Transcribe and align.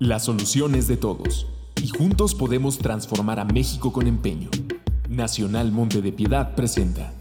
La 0.00 0.18
solución 0.18 0.74
es 0.74 0.88
de 0.88 0.96
todos 0.96 1.46
y 1.80 1.86
juntos 1.86 2.34
podemos 2.34 2.78
transformar 2.78 3.38
a 3.38 3.44
México 3.44 3.92
con 3.92 4.08
empeño. 4.08 4.50
Nacional 5.08 5.70
Monte 5.70 6.02
de 6.02 6.10
Piedad 6.10 6.56
presenta 6.56 7.14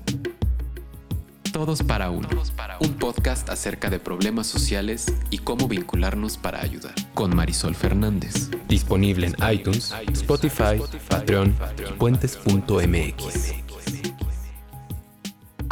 Todos 1.52 1.84
para 1.84 2.10
uno, 2.10 2.28
un 2.80 2.94
podcast 2.96 3.48
acerca 3.50 3.92
de 3.92 4.00
problemas 4.00 4.48
sociales 4.48 5.14
y 5.30 5.38
cómo 5.38 5.68
vincularnos 5.68 6.38
para 6.38 6.62
ayudar, 6.62 6.96
con 7.14 7.36
Marisol 7.36 7.76
Fernández. 7.76 8.50
Disponible 8.68 9.28
en 9.28 9.36
iTunes, 9.54 9.94
Spotify, 10.12 10.82
Patreon 11.10 11.56
y 11.88 11.94
puentes.mx. 11.94 13.63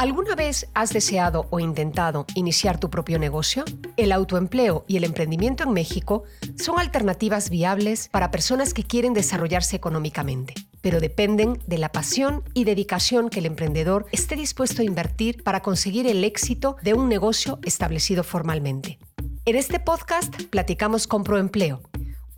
¿Alguna 0.02 0.34
vez 0.34 0.68
has 0.74 0.90
deseado 0.94 1.46
o 1.52 1.60
intentado 1.60 2.26
iniciar 2.34 2.80
tu 2.80 2.90
propio 2.90 3.20
negocio? 3.20 3.64
El 3.98 4.12
autoempleo 4.12 4.84
y 4.88 4.98
el 4.98 5.04
emprendimiento 5.04 5.62
en 5.62 5.74
México 5.74 6.24
son 6.58 6.80
alternativas 6.80 7.52
viables 7.52 8.10
para 8.10 8.32
personas 8.32 8.74
que 8.74 8.84
quieren 8.84 9.14
desarrollarse 9.14 9.76
económicamente, 9.76 10.56
pero 10.82 11.00
dependen 11.00 11.62
de 11.68 11.78
la 11.78 11.90
pasión 11.90 12.44
y 12.56 12.64
dedicación 12.64 13.30
que 13.30 13.42
el 13.42 13.46
emprendedor 13.46 14.08
esté 14.12 14.36
dispuesto 14.36 14.82
a 14.82 14.86
invertir 14.86 15.44
para 15.44 15.62
conseguir 15.62 16.08
el 16.08 16.24
éxito 16.24 16.78
de 16.82 16.96
un 16.96 17.08
negocio 17.08 17.60
establecido 17.62 18.24
formalmente. 18.24 18.98
En 19.46 19.56
este 19.56 19.80
podcast 19.80 20.36
platicamos 20.50 21.06
con 21.06 21.24
Proempleo, 21.24 21.80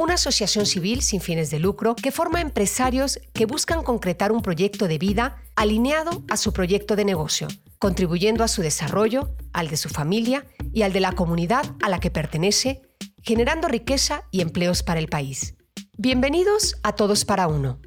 una 0.04 0.16
asociación 0.16 0.66
civil 0.66 1.02
sin 1.02 1.22
fines 1.22 1.50
de 1.50 1.60
lucro 1.60 1.96
que 1.96 2.12
forma 2.12 2.42
empresarios 2.42 3.20
que 3.34 3.46
buscan 3.46 3.84
concretar 3.84 4.34
un 4.34 4.42
proyecto 4.42 4.90
de 4.90 4.98
vida 4.98 5.42
alineado 5.56 6.24
a 6.30 6.36
su 6.36 6.52
proyecto 6.52 6.98
de 6.98 7.06
negocio, 7.06 7.48
contribuyendo 7.80 8.44
a 8.44 8.50
su 8.50 8.62
desarrollo, 8.62 9.34
al 9.54 9.70
de 9.70 9.78
su 9.78 9.88
familia 9.88 10.46
y 10.74 10.82
al 10.82 10.92
de 10.92 11.00
la 11.00 11.14
comunidad 11.14 11.64
a 11.82 11.88
la 11.88 12.02
que 12.02 12.12
pertenece, 12.12 12.82
generando 13.22 13.70
riqueza 13.70 14.28
y 14.30 14.42
empleos 14.42 14.84
para 14.84 15.00
el 15.00 15.08
país. 15.08 15.56
Bienvenidos 15.98 16.76
a 16.84 16.94
Todos 16.96 17.24
para 17.24 17.48
Uno. 17.48 17.80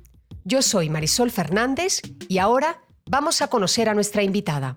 Yo 0.44 0.62
soy 0.62 0.88
Marisol 0.88 1.30
Fernández 1.30 2.00
y 2.28 2.38
ahora 2.38 2.80
vamos 3.04 3.42
a 3.42 3.48
conocer 3.48 3.90
a 3.90 3.94
nuestra 3.94 4.22
invitada. 4.22 4.76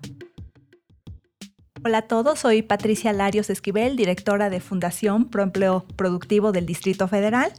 Hola 1.82 1.98
a 1.98 2.02
todos, 2.02 2.40
soy 2.40 2.60
Patricia 2.60 3.10
Larios 3.14 3.48
Esquivel, 3.48 3.96
directora 3.96 4.50
de 4.50 4.60
Fundación 4.60 5.30
Proempleo 5.30 5.86
Productivo 5.96 6.52
del 6.52 6.66
Distrito 6.66 7.08
Federal 7.08 7.54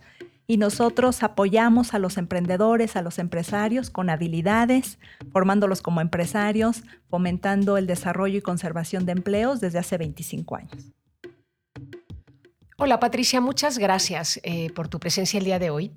y 0.45 0.57
nosotros 0.57 1.23
apoyamos 1.23 1.95
a 1.95 1.99
los 1.99 2.17
emprendedores, 2.17 2.95
a 2.95 3.01
los 3.01 3.17
empresarios 3.17 3.89
con 3.89 4.11
habilidades, 4.11 4.99
formándolos 5.31 5.81
como 5.81 6.01
empresarios, 6.01 6.83
fomentando 7.09 7.77
el 7.77 7.87
desarrollo 7.87 8.37
y 8.37 8.41
conservación 8.41 9.07
de 9.07 9.13
empleos 9.13 9.59
desde 9.59 9.79
hace 9.79 9.97
25 9.97 10.55
años. 10.55 10.93
Hola 12.77 12.99
Patricia, 12.99 13.41
muchas 13.41 13.79
gracias 13.79 14.39
eh, 14.43 14.71
por 14.75 14.87
tu 14.87 14.99
presencia 14.99 15.39
el 15.39 15.45
día 15.45 15.57
de 15.57 15.71
hoy. 15.71 15.93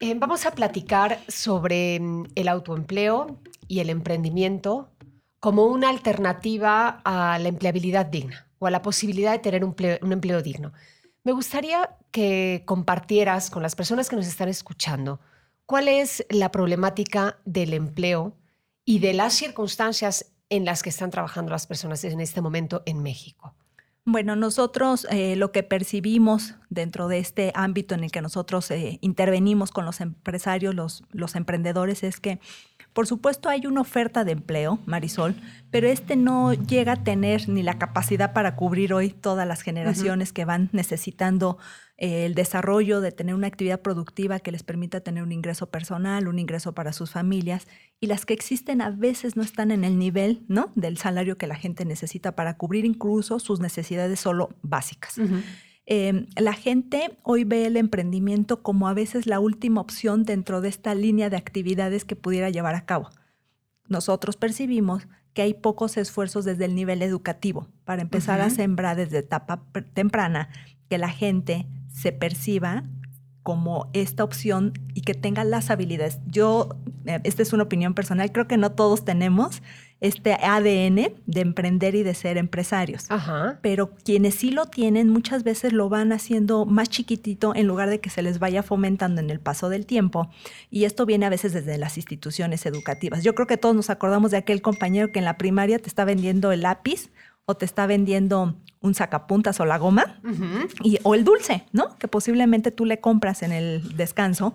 Eh, 0.00 0.14
vamos 0.18 0.46
a 0.46 0.50
platicar 0.50 1.20
sobre 1.28 2.00
mm, 2.00 2.24
el 2.34 2.48
autoempleo 2.48 3.40
y 3.68 3.78
el 3.78 3.90
emprendimiento 3.90 4.90
como 5.40 5.66
una 5.66 5.88
alternativa 5.88 7.00
a 7.04 7.38
la 7.38 7.48
empleabilidad 7.48 8.06
digna 8.06 8.48
o 8.58 8.66
a 8.66 8.70
la 8.70 8.82
posibilidad 8.82 9.32
de 9.32 9.38
tener 9.38 9.64
un 9.64 10.12
empleo, 10.12 10.42
digno. 10.42 10.72
Me 11.24 11.32
gustaría 11.32 11.96
que 12.10 12.62
compartieras 12.64 13.50
con 13.50 13.62
las 13.62 13.74
personas 13.74 14.08
que 14.08 14.16
nos 14.16 14.26
están 14.26 14.48
escuchando 14.48 15.20
cuál 15.66 15.88
es 15.88 16.24
la 16.30 16.50
problemática 16.50 17.38
del 17.44 17.74
empleo 17.74 18.36
y 18.84 19.00
de 19.00 19.12
las 19.12 19.34
circunstancias 19.34 20.32
en 20.48 20.64
las 20.64 20.82
que 20.82 20.90
están 20.90 21.10
trabajando 21.10 21.50
las 21.50 21.66
personas 21.66 22.04
en 22.04 22.20
este 22.20 22.40
momento 22.40 22.82
en 22.86 23.02
México. 23.02 23.54
Bueno, 24.08 24.36
nosotros 24.36 25.04
eh, 25.10 25.34
lo 25.34 25.50
que 25.50 25.64
percibimos 25.64 26.54
dentro 26.70 27.08
de 27.08 27.18
este 27.18 27.50
ámbito 27.56 27.96
en 27.96 28.04
el 28.04 28.12
que 28.12 28.22
nosotros 28.22 28.70
eh, 28.70 28.98
intervenimos 29.00 29.72
con 29.72 29.84
los 29.84 30.00
empresarios, 30.00 30.76
los, 30.76 31.02
los 31.10 31.34
emprendedores, 31.34 32.04
es 32.04 32.20
que 32.20 32.38
por 32.92 33.08
supuesto 33.08 33.48
hay 33.48 33.66
una 33.66 33.80
oferta 33.80 34.22
de 34.22 34.30
empleo, 34.30 34.78
Marisol, 34.86 35.34
pero 35.72 35.88
este 35.88 36.14
no 36.14 36.54
llega 36.54 36.92
a 36.92 37.02
tener 37.02 37.48
ni 37.48 37.64
la 37.64 37.78
capacidad 37.78 38.32
para 38.32 38.54
cubrir 38.54 38.94
hoy 38.94 39.10
todas 39.10 39.46
las 39.46 39.62
generaciones 39.62 40.32
que 40.32 40.44
van 40.44 40.70
necesitando 40.70 41.58
el 41.98 42.34
desarrollo 42.34 43.00
de 43.00 43.10
tener 43.10 43.34
una 43.34 43.46
actividad 43.46 43.80
productiva 43.80 44.38
que 44.38 44.52
les 44.52 44.62
permita 44.62 45.00
tener 45.00 45.22
un 45.22 45.32
ingreso 45.32 45.70
personal, 45.70 46.28
un 46.28 46.38
ingreso 46.38 46.72
para 46.74 46.92
sus 46.92 47.12
familias, 47.12 47.66
y 48.00 48.06
las 48.06 48.26
que 48.26 48.34
existen 48.34 48.82
a 48.82 48.90
veces 48.90 49.36
no 49.36 49.42
están 49.42 49.70
en 49.70 49.82
el 49.82 49.98
nivel 49.98 50.44
¿no? 50.48 50.72
del 50.74 50.98
salario 50.98 51.38
que 51.38 51.46
la 51.46 51.54
gente 51.54 51.84
necesita 51.86 52.32
para 52.32 52.58
cubrir 52.58 52.84
incluso 52.84 53.38
sus 53.38 53.60
necesidades 53.60 54.20
solo 54.20 54.50
básicas. 54.62 55.18
Em, 55.86 56.26
la 56.36 56.52
gente 56.52 57.16
hoy 57.22 57.44
ve 57.44 57.64
el 57.64 57.76
emprendimiento 57.76 58.62
como 58.62 58.88
a 58.88 58.94
veces 58.94 59.26
la 59.26 59.40
última 59.40 59.80
opción 59.80 60.24
dentro 60.24 60.60
de 60.60 60.68
esta 60.68 60.94
línea 60.94 61.30
de 61.30 61.36
actividades 61.36 62.04
que 62.04 62.16
pudiera 62.16 62.50
llevar 62.50 62.74
a 62.74 62.84
cabo. 62.84 63.08
Nosotros 63.88 64.36
percibimos 64.36 65.06
que 65.32 65.42
hay 65.42 65.54
pocos 65.54 65.96
esfuerzos 65.96 66.44
desde 66.44 66.64
el 66.64 66.74
nivel 66.74 67.02
educativo 67.02 67.68
para 67.84 68.02
empezar 68.02 68.40
a 68.40 68.50
sembrar 68.50 68.96
desde 68.96 69.18
etapa 69.18 69.62
temprana 69.94 70.48
que 70.88 70.98
la 70.98 71.10
gente 71.10 71.66
se 71.96 72.12
perciba 72.12 72.84
como 73.42 73.88
esta 73.92 74.24
opción 74.24 74.72
y 74.92 75.02
que 75.02 75.14
tenga 75.14 75.44
las 75.44 75.70
habilidades. 75.70 76.18
Yo, 76.26 76.68
eh, 77.06 77.20
esta 77.24 77.42
es 77.42 77.52
una 77.52 77.62
opinión 77.62 77.94
personal, 77.94 78.32
creo 78.32 78.48
que 78.48 78.56
no 78.56 78.72
todos 78.72 79.04
tenemos 79.04 79.62
este 80.00 80.34
ADN 80.34 81.14
de 81.26 81.40
emprender 81.40 81.94
y 81.94 82.02
de 82.02 82.14
ser 82.14 82.36
empresarios. 82.36 83.06
Pero 83.62 83.94
quienes 84.04 84.34
sí 84.34 84.50
lo 84.50 84.66
tienen 84.66 85.08
muchas 85.08 85.42
veces 85.42 85.72
lo 85.72 85.88
van 85.88 86.12
haciendo 86.12 86.66
más 86.66 86.90
chiquitito 86.90 87.54
en 87.54 87.66
lugar 87.66 87.88
de 87.88 88.00
que 88.00 88.10
se 88.10 88.20
les 88.20 88.38
vaya 88.38 88.62
fomentando 88.62 89.20
en 89.20 89.30
el 89.30 89.40
paso 89.40 89.70
del 89.70 89.86
tiempo. 89.86 90.28
Y 90.70 90.84
esto 90.84 91.06
viene 91.06 91.24
a 91.24 91.30
veces 91.30 91.54
desde 91.54 91.78
las 91.78 91.96
instituciones 91.96 92.66
educativas. 92.66 93.22
Yo 93.24 93.34
creo 93.34 93.46
que 93.46 93.56
todos 93.56 93.74
nos 93.74 93.88
acordamos 93.88 94.32
de 94.32 94.36
aquel 94.36 94.60
compañero 94.60 95.12
que 95.12 95.18
en 95.20 95.24
la 95.24 95.38
primaria 95.38 95.78
te 95.78 95.88
está 95.88 96.04
vendiendo 96.04 96.52
el 96.52 96.62
lápiz 96.62 97.10
o 97.46 97.54
te 97.56 97.64
está 97.64 97.86
vendiendo 97.86 98.56
un 98.80 98.94
sacapuntas 98.94 99.58
o 99.60 99.64
la 99.64 99.78
goma 99.78 100.20
y, 100.82 100.98
o 101.02 101.14
el 101.14 101.24
dulce, 101.24 101.64
¿no? 101.72 101.96
Que 101.98 102.08
posiblemente 102.08 102.70
tú 102.70 102.84
le 102.84 103.00
compras 103.00 103.42
en 103.42 103.52
el 103.52 103.96
descanso. 103.96 104.54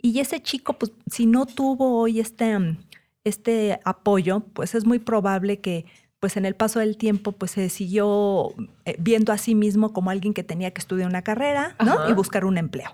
Y 0.00 0.18
ese 0.18 0.42
chico, 0.42 0.72
pues 0.74 0.92
si 1.10 1.26
no 1.26 1.46
tuvo 1.46 2.00
hoy 2.00 2.20
este 2.20 2.76
este 3.24 3.78
apoyo, 3.84 4.40
pues 4.52 4.74
es 4.74 4.84
muy 4.84 4.98
probable 4.98 5.60
que 5.60 5.86
pues 6.18 6.36
en 6.36 6.44
el 6.44 6.54
paso 6.54 6.78
del 6.78 6.96
tiempo 6.96 7.32
pues 7.32 7.50
se 7.50 7.68
siguió 7.68 8.54
eh, 8.84 8.94
viendo 9.00 9.32
a 9.32 9.38
sí 9.38 9.56
mismo 9.56 9.92
como 9.92 10.10
alguien 10.10 10.34
que 10.34 10.44
tenía 10.44 10.70
que 10.70 10.80
estudiar 10.80 11.08
una 11.08 11.22
carrera 11.22 11.76
y 12.08 12.12
buscar 12.12 12.44
un 12.44 12.58
empleo. 12.58 12.92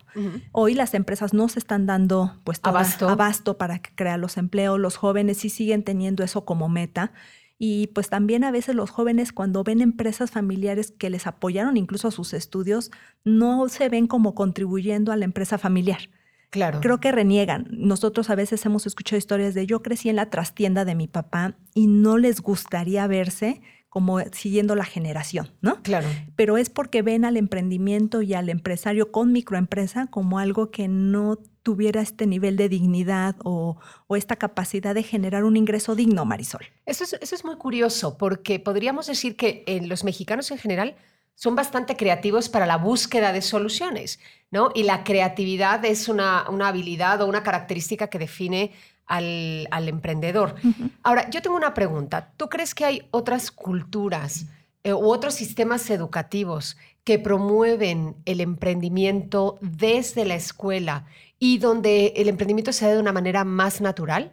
Hoy 0.53 0.73
las 0.73 0.95
empresas 0.95 1.35
no 1.35 1.49
se 1.51 1.59
están 1.59 1.85
dando 1.85 2.35
pues 2.45 2.59
abasto. 2.63 3.07
abasto 3.07 3.59
para 3.59 3.83
crear 3.83 4.19
los 4.19 4.39
empleos, 4.39 4.79
los 4.81 4.97
jóvenes 4.97 5.37
sí 5.39 5.51
siguen 5.51 5.83
teniendo 5.83 6.25
eso 6.25 6.47
como 6.47 6.71
meta. 6.71 7.13
Y 7.59 7.89
pues 7.89 8.09
también 8.09 8.45
a 8.45 8.53
veces 8.53 8.75
los 8.77 8.91
jóvenes 8.91 9.33
cuando 9.33 9.65
ven 9.65 9.81
empresas 9.81 10.31
familiares 10.31 10.93
que 10.93 11.11
les 11.11 11.27
apoyaron 11.27 11.77
incluso 11.77 12.09
a 12.09 12.13
sus 12.13 12.33
estudios, 12.33 12.93
no 13.25 13.69
se 13.69 13.89
ven 13.89 14.07
como 14.07 14.35
contribuyendo 14.35 15.11
a 15.11 15.17
la 15.17 15.25
empresa 15.25 15.59
familiar. 15.59 16.09
Claro. 16.51 16.81
Creo 16.81 17.01
que 17.01 17.13
reniegan. 17.13 17.67
Nosotros 17.71 18.31
a 18.31 18.35
veces 18.35 18.65
hemos 18.65 18.87
escuchado 18.87 19.19
historias 19.19 19.55
de 19.55 19.67
yo 19.67 19.83
crecí 19.83 20.09
en 20.09 20.17
la 20.17 20.31
trastienda 20.31 20.85
de 20.85 20.95
mi 20.95 21.09
papá 21.09 21.57
y 21.75 21.89
no 21.89 22.17
les 22.17 22.41
gustaría 22.41 23.07
verse 23.07 23.61
como 23.89 24.21
siguiendo 24.33 24.75
la 24.75 24.85
generación, 24.85 25.51
¿no? 25.61 25.83
Claro. 25.83 26.07
Pero 26.37 26.57
es 26.59 26.71
porque 26.71 27.03
ven 27.03 27.25
al 27.25 27.37
emprendimiento 27.37 28.23
y 28.23 28.35
al 28.35 28.49
empresario 28.49 29.11
con 29.11 29.33
microempresa 29.33 30.07
como 30.07 30.39
algo 30.39 30.71
que 30.71 30.89
no 30.89 31.39
tuviera 31.69 32.01
este 32.01 32.27
nivel 32.27 32.57
de 32.57 32.71
dignidad 32.71 33.37
o, 33.45 33.77
esta 34.17 34.37
capacidad 34.37 34.95
de 34.95 35.03
generar 35.03 35.45
un 35.45 35.55
ingreso 35.55 35.95
digno, 35.95 36.25
Marisol. 36.25 36.65
Eso 36.87 37.05
es, 37.05 37.13
eso 37.21 37.35
es 37.35 37.45
muy 37.45 37.57
curioso, 37.57 38.17
porque 38.17 38.59
podríamos 38.59 39.07
decir 39.07 39.37
que 39.37 39.65
en 39.67 39.91
los 39.91 40.03
mexicanos 40.03 40.51
en 40.51 40.57
general 40.57 40.97
son 41.35 41.57
bastante 41.57 41.95
creativos 41.95 42.49
para 42.49 42.65
la 42.65 42.79
búsqueda 42.79 43.35
de 43.35 43.43
soluciones, 43.43 44.19
¿no? 44.51 44.71
Y 44.75 44.85
la 44.85 45.05
creatividad 45.05 45.85
es 45.85 46.09
una, 46.09 46.39
habilidad 46.41 47.21
o 47.21 47.27
una 47.27 47.43
característica 47.43 48.07
que 48.07 48.19
define 48.19 48.73
al, 49.05 49.69
emprendedor. 49.71 50.55
Ahora, 51.03 51.29
yo 51.29 51.43
tengo 51.43 51.57
una 51.57 51.75
pregunta. 51.75 52.33
¿Tú 52.39 52.49
crees 52.49 52.75
que 52.75 52.87
hay 52.87 53.09
otras 53.11 53.51
culturas 53.51 54.47
eh, 54.85 54.95
u 54.95 55.07
otros 55.07 55.35
sistemas 55.35 55.91
educativos 55.91 56.79
que 57.05 57.19
promueven 57.19 58.17
el 58.25 58.41
emprendimiento 58.41 59.59
desde 59.61 60.25
la 60.25 60.35
escuela 60.35 61.05
y 61.39 61.59
donde 61.59 62.13
el 62.17 62.29
emprendimiento 62.29 62.73
se 62.73 62.87
da 62.87 62.95
de 62.95 63.01
una 63.01 63.13
manera 63.13 63.45
más 63.45 63.81
natural? 63.81 64.33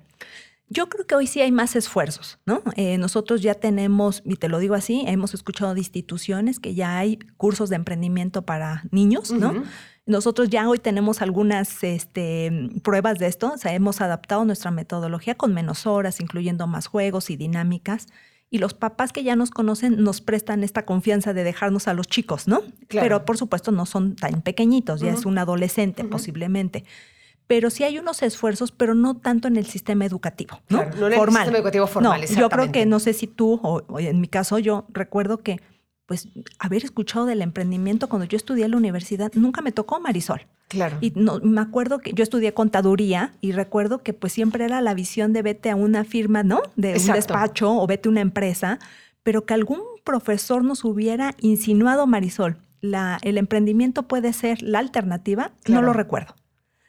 Yo 0.68 0.90
creo 0.90 1.06
que 1.06 1.14
hoy 1.14 1.28
sí 1.28 1.42
hay 1.42 1.52
más 1.52 1.76
esfuerzos, 1.76 2.40
¿no? 2.46 2.64
Eh, 2.76 2.98
nosotros 2.98 3.42
ya 3.42 3.54
tenemos, 3.54 4.24
y 4.26 4.36
te 4.38 4.50
lo 4.50 4.58
digo 4.58 4.74
así, 4.74 5.04
hemos 5.06 5.36
escuchado 5.36 5.76
de 5.76 5.80
instituciones 5.80 6.60
que 6.60 6.74
ya 6.74 6.98
hay 6.98 7.20
cursos 7.38 7.70
de 7.70 7.76
emprendimiento 7.76 8.42
para 8.42 8.84
niños, 8.90 9.32
¿no? 9.32 9.64
Nosotros 10.08 10.50
ya 10.50 10.68
hoy 10.68 10.80
tenemos 10.80 11.22
algunas 11.22 11.84
este, 11.84 12.70
pruebas 12.84 13.20
de 13.20 13.28
esto, 13.28 13.54
o 13.54 13.58
sea, 13.58 13.76
hemos 13.76 14.02
adaptado 14.02 14.44
nuestra 14.44 14.72
metodología 14.72 15.36
con 15.36 15.54
menos 15.54 15.86
horas, 15.86 16.20
incluyendo 16.20 16.66
más 16.66 16.88
juegos 16.88 17.30
y 17.30 17.38
dinámicas. 17.38 18.08
Y 18.56 18.58
los 18.58 18.74
papás 18.74 19.12
que 19.12 19.22
ya 19.22 19.36
nos 19.36 19.52
conocen 19.52 20.02
nos 20.02 20.22
prestan 20.22 20.64
esta 20.64 20.86
confianza 20.86 21.34
de 21.34 21.44
dejarnos 21.44 21.90
a 21.90 21.94
los 21.94 22.08
chicos, 22.08 22.48
¿no? 22.48 22.62
Pero 22.88 23.26
por 23.26 23.38
supuesto 23.38 23.74
no 23.74 23.86
son 23.86 24.16
tan 24.16 24.42
pequeñitos, 24.42 25.02
ya 25.02 25.12
es 25.12 25.26
un 25.26 25.38
adolescente 25.38 26.06
posiblemente. 26.06 26.86
Pero 27.48 27.70
sí 27.70 27.84
hay 27.84 28.00
unos 28.00 28.24
esfuerzos, 28.24 28.72
pero 28.72 28.96
no 28.96 29.18
tanto 29.18 29.50
en 29.50 29.58
el 29.58 29.66
sistema 29.66 30.06
educativo, 30.06 30.62
¿no? 30.70 30.86
no 30.98 31.08
en 31.08 31.14
el 31.14 31.20
sistema 31.20 31.58
educativo 31.58 31.86
formal, 31.86 32.22
no, 32.22 32.28
Yo 32.28 32.50
creo 32.50 32.72
que, 32.72 32.86
no 32.86 33.02
sé 33.02 33.12
si 33.12 33.28
tú, 33.28 33.60
o, 33.62 34.00
en 34.00 34.22
mi 34.22 34.30
caso 34.30 34.58
yo, 34.58 34.86
recuerdo 34.88 35.40
que, 35.40 35.60
pues, 36.06 36.30
haber 36.60 36.84
escuchado 36.84 37.26
del 37.26 37.42
emprendimiento 37.42 38.08
cuando 38.10 38.26
yo 38.26 38.38
estudié 38.38 38.66
en 38.66 38.72
la 38.72 38.78
universidad, 38.78 39.32
nunca 39.34 39.62
me 39.62 39.72
tocó 39.72 40.00
Marisol. 40.00 40.42
Claro. 40.68 40.98
Y 41.02 41.12
no, 41.16 41.40
me 41.42 41.62
acuerdo 41.62 42.00
que 42.00 42.14
yo 42.14 42.24
estudié 42.24 42.54
contaduría 42.54 43.34
y 43.42 43.52
recuerdo 43.52 44.02
que 44.02 44.14
pues 44.14 44.34
siempre 44.34 44.66
era 44.66 44.82
la 44.82 44.94
visión 44.94 45.34
de 45.34 45.42
vete 45.42 45.70
a 45.70 45.76
una 45.76 46.04
firma, 46.04 46.44
¿no? 46.44 46.62
De 46.76 46.98
un 46.98 47.14
despacho 47.14 47.72
o 47.72 47.88
vete 47.88 48.10
a 48.10 48.12
una 48.12 48.22
empresa, 48.22 48.80
pero 49.24 49.46
que 49.46 49.54
algún 49.54 49.82
profesor 50.04 50.64
nos 50.64 50.84
hubiera 50.84 51.36
insinuado, 51.40 52.08
Marisol, 52.08 52.58
la, 52.82 53.20
el 53.22 53.38
emprendimiento 53.38 54.04
puede 54.04 54.34
ser 54.34 54.62
la 54.62 54.80
alternativa, 54.80 55.52
no 55.68 55.82
lo 55.82 55.94
recuerdo. 55.94 56.36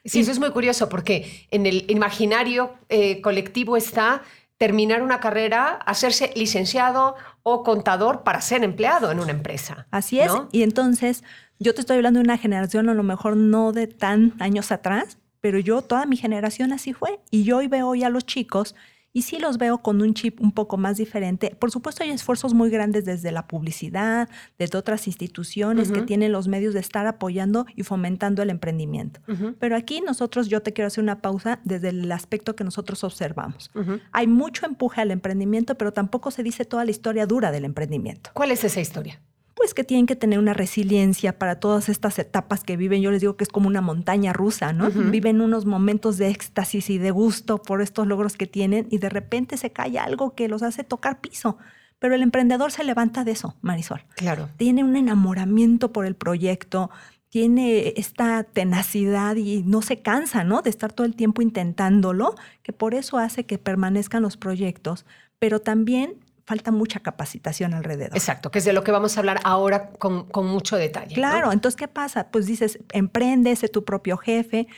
Sí, 0.04 0.20
eso 0.20 0.30
es 0.30 0.38
muy 0.38 0.50
curioso 0.50 0.88
porque 0.88 1.46
en 1.50 1.66
el 1.66 1.84
imaginario 1.88 2.74
eh, 2.88 3.20
colectivo 3.22 3.76
está 3.76 4.22
terminar 4.58 5.02
una 5.02 5.20
carrera, 5.20 5.74
hacerse 5.84 6.32
licenciado 6.34 7.16
o 7.42 7.62
contador 7.62 8.22
para 8.22 8.40
ser 8.40 8.64
empleado 8.64 9.10
en 9.10 9.20
una 9.20 9.32
empresa. 9.32 9.86
Así 9.90 10.20
es. 10.20 10.32
Y 10.52 10.62
entonces, 10.62 11.24
yo 11.58 11.74
te 11.74 11.80
estoy 11.80 11.96
hablando 11.96 12.18
de 12.18 12.24
una 12.24 12.38
generación, 12.38 12.88
a 12.88 12.94
lo 12.94 13.02
mejor 13.02 13.36
no 13.36 13.72
de 13.72 13.86
tan 13.86 14.34
años 14.38 14.72
atrás, 14.72 15.18
pero 15.40 15.58
yo, 15.58 15.82
toda 15.82 16.06
mi 16.06 16.16
generación 16.16 16.72
así 16.72 16.92
fue. 16.92 17.20
Y 17.30 17.44
yo 17.44 17.58
hoy 17.58 17.68
veo 17.68 17.88
hoy 17.88 18.02
a 18.02 18.08
los 18.08 18.24
chicos 18.24 18.74
y 19.16 19.22
sí 19.22 19.38
los 19.38 19.56
veo 19.56 19.78
con 19.78 20.02
un 20.02 20.12
chip 20.12 20.42
un 20.42 20.52
poco 20.52 20.76
más 20.76 20.98
diferente. 20.98 21.56
Por 21.58 21.70
supuesto, 21.70 22.02
hay 22.02 22.10
esfuerzos 22.10 22.52
muy 22.52 22.68
grandes 22.68 23.06
desde 23.06 23.32
la 23.32 23.48
publicidad, 23.48 24.28
desde 24.58 24.76
otras 24.76 25.06
instituciones 25.06 25.90
que 25.90 26.02
tienen 26.02 26.32
los 26.32 26.48
medios 26.48 26.74
de 26.74 26.80
estar 26.80 27.06
apoyando 27.06 27.64
y 27.74 27.82
fomentando 27.82 28.42
el 28.42 28.50
emprendimiento. 28.50 29.20
Pero 29.58 29.74
aquí 29.74 30.02
nosotros, 30.02 30.48
yo 30.48 30.60
te 30.60 30.74
quiero 30.74 30.88
hacer 30.88 31.02
una 31.02 31.22
pausa 31.22 31.60
desde 31.64 31.88
el 31.88 32.12
aspecto 32.12 32.54
que 32.56 32.62
nosotros 32.62 33.04
observamos. 33.04 33.70
Hay 34.12 34.26
mucho 34.26 34.66
empuje 34.66 35.00
al 35.00 35.10
emprendimiento, 35.10 35.76
pero 35.78 35.94
tampoco 35.94 36.30
se 36.30 36.42
dice 36.42 36.66
toda 36.66 36.84
la 36.84 36.90
historia 36.90 37.24
dura 37.24 37.50
del 37.52 37.64
emprendimiento. 37.64 38.28
¿Cuál 38.34 38.50
es 38.50 38.64
esa 38.64 38.82
historia? 38.82 39.18
Pues 39.56 39.72
que 39.72 39.84
tienen 39.84 40.04
que 40.04 40.16
tener 40.16 40.38
una 40.38 40.52
resiliencia 40.52 41.38
para 41.38 41.58
todas 41.58 41.88
estas 41.88 42.18
etapas 42.18 42.62
que 42.62 42.76
viven. 42.76 43.00
Yo 43.00 43.10
les 43.10 43.22
digo 43.22 43.36
que 43.36 43.44
es 43.44 43.48
como 43.48 43.68
una 43.68 43.80
montaña 43.80 44.34
rusa, 44.34 44.74
¿no? 44.74 44.90
Viven 44.90 45.40
unos 45.40 45.64
momentos 45.64 46.18
de 46.18 46.28
éxtasis 46.28 46.90
y 46.90 46.98
de 46.98 47.10
gusto 47.10 47.62
por 47.62 47.80
estos 47.80 48.06
logros 48.06 48.36
que 48.36 48.46
tienen 48.46 48.86
y 48.90 48.98
de 48.98 49.08
repente 49.08 49.56
se 49.56 49.72
cae 49.72 49.98
algo 49.98 50.34
que 50.34 50.48
los 50.48 50.62
hace 50.62 50.84
tocar 50.84 51.22
piso. 51.22 51.56
Pero 51.98 52.14
el 52.14 52.20
emprendedor 52.20 52.70
se 52.70 52.84
levanta 52.84 53.24
de 53.24 53.30
eso, 53.30 53.56
Marisol. 53.62 54.04
Claro. 54.16 54.50
Tiene 54.58 54.84
un 54.84 54.94
enamoramiento 54.94 55.90
por 55.90 56.04
el 56.04 56.16
proyecto, 56.16 56.90
tiene 57.30 57.94
esta 57.96 58.44
tenacidad 58.44 59.36
y 59.36 59.62
no 59.62 59.80
se 59.80 60.02
cansa, 60.02 60.44
¿no? 60.44 60.60
De 60.60 60.68
estar 60.68 60.92
todo 60.92 61.06
el 61.06 61.16
tiempo 61.16 61.40
intentándolo, 61.40 62.34
que 62.62 62.74
por 62.74 62.92
eso 62.92 63.16
hace 63.16 63.46
que 63.46 63.56
permanezcan 63.56 64.22
los 64.22 64.36
proyectos, 64.36 65.06
pero 65.38 65.60
también 65.60 66.25
falta 66.46 66.70
mucha 66.70 67.00
capacitación 67.00 67.74
alrededor. 67.74 68.16
Exacto, 68.16 68.50
que 68.50 68.60
es 68.60 68.64
de 68.64 68.72
lo 68.72 68.84
que 68.84 68.92
vamos 68.92 69.16
a 69.16 69.20
hablar 69.20 69.40
ahora 69.42 69.90
con, 69.90 70.28
mucho 70.46 70.76
detalle. 70.76 71.14
Claro, 71.14 71.52
entonces, 71.52 71.76
¿qué 71.76 71.88
pasa? 71.88 72.28
Pues 72.30 72.46
dices, 72.46 72.78
emprende, 72.92 73.54
sé 73.56 73.68
tu 73.68 73.84
propio 73.84 74.16
jefe. 74.16 74.68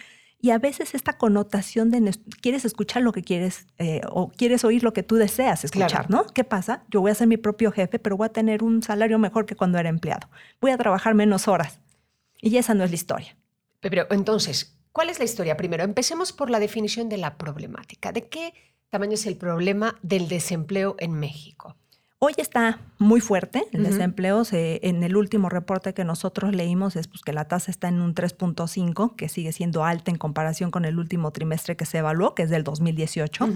Y 0.40 0.50
a 0.50 0.58
veces 0.58 0.94
esta 0.94 1.18
connotación 1.18 1.90
de 1.90 2.16
quieres 2.40 2.64
escuchar 2.64 3.02
lo 3.02 3.12
que 3.12 3.22
quieres 3.22 3.66
eh, 3.78 4.00
o 4.08 4.28
quieres 4.30 4.64
oír 4.64 4.82
lo 4.84 4.92
que 4.92 5.02
tú 5.02 5.16
deseas 5.16 5.64
escuchar, 5.64 6.08
¿no? 6.10 6.26
¿Qué 6.26 6.44
pasa? 6.44 6.84
Yo 6.88 7.00
voy 7.00 7.10
a 7.10 7.14
ser 7.14 7.26
mi 7.26 7.36
propio 7.36 7.72
jefe, 7.72 7.98
pero 7.98 8.16
voy 8.16 8.26
a 8.26 8.32
tener 8.32 8.62
un 8.62 8.82
salario 8.82 9.18
mejor 9.18 9.46
que 9.46 9.56
cuando 9.56 9.78
era 9.78 9.88
empleado. 9.88 10.30
Voy 10.60 10.70
a 10.70 10.78
trabajar 10.78 11.14
menos 11.14 11.48
horas. 11.48 11.80
Y 12.40 12.56
esa 12.56 12.72
no 12.74 12.84
es 12.84 12.90
la 12.90 12.96
historia. 12.96 13.36
Pero 13.80 14.06
entonces, 14.10 14.78
¿cuál 14.92 15.10
es 15.10 15.18
la 15.18 15.24
historia? 15.24 15.56
Primero, 15.56 15.82
empecemos 15.82 16.32
por 16.32 16.50
la 16.50 16.60
definición 16.60 17.08
de 17.08 17.18
la 17.18 17.36
problemática. 17.36 18.12
¿De 18.12 18.28
qué 18.28 18.54
tamaño 18.90 19.14
es 19.14 19.26
el 19.26 19.36
problema 19.36 19.96
del 20.02 20.28
desempleo 20.28 20.96
en 20.98 21.12
México? 21.12 21.76
Hoy 22.20 22.34
está 22.36 22.80
muy 22.98 23.20
fuerte 23.20 23.62
el 23.72 23.84
desempleo. 23.84 24.42
en 24.50 25.04
el 25.04 25.16
último 25.16 25.48
reporte 25.48 25.94
que 25.94 26.04
nosotros 26.04 26.52
leímos 26.52 26.96
es 26.96 27.06
pues, 27.06 27.22
que 27.22 27.32
la 27.32 27.46
tasa 27.46 27.70
está 27.70 27.86
en 27.86 28.00
un 28.00 28.12
3.5, 28.12 29.14
que 29.14 29.28
sigue 29.28 29.52
siendo 29.52 29.84
alta 29.84 30.10
en 30.10 30.18
comparación 30.18 30.72
con 30.72 30.84
el 30.84 30.98
último 30.98 31.30
trimestre 31.30 31.76
que 31.76 31.86
se 31.86 31.98
evaluó, 31.98 32.34
que 32.34 32.42
es 32.42 32.50
del 32.50 32.64
2018. 32.64 33.48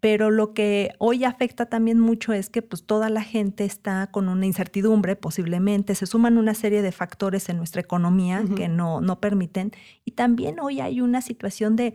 Pero 0.00 0.30
lo 0.30 0.54
que 0.54 0.94
hoy 0.98 1.24
afecta 1.24 1.66
también 1.66 2.00
mucho 2.00 2.32
es 2.32 2.48
que 2.48 2.62
pues, 2.62 2.82
toda 2.84 3.10
la 3.10 3.22
gente 3.22 3.66
está 3.66 4.08
con 4.10 4.30
una 4.30 4.46
incertidumbre, 4.46 5.14
posiblemente. 5.14 5.94
Se 5.94 6.06
suman 6.06 6.38
una 6.38 6.54
serie 6.54 6.80
de 6.80 6.92
factores 6.92 7.50
en 7.50 7.58
nuestra 7.58 7.82
economía 7.82 8.42
que 8.56 8.68
no, 8.68 9.02
no 9.02 9.20
permiten. 9.20 9.70
Y 10.06 10.12
también 10.12 10.60
hoy 10.60 10.80
hay 10.80 11.02
una 11.02 11.20
situación 11.20 11.76
de 11.76 11.92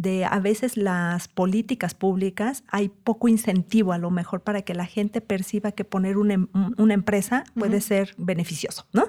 de 0.00 0.24
a 0.24 0.38
veces 0.40 0.76
las 0.76 1.28
políticas 1.28 1.94
públicas 1.94 2.64
hay 2.68 2.88
poco 2.88 3.28
incentivo 3.28 3.92
a 3.92 3.98
lo 3.98 4.10
mejor 4.10 4.40
para 4.40 4.62
que 4.62 4.74
la 4.74 4.86
gente 4.86 5.20
perciba 5.20 5.72
que 5.72 5.84
poner 5.84 6.16
una, 6.16 6.34
em, 6.34 6.48
una 6.78 6.94
empresa 6.94 7.44
puede 7.54 7.80
ser 7.80 8.14
beneficioso, 8.16 8.86
¿no? 8.92 9.04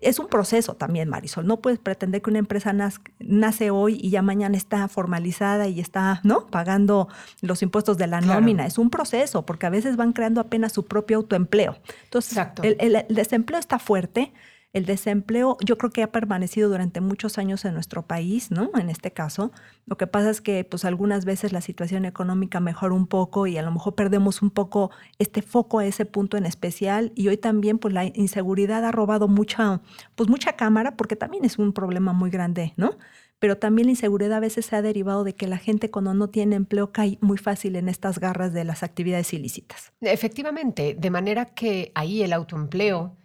Es 0.00 0.18
un 0.18 0.28
proceso 0.28 0.74
también, 0.74 1.08
Marisol. 1.08 1.46
No 1.46 1.60
puedes 1.60 1.78
pretender 1.78 2.20
que 2.20 2.30
una 2.30 2.38
empresa 2.38 2.74
nace 3.18 3.70
hoy 3.70 3.98
y 4.00 4.10
ya 4.10 4.22
mañana 4.22 4.56
está 4.56 4.86
formalizada 4.86 5.66
y 5.66 5.80
está, 5.80 6.20
¿no? 6.24 6.46
Pagando 6.46 7.08
los 7.40 7.62
impuestos 7.62 7.96
de 7.96 8.06
la 8.06 8.20
nómina. 8.20 8.66
Es 8.66 8.78
un 8.78 8.90
proceso, 8.90 9.46
porque 9.46 9.66
a 9.66 9.70
veces 9.70 9.96
van 9.96 10.12
creando 10.12 10.40
apenas 10.40 10.72
su 10.72 10.86
propio 10.86 11.16
autoempleo. 11.16 11.78
Entonces, 12.04 12.38
el 12.62 13.06
desempleo 13.08 13.58
está 13.58 13.78
fuerte 13.78 14.32
el 14.72 14.84
desempleo 14.84 15.56
yo 15.64 15.78
creo 15.78 15.90
que 15.90 16.02
ha 16.02 16.12
permanecido 16.12 16.68
durante 16.68 17.00
muchos 17.00 17.38
años 17.38 17.64
en 17.64 17.74
nuestro 17.74 18.06
país, 18.06 18.50
¿no? 18.50 18.70
En 18.78 18.90
este 18.90 19.12
caso, 19.12 19.50
lo 19.86 19.96
que 19.96 20.06
pasa 20.06 20.30
es 20.30 20.40
que 20.40 20.64
pues 20.64 20.84
algunas 20.84 21.24
veces 21.24 21.52
la 21.52 21.60
situación 21.60 22.04
económica 22.04 22.60
mejora 22.60 22.94
un 22.94 23.06
poco 23.06 23.46
y 23.46 23.56
a 23.56 23.62
lo 23.62 23.70
mejor 23.70 23.94
perdemos 23.94 24.42
un 24.42 24.50
poco 24.50 24.90
este 25.18 25.42
foco 25.42 25.78
a 25.78 25.86
ese 25.86 26.04
punto 26.04 26.36
en 26.36 26.44
especial 26.44 27.12
y 27.14 27.28
hoy 27.28 27.38
también 27.38 27.78
pues 27.78 27.94
la 27.94 28.04
inseguridad 28.04 28.84
ha 28.84 28.92
robado 28.92 29.26
mucha 29.26 29.80
pues 30.14 30.28
mucha 30.28 30.52
cámara 30.52 30.96
porque 30.96 31.16
también 31.16 31.44
es 31.44 31.58
un 31.58 31.72
problema 31.72 32.12
muy 32.12 32.30
grande, 32.30 32.74
¿no? 32.76 32.98
Pero 33.38 33.56
también 33.56 33.86
la 33.86 33.92
inseguridad 33.92 34.38
a 34.38 34.40
veces 34.40 34.66
se 34.66 34.76
ha 34.76 34.82
derivado 34.82 35.22
de 35.24 35.34
que 35.34 35.46
la 35.46 35.58
gente 35.58 35.90
cuando 35.90 36.12
no 36.12 36.28
tiene 36.28 36.56
empleo 36.56 36.92
cae 36.92 37.18
muy 37.20 37.38
fácil 37.38 37.76
en 37.76 37.88
estas 37.88 38.18
garras 38.18 38.52
de 38.52 38.64
las 38.64 38.82
actividades 38.82 39.32
ilícitas. 39.32 39.92
Efectivamente, 40.00 40.96
de 40.98 41.10
manera 41.10 41.46
que 41.46 41.92
ahí 41.94 42.22
el 42.22 42.32
autoempleo 42.32 43.16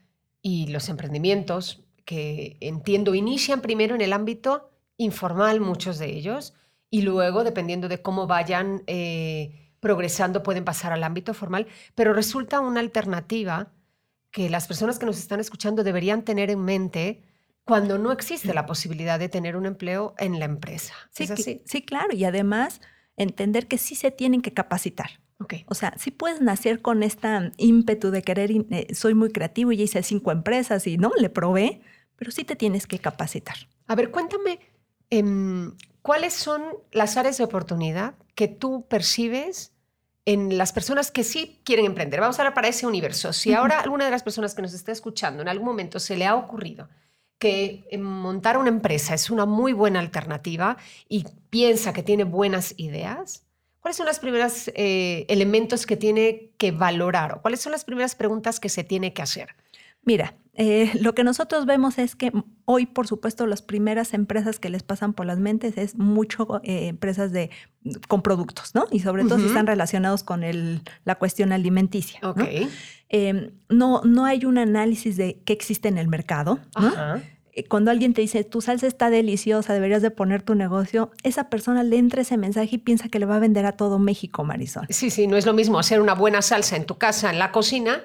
y 0.44 0.68
los 0.68 0.90
emprendimientos 0.90 1.84
que 2.06 2.57
entiendo 2.60 3.16
inician 3.16 3.62
primero 3.62 3.95
en 3.95 4.01
el 4.01 4.13
ámbito 4.13 4.69
informal, 4.98 5.62
muchos 5.62 5.98
de 5.98 6.12
ellos, 6.15 6.53
y 6.91 7.01
luego, 7.01 7.44
dependiendo 7.44 7.88
de 7.88 8.03
cómo 8.03 8.27
vayan 8.27 8.84
eh, 8.86 9.72
progresando, 9.79 10.44
pueden 10.44 10.63
pasar 10.63 10.94
al 10.94 11.03
ámbito 11.03 11.34
formal, 11.34 11.65
pero 11.96 12.13
resulta 12.13 12.60
una 12.60 12.82
alternativa 12.82 13.72
que 14.29 14.50
las 14.50 14.67
personas 14.67 15.00
que 15.00 15.06
nos 15.08 15.17
están 15.17 15.39
escuchando 15.39 15.84
deberían 15.84 16.24
tener 16.24 16.51
en 16.51 16.63
mente 16.63 17.24
cuando 17.63 17.98
no 17.98 18.12
existe 18.12 18.53
la 18.53 18.65
posibilidad 18.65 19.17
de 19.17 19.29
tener 19.29 19.56
un 19.56 19.65
empleo 19.65 20.13
en 20.17 20.38
la 20.38 20.46
empresa. 20.46 20.94
Sí, 21.12 21.25
sí, 21.65 21.82
claro, 21.82 22.13
y 22.13 22.25
además 22.25 22.82
entender 23.15 23.67
que 23.67 23.77
sí 23.77 23.96
se 23.96 24.12
tienen 24.12 24.41
que 24.41 24.53
capacitar. 24.53 25.23
O 25.67 25.75
sea, 25.75 25.93
sí 25.97 26.12
puedes 26.12 26.41
nacer 26.41 26.81
con 26.81 27.03
este 27.03 27.27
ímpetu 27.57 28.12
de 28.12 28.21
querer, 28.21 28.51
eh, 28.51 28.93
soy 28.93 29.13
muy 29.13 29.31
creativo 29.31 29.71
y 29.71 29.81
hice 29.81 30.03
cinco 30.03 30.31
empresas 30.31 30.88
y 30.88 30.97
no, 30.97 31.12
le 31.17 31.29
probé, 31.29 31.81
pero 32.15 32.31
sí 32.31 32.43
te 32.43 32.55
tienes 32.55 32.88
que 32.88 33.00
capacitar. 33.00 33.55
A 33.88 33.95
ver, 33.95 34.12
cuéntame, 34.12 34.59
em, 35.09 35.75
¿cuáles 36.01 36.33
son 36.33 36.63
las 36.91 37.17
áreas 37.17 37.38
de 37.38 37.43
oportunidad 37.43 38.15
que 38.35 38.47
tú 38.47 38.85
percibes 38.88 39.73
en 40.25 40.57
las 40.57 40.71
personas 40.71 41.12
que 41.12 41.23
sí 41.23 41.62
quieren 41.63 41.85
emprender? 41.85 42.21
Vamos 42.21 42.39
a 42.39 42.43
hablar 42.43 42.53
para 42.53 42.67
ese 42.69 42.88
universo. 42.88 43.33
Si 43.33 43.53
ahora 43.53 43.79
alguna 43.79 44.05
de 44.05 44.12
las 44.12 44.23
personas 44.23 44.55
que 44.55 44.62
nos 44.62 44.73
está 44.73 44.91
escuchando 44.91 45.41
en 45.41 45.50
algún 45.50 45.67
momento 45.67 46.00
se 46.00 46.15
le 46.17 46.25
ha 46.25 46.35
ocurrido 46.35 46.88
que 47.43 47.85
em, 47.91 48.01
montar 48.01 48.57
una 48.57 48.69
empresa 48.69 49.13
es 49.13 49.29
una 49.29 49.45
muy 49.45 49.73
buena 49.73 50.00
alternativa 50.00 50.77
y 51.09 51.25
piensa 51.50 51.91
que 51.91 52.01
tiene 52.01 52.23
buenas 52.23 52.73
ideas, 52.77 53.45
¿Cuáles 53.84 53.98
son 53.98 54.06
los 54.06 54.20
primeros 54.20 54.72
eh, 54.75 55.25
elementos 55.28 55.86
que 55.86 55.98
tiene 55.98 56.54
que 56.58 56.72
valorar 56.72 57.34
o 57.34 57.42
cuáles 57.42 57.60
son 57.60 57.74
las 57.74 57.84
primeras 57.84 58.16
preguntas 58.16 58.62
que 58.62 58.70
se 58.70 58.86
tiene 58.86 59.12
que 59.12 59.22
hacer? 59.22 59.50
Mira, 60.06 60.36
eh, 60.54 60.90
lo 61.02 61.13
que 61.13 61.25
nosotros 61.25 61.66
vemos 61.66 61.98
es 61.98 62.16
que 62.16 62.32
hoy, 62.63 62.86
por 62.86 63.08
supuesto, 63.08 63.46
las 63.46 63.62
primeras 63.62 64.13
empresas 64.13 64.58
que 64.58 64.70
les 64.70 64.84
pasan 64.84 65.12
por 65.12 65.25
las 65.25 65.38
mentes 65.38 65.78
es 65.78 65.98
mucho 65.98 66.62
eh, 66.63 66.88
empresas 66.88 67.34
de, 67.34 67.50
con 68.08 68.22
productos, 68.22 68.74
¿no? 68.74 68.86
Y 68.90 69.02
sobre 69.02 69.25
todo 69.25 69.38
si 69.38 69.48
están 69.48 69.68
relacionados 69.68 70.24
con 70.24 70.46
el, 70.46 70.82
la 71.04 71.16
cuestión 71.16 71.52
alimenticia. 71.52 72.22
Ok. 72.24 72.42
Em, 73.10 73.52
¿no? 73.68 74.02
no, 74.06 74.24
hay 74.24 74.46
un 74.46 74.60
análisis 74.60 75.18
de 75.18 75.42
qué 75.44 75.52
existe 75.52 75.90
en 75.90 75.98
el 75.98 76.08
mercado, 76.08 76.60
¿no? 76.80 77.22
Eh, 77.55 77.63
cuando 77.65 77.91
alguien 77.91 78.13
te 78.13 78.22
dice, 78.22 78.43
tu 78.43 78.62
salsa 78.62 78.88
está 78.88 79.10
deliciosa, 79.10 79.74
deberías 79.74 80.01
de 80.01 80.12
poner 80.12 80.41
tu 80.41 80.55
negocio, 80.55 81.12
esa 81.24 81.50
persona 81.50 81.83
le 81.83 81.98
entra 81.98 82.22
ese 82.22 82.38
mensaje 82.38 82.75
y 82.75 82.77
piensa 82.79 83.10
que 83.10 83.19
le 83.19 83.25
va 83.25 83.36
a 83.36 83.39
vender 83.39 83.65
a 83.65 83.74
todo 83.74 84.00
México, 84.00 84.43
Marisol. 84.43 84.88
Sí, 84.89 85.10
sí, 85.10 85.27
no 85.27 85.38
es 85.38 85.45
lo 85.45 85.53
mismo 85.53 85.77
hacer 85.77 86.01
una 86.01 86.15
buena 86.15 86.41
salsa 86.41 86.75
en 86.75 86.86
tu 86.86 86.98
casa, 86.98 87.29
en 87.29 87.39
la 87.39 87.51
cocina, 87.51 88.03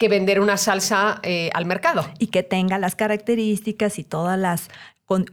que 0.00 0.08
vender 0.08 0.40
una 0.40 0.56
salsa 0.56 1.20
eh, 1.22 1.50
al 1.54 1.66
mercado. 1.66 2.10
Y 2.18 2.28
que 2.28 2.42
tenga 2.42 2.78
las 2.78 2.96
características 2.96 4.00
y 4.00 4.04
todas 4.04 4.38
las 4.38 4.68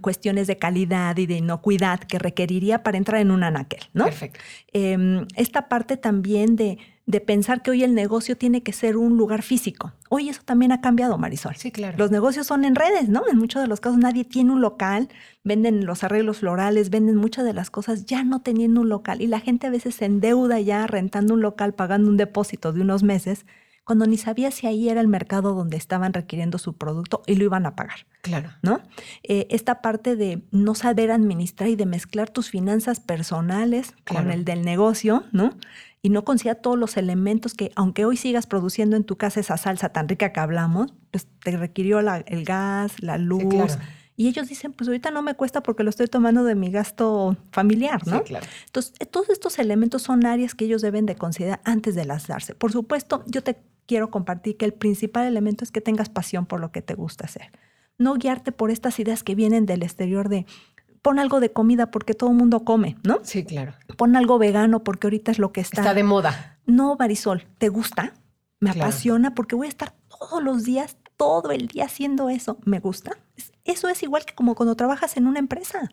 cuestiones 0.02 0.48
de 0.48 0.58
calidad 0.58 1.18
y 1.18 1.26
de 1.26 1.38
inocuidad 1.38 2.00
que 2.00 2.20
requeriría 2.20 2.84
para 2.84 2.98
entrar 2.98 3.22
en 3.22 3.32
un 3.32 3.44
anaquel, 3.44 3.84
¿no? 3.94 4.06
Perfecto. 4.06 4.40
Em, 4.74 5.26
esta 5.36 5.70
parte 5.70 5.98
también 5.98 6.56
de 6.56 6.80
de 7.08 7.22
pensar 7.22 7.62
que 7.62 7.72
hoy 7.72 7.84
el 7.84 7.96
negocio 7.96 8.36
tiene 8.36 8.64
que 8.64 8.74
ser 8.74 8.98
un 8.98 9.18
lugar 9.18 9.42
físico. 9.42 9.94
Hoy 10.10 10.28
eso 10.28 10.42
también 10.44 10.74
ha 10.74 10.82
cambiado, 10.82 11.18
Marisol. 11.18 11.56
Sí, 11.56 11.72
claro. 11.72 11.98
Los 11.98 12.12
negocios 12.12 12.48
son 12.48 12.66
en 12.66 12.76
redes, 12.76 13.08
¿no? 13.08 13.24
En 13.32 13.38
muchos 13.38 13.62
de 13.62 13.70
los 13.70 13.80
casos 13.80 13.98
nadie 13.98 14.26
tiene 14.26 14.52
un 14.52 14.60
local, 14.60 15.08
venden 15.46 15.86
los 15.86 16.04
arreglos 16.04 16.40
florales, 16.40 16.90
venden 16.90 17.16
muchas 17.16 17.46
de 17.46 17.54
las 17.54 17.70
cosas 17.70 18.06
ya 18.06 18.26
no 18.26 18.42
teniendo 18.42 18.82
un 18.82 18.90
local 18.90 19.22
y 19.22 19.28
la 19.28 19.40
gente 19.40 19.68
a 19.68 19.70
veces 19.70 19.96
se 19.96 20.04
endeuda 20.04 20.60
ya 20.60 20.86
rentando 20.86 21.34
un 21.34 21.42
local, 21.42 21.74
pagando 21.74 22.10
un 22.10 22.18
depósito 22.18 22.74
de 22.74 22.82
unos 22.82 23.04
meses, 23.04 23.46
cuando 23.88 24.06
ni 24.06 24.18
sabía 24.18 24.52
si 24.52 24.68
ahí 24.68 24.90
era 24.90 25.00
el 25.00 25.08
mercado 25.08 25.54
donde 25.54 25.78
estaban 25.78 26.12
requiriendo 26.12 26.58
su 26.58 26.74
producto 26.74 27.24
y 27.26 27.36
lo 27.36 27.46
iban 27.46 27.66
a 27.66 27.78
pagar. 27.78 28.06
Claro. 28.22 28.50
¿No? 28.62 28.82
Eh, 29.24 29.48
esta 29.50 29.82
parte 29.82 30.18
de 30.18 30.42
no 30.52 30.76
saber 30.76 31.10
administrar 31.10 31.70
y 31.70 31.78
de 31.78 31.86
mezclar 31.86 32.30
tus 32.30 32.50
finanzas 32.50 33.00
personales 33.00 33.94
con 34.06 34.30
el 34.30 34.44
del 34.44 34.66
negocio, 34.66 35.24
¿no? 35.32 35.54
y 36.02 36.10
no 36.10 36.26
considera 36.26 36.56
todos 36.56 36.78
los 36.78 36.98
elementos 36.98 37.54
que, 37.54 37.72
aunque 37.76 38.04
hoy 38.04 38.18
sigas 38.18 38.46
produciendo 38.46 38.98
en 38.98 39.06
tu 39.06 39.16
casa 39.16 39.40
esa 39.40 39.56
salsa 39.56 39.88
tan 39.88 40.10
rica 40.10 40.34
que 40.34 40.42
hablamos, 40.42 40.94
pues 41.12 41.26
te 41.42 41.56
requirió 41.56 42.00
el 42.00 42.44
gas, 42.44 43.02
la 43.02 43.18
luz. 43.18 43.78
Y 44.18 44.28
ellos 44.28 44.50
dicen, 44.50 44.74
pues 44.74 44.90
ahorita 44.90 45.12
no 45.12 45.22
me 45.22 45.36
cuesta 45.36 45.64
porque 45.64 45.84
lo 45.84 45.92
estoy 45.92 46.08
tomando 46.08 46.44
de 46.44 46.56
mi 46.56 46.72
gasto 46.72 47.38
familiar, 47.52 48.06
¿no? 48.06 48.18
Sí, 48.18 48.24
claro. 48.26 48.46
Entonces, 48.66 48.94
todos 49.12 49.30
estos 49.30 49.60
elementos 49.60 50.02
son 50.02 50.26
áreas 50.26 50.56
que 50.56 50.66
ellos 50.66 50.82
deben 50.82 51.06
de 51.06 51.16
considerar 51.16 51.62
antes 51.64 51.96
de 51.96 52.04
lanzarse. 52.04 52.54
Por 52.54 52.74
supuesto, 52.74 53.24
yo 53.28 53.44
te 53.44 53.58
quiero 53.88 54.12
compartir 54.12 54.58
que 54.58 54.66
el 54.66 54.74
principal 54.74 55.26
elemento 55.26 55.64
es 55.64 55.72
que 55.72 55.82
tengas 55.82 56.10
pasión 56.10 56.46
por 56.46 56.60
lo 56.60 56.72
que 56.72 56.82
te 56.82 56.94
gusta 56.94 57.26
hacer. 57.26 57.52
No 57.98 58.14
guiarte 58.14 58.52
por 58.52 58.70
estas 58.70 59.00
ideas 59.00 59.24
que 59.24 59.34
vienen 59.34 59.66
del 59.66 59.82
exterior 59.82 60.30
de, 60.30 60.46
pon 61.02 61.18
algo 61.18 61.40
de 61.40 61.52
comida 61.52 61.90
porque 61.90 62.14
todo 62.14 62.30
el 62.30 62.36
mundo 62.36 62.64
come, 62.64 62.98
¿no? 63.04 63.20
Sí, 63.24 63.44
claro. 63.44 63.74
Pon 63.96 64.16
algo 64.16 64.38
vegano 64.38 64.84
porque 64.84 65.08
ahorita 65.08 65.32
es 65.32 65.40
lo 65.40 65.52
que 65.52 65.62
está. 65.62 65.82
Está 65.82 65.94
de 65.94 66.04
moda. 66.04 66.60
No, 66.66 66.96
Marisol, 67.00 67.48
¿te 67.58 67.70
gusta? 67.70 68.14
Me 68.60 68.72
apasiona 68.72 69.34
porque 69.34 69.56
voy 69.56 69.68
a 69.68 69.70
estar 69.70 69.94
todos 70.08 70.44
los 70.44 70.64
días, 70.64 70.98
todo 71.16 71.52
el 71.52 71.68
día 71.68 71.86
haciendo 71.86 72.30
eso. 72.30 72.58
¿Me 72.66 72.80
gusta? 72.80 73.18
Eso 73.66 73.88
es 73.88 74.04
igual 74.04 74.26
que 74.26 74.36
como 74.36 74.56
cuando 74.56 74.76
trabajas 74.76 75.18
en 75.18 75.28
una 75.28 75.40
empresa. 75.40 75.92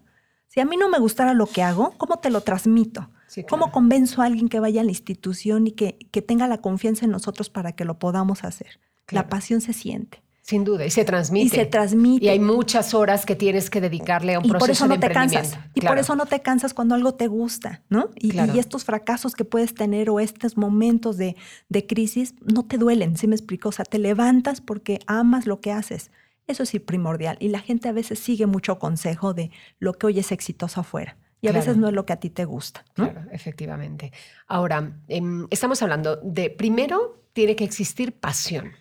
Si 0.48 0.60
a 0.60 0.64
mí 0.64 0.76
no 0.76 0.88
me 0.88 0.98
gustara 0.98 1.34
lo 1.34 1.46
que 1.46 1.62
hago, 1.62 1.92
¿cómo 1.96 2.18
te 2.18 2.30
lo 2.30 2.40
transmito? 2.40 3.10
¿Cómo 3.48 3.72
convenzo 3.72 4.22
a 4.22 4.26
alguien 4.26 4.48
que 4.48 4.60
vaya 4.60 4.80
a 4.80 4.84
la 4.84 4.90
institución 4.90 5.66
y 5.66 5.72
que, 5.72 5.98
que 6.10 6.22
tenga 6.22 6.46
la 6.46 6.58
confianza 6.58 7.04
en 7.04 7.10
nosotros 7.10 7.50
para 7.50 7.72
que 7.72 7.84
lo 7.84 7.98
podamos 7.98 8.44
hacer? 8.44 8.80
La 9.10 9.28
pasión 9.28 9.60
se 9.60 9.72
siente. 9.72 10.22
Sin 10.44 10.62
duda, 10.62 10.84
y 10.84 10.90
se 10.90 11.06
transmite. 11.06 11.46
Y 11.46 11.48
se 11.48 11.64
transmite. 11.64 12.26
Y 12.26 12.28
hay 12.28 12.38
muchas 12.38 12.92
horas 12.92 13.24
que 13.24 13.34
tienes 13.34 13.70
que 13.70 13.80
dedicarle 13.80 14.34
a 14.34 14.40
un 14.40 14.44
y 14.44 14.50
proceso 14.50 14.66
por 14.66 14.70
eso 14.70 14.86
no 14.86 14.94
de 14.96 15.08
te 15.08 15.14
cansas. 15.14 15.58
Y 15.72 15.80
por 15.80 15.96
eso 15.96 16.16
no 16.16 16.26
te 16.26 16.42
cansas 16.42 16.74
cuando 16.74 16.94
algo 16.94 17.14
te 17.14 17.28
gusta, 17.28 17.82
¿no? 17.88 18.10
Y, 18.16 18.38
estos 18.58 18.84
fracasos 18.84 19.34
que 19.34 19.46
puedes 19.46 19.72
tener 19.72 20.10
o 20.10 20.20
estos 20.20 20.58
momentos 20.58 21.16
de, 21.16 21.34
de, 21.70 21.86
crisis 21.86 22.34
no 22.42 22.66
te 22.66 22.76
duelen, 22.76 23.16
¿sí 23.16 23.26
me 23.26 23.34
explico? 23.34 23.70
O 23.70 23.72
sea, 23.72 23.86
te 23.86 23.98
levantas 23.98 24.60
porque 24.60 25.00
amas 25.06 25.46
lo 25.46 25.62
que 25.62 25.72
haces. 25.72 26.10
Eso 26.46 26.66
sí 26.66 26.78
primordial. 26.78 27.38
Y 27.40 27.48
la 27.48 27.60
gente 27.60 27.88
a 27.88 27.92
veces 27.92 28.18
sigue 28.18 28.44
mucho 28.44 28.78
consejo 28.78 29.32
de 29.32 29.50
lo 29.78 29.94
que 29.94 30.08
hoy 30.08 30.18
es 30.18 30.30
exitoso 30.30 30.80
afuera. 30.80 31.16
Y 31.44 31.48
a 31.48 31.52
veces 31.52 31.76
no 31.76 31.88
es 31.88 31.94
lo 31.94 32.06
que 32.06 32.12
a 32.12 32.16
ti 32.16 32.30
te 32.30 32.44
gusta. 32.44 32.84
Claro, 32.94 33.22
efectivamente. 33.30 34.12
Ahora, 34.46 34.92
em, 35.08 35.46
estamos 35.50 35.82
hablando 35.82 36.16
de, 36.16 36.50
primero, 36.50 37.22
tiene 37.32 37.54
que 37.54 37.64
existir 37.64 38.12
pasión. 38.12 38.72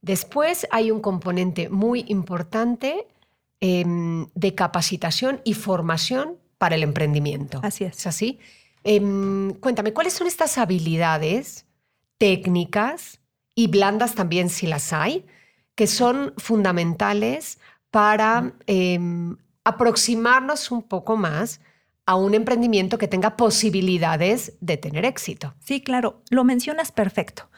Después 0.00 0.68
hay 0.70 0.90
un 0.90 1.00
componente 1.00 1.68
muy 1.68 2.04
importante 2.08 3.08
em, 3.60 4.26
de 4.34 4.54
capacitación 4.54 5.40
y 5.44 5.54
formación 5.54 6.36
para 6.58 6.76
el 6.76 6.82
emprendimiento. 6.82 7.60
Así 7.62 7.84
es. 7.84 7.98
¿Es 7.98 8.06
así? 8.06 8.38
Em, 8.84 9.54
cuéntame, 9.54 9.92
¿cuáles 9.92 10.12
son 10.12 10.26
estas 10.26 10.58
habilidades 10.58 11.66
técnicas 12.18 13.18
y 13.54 13.66
blandas 13.66 14.14
también 14.14 14.50
si 14.50 14.66
las 14.66 14.92
hay, 14.92 15.26
que 15.74 15.86
son 15.86 16.34
fundamentales 16.36 17.58
para 17.90 18.52
aproximarnos 19.68 20.70
un 20.70 20.82
poco 20.82 21.16
más 21.16 21.60
a 22.06 22.14
un 22.14 22.34
emprendimiento 22.34 22.98
que 22.98 23.08
tenga 23.08 23.36
posibilidades 23.36 24.54
de 24.60 24.76
tener 24.76 25.04
éxito? 25.04 25.54
Sí, 25.60 25.82
claro, 25.82 26.22
lo 26.30 26.44
mencionas 26.44 26.92
perfecto 26.92 27.48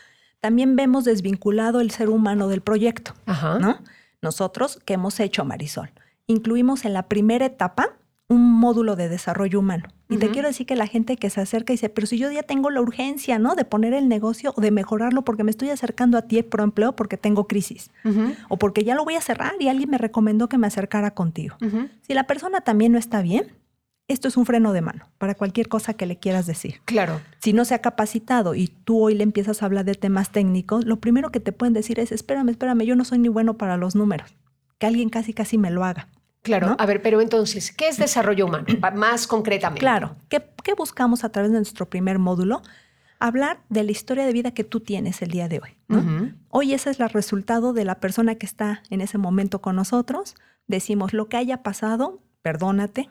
también 0.41 0.77
vemos 0.77 1.05
desvinculado 1.05 1.81
el 1.81 1.91
ser 1.91 2.09
humano 2.09 2.49
del 2.49 2.61
proyecto, 2.61 3.15
¿no? 3.27 3.79
Nosotros, 4.23 4.81
¿qué 4.85 4.95
hemos 4.95 5.21
hecho, 5.21 5.45
Marisol? 5.45 5.91
Incluimos 6.27 6.85
en 6.85 6.93
la 6.93 7.09
primera 7.09 7.47
etapa 7.47 7.99
un 8.29 8.53
módulo 8.53 8.97
de 8.97 9.09
desarrollo 9.09 9.59
humano. 9.61 9.89
Y 10.11 10.17
te 10.17 10.31
quiero 10.31 10.49
decir 10.49 10.67
que 10.67 10.75
la 10.75 10.87
gente 10.87 11.17
que 11.17 11.29
se 11.29 11.41
acerca 11.41 11.73
dice, 11.73 11.91
pero 11.91 12.07
si 12.07 12.17
yo 12.17 12.31
ya 12.31 12.43
tengo 12.43 12.71
la 12.71 12.81
urgencia, 12.81 13.39
¿no? 13.39 13.55
De 13.55 13.65
poner 13.65 13.93
el 13.93 14.09
negocio 14.09 14.55
o 14.57 14.61
de 14.61 14.71
mejorarlo 14.71 15.23
porque 15.23 15.45
me 15.45 15.51
estoy 15.51 15.71
acercando 15.71 16.17
a 16.17 16.23
ti 16.23 16.43
pro 16.43 16.65
empleo 16.65 16.97
porque 16.97 17.19
tengo 17.19 17.47
crisis. 17.47 17.91
O 18.49 18.57
porque 18.57 18.85
ya 18.85 18.95
lo 18.95 19.05
voy 19.05 19.17
a 19.17 19.21
cerrar 19.21 19.53
y 19.61 19.69
alguien 19.69 19.91
me 19.91 19.99
recomendó 19.99 20.49
que 20.49 20.59
me 20.59 20.67
acercara 20.67 21.13
contigo. 21.13 21.57
Si 22.03 22.15
la 22.15 22.27
persona 22.27 22.63
también 22.63 22.93
no 22.93 22.99
está 22.99 23.21
bien, 23.21 23.53
esto 24.09 24.27
es 24.27 24.39
un 24.39 24.47
freno 24.47 24.73
de 24.73 24.81
mano 24.81 25.11
para 25.19 25.35
cualquier 25.35 25.69
cosa 25.69 25.93
que 25.93 26.07
le 26.07 26.17
quieras 26.17 26.47
decir. 26.47 26.81
Claro. 26.87 27.21
Si 27.41 27.53
no 27.53 27.67
se 27.67 27.75
ha 27.75 27.81
capacitado 27.81 28.55
y 28.55 28.69
tú 28.69 29.03
hoy 29.03 29.15
le 29.15 29.23
empiezas 29.23 29.63
a 29.63 29.67
hablar 29.67 29.85
de 29.85 29.95
temas 29.95 30.33
técnicos, 30.33 30.87
lo 30.87 30.97
primero 30.97 31.31
que 31.31 31.41
te 31.41 31.53
pueden 31.53 31.75
decir 31.75 32.01
es, 32.01 32.11
espérame, 32.11 32.49
espérame, 32.49 32.87
yo 32.87 32.97
no 32.97 33.05
soy 33.05 33.19
ni 33.19 33.29
bueno 33.29 33.59
para 33.59 33.77
los 33.77 33.95
números. 33.95 34.35
Que 34.79 34.87
alguien 34.87 35.11
casi, 35.11 35.35
casi 35.35 35.59
me 35.59 35.71
lo 35.71 35.85
haga. 35.85 36.09
Claro. 36.43 36.77
A 36.79 36.87
ver, 36.87 37.03
pero 37.03 37.21
entonces, 37.21 37.73
¿qué 37.73 37.89
es 37.89 37.99
desarrollo 37.99 38.47
humano? 38.47 38.67
Más 38.95 39.27
concretamente. 39.27 39.81
Claro. 39.81 40.17
¿Qué, 40.29 40.43
buscamos 40.77 41.25
a 41.25 41.31
través 41.31 41.51
de 41.51 41.59
nuestro 41.59 41.89
primer 41.89 42.19
módulo? 42.19 42.63
Hablar 43.19 43.61
de 43.69 43.83
la 43.83 43.91
historia 43.91 44.25
de 44.25 44.33
vida 44.33 44.53
que 44.53 44.65
tú 44.65 44.81
tienes 44.81 45.23
el 45.23 45.31
día 45.31 45.49
de 45.49 45.61
hoy. 45.61 45.77
Hoy 46.51 46.75
ese 46.75 46.91
es 46.91 47.01
el 47.01 47.09
resultado 47.09 47.73
de 47.73 47.85
la 47.85 47.97
persona 47.97 48.37
que 48.37 48.47
está 48.47 48.83
en 48.91 49.01
ese 49.01 49.19
momento 49.19 49.61
con 49.61 49.77
nosotros. 49.77 50.37
Decimos, 50.67 51.13
lo 51.13 51.29
que 51.29 51.37
haya 51.37 51.63
pasado, 51.63 52.21
perdónate, 52.43 53.11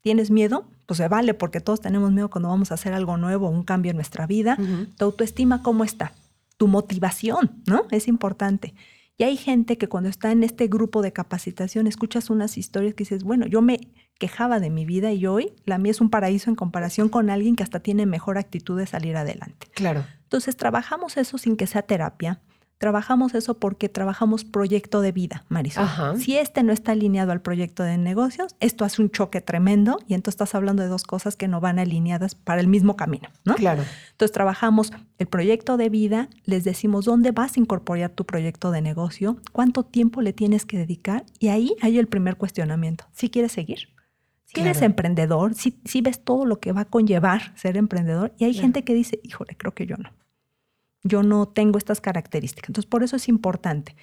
¿Tienes 0.00 0.30
miedo? 0.30 0.64
Pues 0.86 0.98
se 0.98 1.08
vale 1.08 1.34
porque 1.34 1.60
todos 1.60 1.80
tenemos 1.80 2.12
miedo 2.12 2.30
cuando 2.30 2.48
vamos 2.48 2.70
a 2.70 2.74
hacer 2.74 2.94
algo 2.94 3.16
nuevo, 3.16 3.50
un 3.50 3.64
cambio 3.64 3.90
en 3.90 3.96
nuestra 3.96 4.26
vida. 4.26 4.56
Tu 4.96 5.04
autoestima, 5.04 5.62
¿cómo 5.62 5.84
está? 5.84 6.12
Tu 6.56 6.66
motivación, 6.66 7.62
¿no? 7.66 7.86
Es 7.90 8.08
importante. 8.08 8.74
Y 9.20 9.24
hay 9.24 9.36
gente 9.36 9.76
que 9.76 9.88
cuando 9.88 10.08
está 10.08 10.30
en 10.30 10.44
este 10.44 10.68
grupo 10.68 11.02
de 11.02 11.12
capacitación 11.12 11.88
escuchas 11.88 12.30
unas 12.30 12.56
historias 12.56 12.94
que 12.94 13.02
dices, 13.02 13.24
bueno, 13.24 13.46
yo 13.46 13.60
me 13.60 13.80
quejaba 14.18 14.60
de 14.60 14.70
mi 14.70 14.86
vida 14.86 15.12
y 15.12 15.26
hoy 15.26 15.52
la 15.64 15.76
mía 15.78 15.90
es 15.90 16.00
un 16.00 16.08
paraíso 16.08 16.50
en 16.50 16.56
comparación 16.56 17.08
con 17.08 17.28
alguien 17.28 17.56
que 17.56 17.64
hasta 17.64 17.80
tiene 17.80 18.06
mejor 18.06 18.38
actitud 18.38 18.78
de 18.78 18.86
salir 18.86 19.16
adelante. 19.16 19.66
Claro. 19.74 20.04
Entonces 20.22 20.56
trabajamos 20.56 21.16
eso 21.16 21.36
sin 21.36 21.56
que 21.56 21.66
sea 21.66 21.82
terapia, 21.82 22.40
Trabajamos 22.78 23.34
eso 23.34 23.58
porque 23.58 23.88
trabajamos 23.88 24.44
proyecto 24.44 25.00
de 25.00 25.10
vida, 25.10 25.44
Marisol. 25.48 25.88
Si 26.16 26.38
este 26.38 26.62
no 26.62 26.72
está 26.72 26.92
alineado 26.92 27.32
al 27.32 27.42
proyecto 27.42 27.82
de 27.82 27.98
negocios, 27.98 28.54
esto 28.60 28.84
hace 28.84 29.02
un 29.02 29.10
choque 29.10 29.40
tremendo 29.40 29.98
y 30.06 30.14
entonces 30.14 30.34
estás 30.34 30.54
hablando 30.54 30.84
de 30.84 30.88
dos 30.88 31.02
cosas 31.02 31.34
que 31.34 31.48
no 31.48 31.60
van 31.60 31.80
alineadas 31.80 32.36
para 32.36 32.60
el 32.60 32.68
mismo 32.68 32.94
camino, 32.94 33.30
¿no? 33.44 33.56
Claro. 33.56 33.82
Entonces 34.12 34.32
trabajamos 34.32 34.92
el 35.18 35.26
proyecto 35.26 35.76
de 35.76 35.88
vida, 35.88 36.28
les 36.44 36.62
decimos 36.62 37.04
dónde 37.04 37.32
vas 37.32 37.56
a 37.56 37.60
incorporar 37.60 38.10
tu 38.10 38.24
proyecto 38.24 38.70
de 38.70 38.80
negocio, 38.80 39.38
cuánto 39.50 39.82
tiempo 39.82 40.22
le 40.22 40.32
tienes 40.32 40.64
que 40.64 40.78
dedicar 40.78 41.24
y 41.40 41.48
ahí 41.48 41.74
hay 41.80 41.98
el 41.98 42.06
primer 42.06 42.36
cuestionamiento. 42.36 43.06
Si 43.12 43.28
quieres 43.28 43.50
seguir, 43.50 43.88
si 44.44 44.60
eres 44.60 44.82
emprendedor, 44.82 45.54
si, 45.54 45.80
si, 45.84 46.00
ves 46.00 46.24
todo 46.24 46.46
lo 46.46 46.60
que 46.60 46.72
va 46.72 46.82
a 46.82 46.84
conllevar 46.84 47.52
ser 47.56 47.76
emprendedor 47.76 48.32
y 48.38 48.44
hay 48.44 48.54
gente 48.54 48.84
que 48.84 48.94
dice, 48.94 49.20
híjole, 49.24 49.56
creo 49.56 49.74
que 49.74 49.84
yo 49.84 49.96
no 49.96 50.10
yo 51.02 51.22
no 51.22 51.46
tengo 51.48 51.78
estas 51.78 52.00
características. 52.00 52.70
Entonces, 52.70 52.88
por 52.88 53.02
eso 53.02 53.16
es 53.16 53.28
importante 53.28 53.96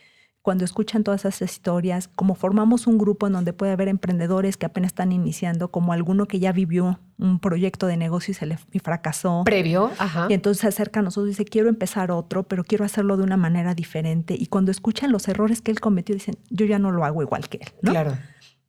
cuando 0.46 0.64
escuchan 0.64 1.04
todas 1.04 1.26
esas 1.26 1.42
historias, 1.42 2.08
como 2.08 2.36
formamos 2.36 2.86
un 2.86 3.00
grupo 3.00 3.26
en 3.26 3.34
donde 3.34 3.52
puede 3.52 3.72
haber 3.72 3.88
emprendedores 3.88 4.58
que 4.58 4.68
apenas 4.68 4.90
están 4.90 5.12
iniciando, 5.12 5.72
como 5.72 5.92
alguno 5.92 6.28
que 6.28 6.38
ya 6.38 6.52
vivió 6.52 7.00
un 7.18 7.40
proyecto 7.40 7.88
de 7.88 7.98
negocio 7.98 8.32
y 8.32 8.36
se 8.36 8.46
le 8.46 8.60
fracasó. 8.84 9.42
Previo, 9.44 9.90
ajá. 9.98 10.28
Y 10.30 10.36
entonces 10.36 10.62
se 10.62 10.68
acerca 10.68 11.00
a 11.00 11.04
nosotros 11.04 11.30
y 11.30 11.32
dice, 11.32 11.46
quiero 11.46 11.68
empezar 11.68 12.12
otro, 12.12 12.44
pero 12.44 12.64
quiero 12.64 12.86
hacerlo 12.86 13.18
de 13.18 13.24
una 13.24 13.38
manera 13.38 13.74
diferente. 13.74 14.36
Y 14.38 14.46
cuando 14.46 14.70
escuchan 14.70 15.12
los 15.12 15.28
errores 15.28 15.64
que 15.64 15.72
él 15.72 15.80
cometió, 15.80 16.14
dicen, 16.14 16.38
yo 16.52 16.68
ya 16.68 16.78
no 16.78 16.92
lo 16.92 17.06
hago 17.06 17.24
igual 17.24 17.50
que 17.50 17.58
él. 17.64 17.72
Claro. 17.82 18.16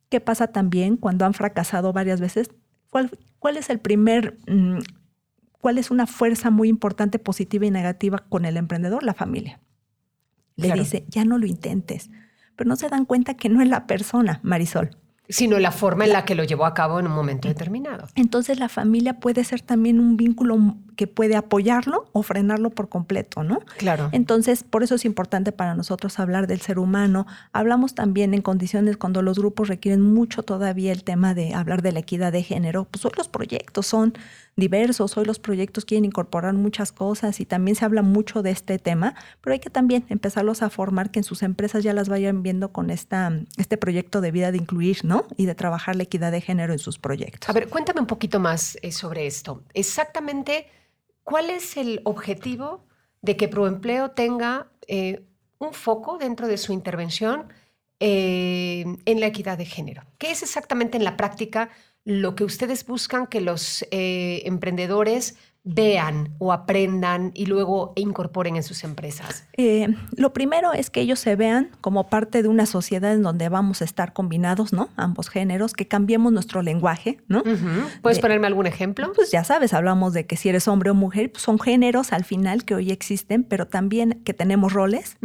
¿Qué 0.09 0.19
pasa 0.19 0.47
también 0.47 0.97
cuando 0.97 1.25
han 1.25 1.35
fracasado 1.35 1.93
varias 1.93 2.19
veces? 2.19 2.49
¿Cuál, 2.89 3.11
cuál 3.37 3.55
es 3.55 3.69
el 3.69 3.77
primer 3.77 4.39
mm, 4.47 4.79
¿Cuál 5.59 5.77
es 5.77 5.91
una 5.91 6.07
fuerza 6.07 6.49
muy 6.49 6.69
importante, 6.69 7.19
positiva 7.19 7.65
y 7.65 7.71
negativa 7.71 8.19
con 8.29 8.45
el 8.45 8.57
emprendedor? 8.57 9.03
La 9.03 9.13
familia. 9.13 9.59
Le 10.55 10.71
dice, 10.73 11.05
ya 11.07 11.23
no 11.23 11.37
lo 11.37 11.45
intentes, 11.45 12.09
pero 12.55 12.67
no 12.67 12.75
se 12.75 12.89
dan 12.89 13.05
cuenta 13.05 13.35
que 13.35 13.49
no 13.49 13.61
es 13.61 13.69
la 13.69 13.85
persona, 13.85 14.39
Marisol 14.43 14.97
sino 15.29 15.59
la 15.59 15.71
forma 15.71 16.05
en 16.05 16.13
la 16.13 16.25
que 16.25 16.35
lo 16.35 16.43
llevó 16.43 16.65
a 16.65 16.73
cabo 16.73 16.99
en 16.99 17.07
un 17.07 17.13
momento 17.13 17.47
determinado. 17.47 18.07
Entonces 18.15 18.59
la 18.59 18.69
familia 18.69 19.19
puede 19.19 19.43
ser 19.43 19.61
también 19.61 19.99
un 19.99 20.17
vínculo 20.17 20.57
que 20.97 21.07
puede 21.07 21.37
apoyarlo 21.37 22.09
o 22.11 22.23
frenarlo 22.23 22.71
por 22.71 22.89
completo, 22.89 23.43
¿no? 23.43 23.59
Claro. 23.77 24.09
Entonces, 24.11 24.63
por 24.63 24.83
eso 24.83 24.95
es 24.95 25.05
importante 25.05 25.53
para 25.53 25.75
nosotros 25.75 26.19
hablar 26.19 26.47
del 26.47 26.59
ser 26.59 26.79
humano. 26.79 27.25
Hablamos 27.53 27.95
también 27.95 28.33
en 28.33 28.41
condiciones 28.41 28.97
cuando 28.97 29.21
los 29.21 29.39
grupos 29.39 29.69
requieren 29.69 30.01
mucho 30.01 30.43
todavía 30.43 30.91
el 30.91 31.05
tema 31.05 31.33
de 31.33 31.53
hablar 31.53 31.81
de 31.81 31.93
la 31.93 31.99
equidad 31.99 32.33
de 32.33 32.43
género, 32.43 32.85
pues 32.85 33.05
hoy 33.05 33.11
los 33.15 33.29
proyectos 33.29 33.87
son 33.87 34.13
diversos, 34.57 35.15
hoy 35.17 35.25
los 35.25 35.39
proyectos 35.39 35.85
quieren 35.85 36.03
incorporar 36.03 36.53
muchas 36.55 36.91
cosas 36.91 37.39
y 37.39 37.45
también 37.45 37.75
se 37.75 37.85
habla 37.85 38.01
mucho 38.01 38.41
de 38.41 38.49
este 38.49 38.79
tema, 38.79 39.13
pero 39.41 39.53
hay 39.53 39.59
que 39.59 39.69
también 39.69 40.03
empezarlos 40.09 40.63
a 40.63 40.69
formar 40.69 41.11
que 41.11 41.19
en 41.19 41.23
sus 41.23 41.43
empresas 41.43 41.83
ya 41.83 41.93
las 41.93 42.09
vayan 42.09 42.41
viendo 42.41 42.71
con 42.71 42.89
esta, 42.89 43.31
este 43.57 43.77
proyecto 43.77 44.19
de 44.19 44.31
vida 44.31 44.51
de 44.51 44.57
incluir, 44.57 45.05
¿no? 45.05 45.25
Y 45.37 45.45
de 45.45 45.53
trabajar 45.53 45.95
la 45.95 46.03
equidad 46.03 46.31
de 46.31 46.41
género 46.41 46.73
en 46.73 46.79
sus 46.79 46.97
proyectos. 46.97 47.47
A 47.47 47.53
ver, 47.53 47.69
cuéntame 47.69 48.01
un 48.01 48.07
poquito 48.07 48.39
más 48.39 48.77
eh, 48.81 48.91
sobre 48.91 49.27
esto. 49.27 49.61
Exactamente, 49.75 50.67
¿cuál 51.27 51.49
es 51.49 51.75
el 51.75 51.99
objetivo 52.05 52.85
de 53.21 53.35
que 53.35 53.49
Proempleo 53.49 54.11
tenga 54.11 54.71
eh, 54.87 55.25
un 55.59 55.73
foco 55.73 56.17
dentro 56.17 56.47
de 56.47 56.55
su 56.55 56.71
intervención 56.71 57.51
eh, 57.99 58.85
en 59.03 59.19
la 59.19 59.25
equidad 59.25 59.57
de 59.57 59.65
género? 59.65 60.03
¿Qué 60.19 60.31
es 60.31 60.41
exactamente 60.41 60.95
en 60.95 61.03
la 61.03 61.17
práctica 61.17 61.69
lo 62.05 62.33
que 62.33 62.45
ustedes 62.45 62.85
buscan 62.85 63.27
que 63.27 63.41
los 63.41 63.85
eh, 63.91 64.43
emprendedores 64.45 65.35
vean 65.67 66.29
o 66.39 66.53
aprendan 66.53 67.31
y 67.33 67.45
luego 67.45 67.93
incorporen 67.95 68.55
en 68.55 68.63
sus 68.63 68.83
empresas? 68.83 69.47
Eh, 69.57 69.87
lo 70.15 70.33
primero 70.33 70.73
es 70.73 70.89
que 70.89 71.01
ellos 71.01 71.19
se 71.19 71.35
vean 71.35 71.71
como 71.81 72.09
parte 72.09 72.41
de 72.41 72.47
una 72.47 72.65
sociedad 72.65 73.13
en 73.13 73.21
donde 73.21 73.49
vamos 73.49 73.81
a 73.81 73.85
estar 73.85 74.13
combinados, 74.13 74.73
¿no? 74.73 74.89
Ambos 74.95 75.29
géneros, 75.29 75.73
que 75.73 75.87
cambiemos 75.87 76.31
nuestro 76.31 76.61
lenguaje, 76.61 77.19
¿no? 77.27 77.43
¿Puedes 78.01 78.19
ponerme 78.19 78.47
algún 78.47 78.65
ejemplo? 78.65 79.11
Pues 79.13 79.31
ya 79.31 79.43
sabes, 79.43 79.73
hablamos 79.73 80.13
de 80.13 80.25
que 80.25 80.37
si 80.37 80.49
eres 80.49 80.67
hombre 80.67 80.89
o 80.89 80.93
mujer, 80.93 81.31
pues 81.31 81.43
son 81.43 81.59
géneros 81.59 82.13
al 82.13 82.23
final 82.23 82.63
que 82.63 82.75
hoy 82.75 82.91
existen, 82.91 83.43
pero 83.43 83.67
también 83.67 84.21
que 84.23 84.33
tenemos 84.33 84.73
roles, 84.73 85.17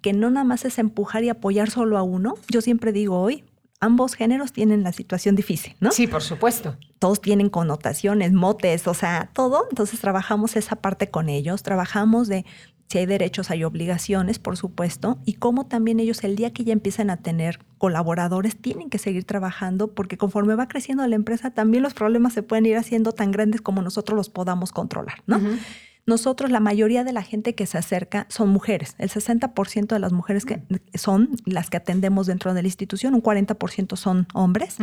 que 0.00 0.12
no 0.12 0.30
nada 0.30 0.44
más 0.44 0.64
es 0.64 0.78
empujar 0.78 1.24
y 1.24 1.28
apoyar 1.28 1.70
solo 1.70 1.98
a 1.98 2.02
uno. 2.02 2.34
Yo 2.48 2.60
siempre 2.60 2.92
digo 2.92 3.20
hoy, 3.20 3.44
ambos 3.82 4.14
géneros 4.14 4.52
tienen 4.52 4.84
la 4.84 4.92
situación 4.92 5.34
difícil, 5.34 5.74
¿no? 5.80 5.90
Sí, 5.90 6.06
por 6.06 6.22
supuesto. 6.22 6.76
Todos 7.00 7.20
tienen 7.20 7.50
connotaciones, 7.50 8.32
motes, 8.32 8.86
o 8.86 8.94
sea, 8.94 9.28
todo. 9.34 9.66
Entonces 9.68 10.00
trabajamos 10.00 10.56
esa 10.56 10.76
parte 10.76 11.10
con 11.10 11.28
ellos, 11.28 11.64
trabajamos 11.64 12.28
de 12.28 12.46
si 12.86 12.98
hay 12.98 13.06
derechos, 13.06 13.50
hay 13.50 13.64
obligaciones, 13.64 14.38
por 14.38 14.56
supuesto, 14.56 15.18
y 15.24 15.34
cómo 15.34 15.66
también 15.66 15.98
ellos 15.98 16.22
el 16.24 16.36
día 16.36 16.52
que 16.52 16.62
ya 16.62 16.72
empiezan 16.72 17.10
a 17.10 17.16
tener 17.16 17.58
colaboradores 17.78 18.56
tienen 18.56 18.88
que 18.88 18.98
seguir 18.98 19.24
trabajando 19.24 19.88
porque 19.88 20.16
conforme 20.16 20.54
va 20.54 20.68
creciendo 20.68 21.04
la 21.06 21.16
empresa 21.16 21.50
también 21.50 21.82
los 21.82 21.94
problemas 21.94 22.34
se 22.34 22.42
pueden 22.42 22.66
ir 22.66 22.76
haciendo 22.76 23.12
tan 23.12 23.32
grandes 23.32 23.62
como 23.62 23.82
nosotros 23.82 24.14
los 24.16 24.28
podamos 24.28 24.70
controlar, 24.72 25.22
¿no? 25.26 25.40
Nosotros, 26.04 26.50
la 26.50 26.58
mayoría 26.58 27.04
de 27.04 27.12
la 27.12 27.22
gente 27.22 27.54
que 27.54 27.64
se 27.66 27.78
acerca 27.78 28.26
son 28.28 28.48
mujeres. 28.48 28.96
El 28.98 29.08
60% 29.08 29.86
de 29.86 29.98
las 30.00 30.12
mujeres 30.12 30.44
que 30.44 30.60
son 30.94 31.30
las 31.44 31.70
que 31.70 31.76
atendemos 31.76 32.26
dentro 32.26 32.54
de 32.54 32.62
la 32.62 32.66
institución, 32.66 33.14
un 33.14 33.22
40% 33.22 33.96
son 33.96 34.26
hombres. 34.34 34.76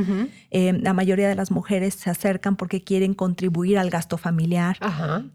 Eh, 0.51 0.73
la 0.79 0.93
mayoría 0.93 1.27
de 1.27 1.35
las 1.35 1.51
mujeres 1.51 1.93
se 1.95 2.09
acercan 2.09 2.55
porque 2.55 2.81
quieren 2.81 3.13
contribuir 3.13 3.77
al 3.77 3.89
gasto 3.89 4.17
familiar. 4.17 4.77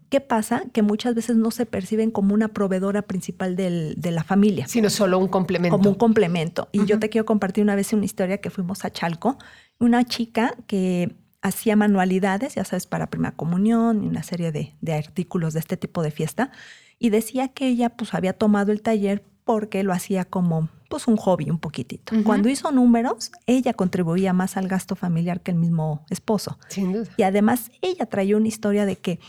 ¿Qué 0.09 0.21
pasa? 0.21 0.63
Que 0.73 0.81
muchas 0.81 1.13
veces 1.13 1.35
no 1.35 1.51
se 1.51 1.67
perciben 1.67 2.09
como 2.09 2.33
una 2.33 2.47
proveedora 2.47 3.03
principal 3.03 3.55
de 3.55 4.11
la 4.11 4.23
familia. 4.23 4.67
Sino 4.67 4.89
solo 4.89 5.19
un 5.19 5.27
complemento. 5.27 5.77
Como 5.77 5.89
un 5.89 5.95
complemento. 5.95 6.67
Y 6.71 6.85
yo 6.85 6.97
te 6.97 7.09
quiero 7.09 7.25
compartir 7.25 7.63
una 7.63 7.75
vez 7.75 7.93
una 7.93 8.05
historia 8.05 8.39
que 8.39 8.49
fuimos 8.49 8.85
a 8.85 8.89
Chalco. 8.91 9.37
Una 9.77 10.03
chica 10.03 10.55
que 10.67 11.15
hacía 11.45 11.75
manualidades, 11.75 12.55
ya 12.55 12.65
sabes, 12.65 12.87
para 12.87 13.07
primera 13.07 13.35
comunión 13.35 14.03
y 14.03 14.07
una 14.07 14.23
serie 14.23 14.51
de, 14.51 14.93
artículos 14.93 15.53
de 15.53 15.59
este 15.59 15.77
tipo 15.77 16.01
de 16.01 16.09
fiesta. 16.09 16.51
Y 16.97 17.11
decía 17.11 17.49
que 17.49 17.67
ella 17.67 17.89
pues 17.89 18.13
había 18.15 18.33
tomado 18.33 18.71
el 18.71 18.81
taller 18.81 19.23
porque 19.43 19.83
lo 19.83 19.93
hacía 19.93 20.25
como 20.25 20.69
pues 20.89 21.07
un 21.07 21.17
hobby 21.17 21.51
un 21.51 21.59
poquitito. 21.59 22.15
Cuando 22.23 22.49
hizo 22.49 22.71
números, 22.71 23.31
ella 23.45 23.73
contribuía 23.73 24.33
más 24.33 24.57
al 24.57 24.67
gasto 24.67 24.95
familiar 24.95 25.41
que 25.41 25.51
el 25.51 25.57
mismo 25.57 26.03
esposo. 26.09 26.57
Sin 26.67 26.93
duda. 26.93 27.11
Y 27.15 27.23
además 27.23 27.69
ella 27.81 28.07
traía 28.07 28.37
una 28.37 28.47
historia 28.47 28.85
de 28.85 28.95
que 28.95 29.19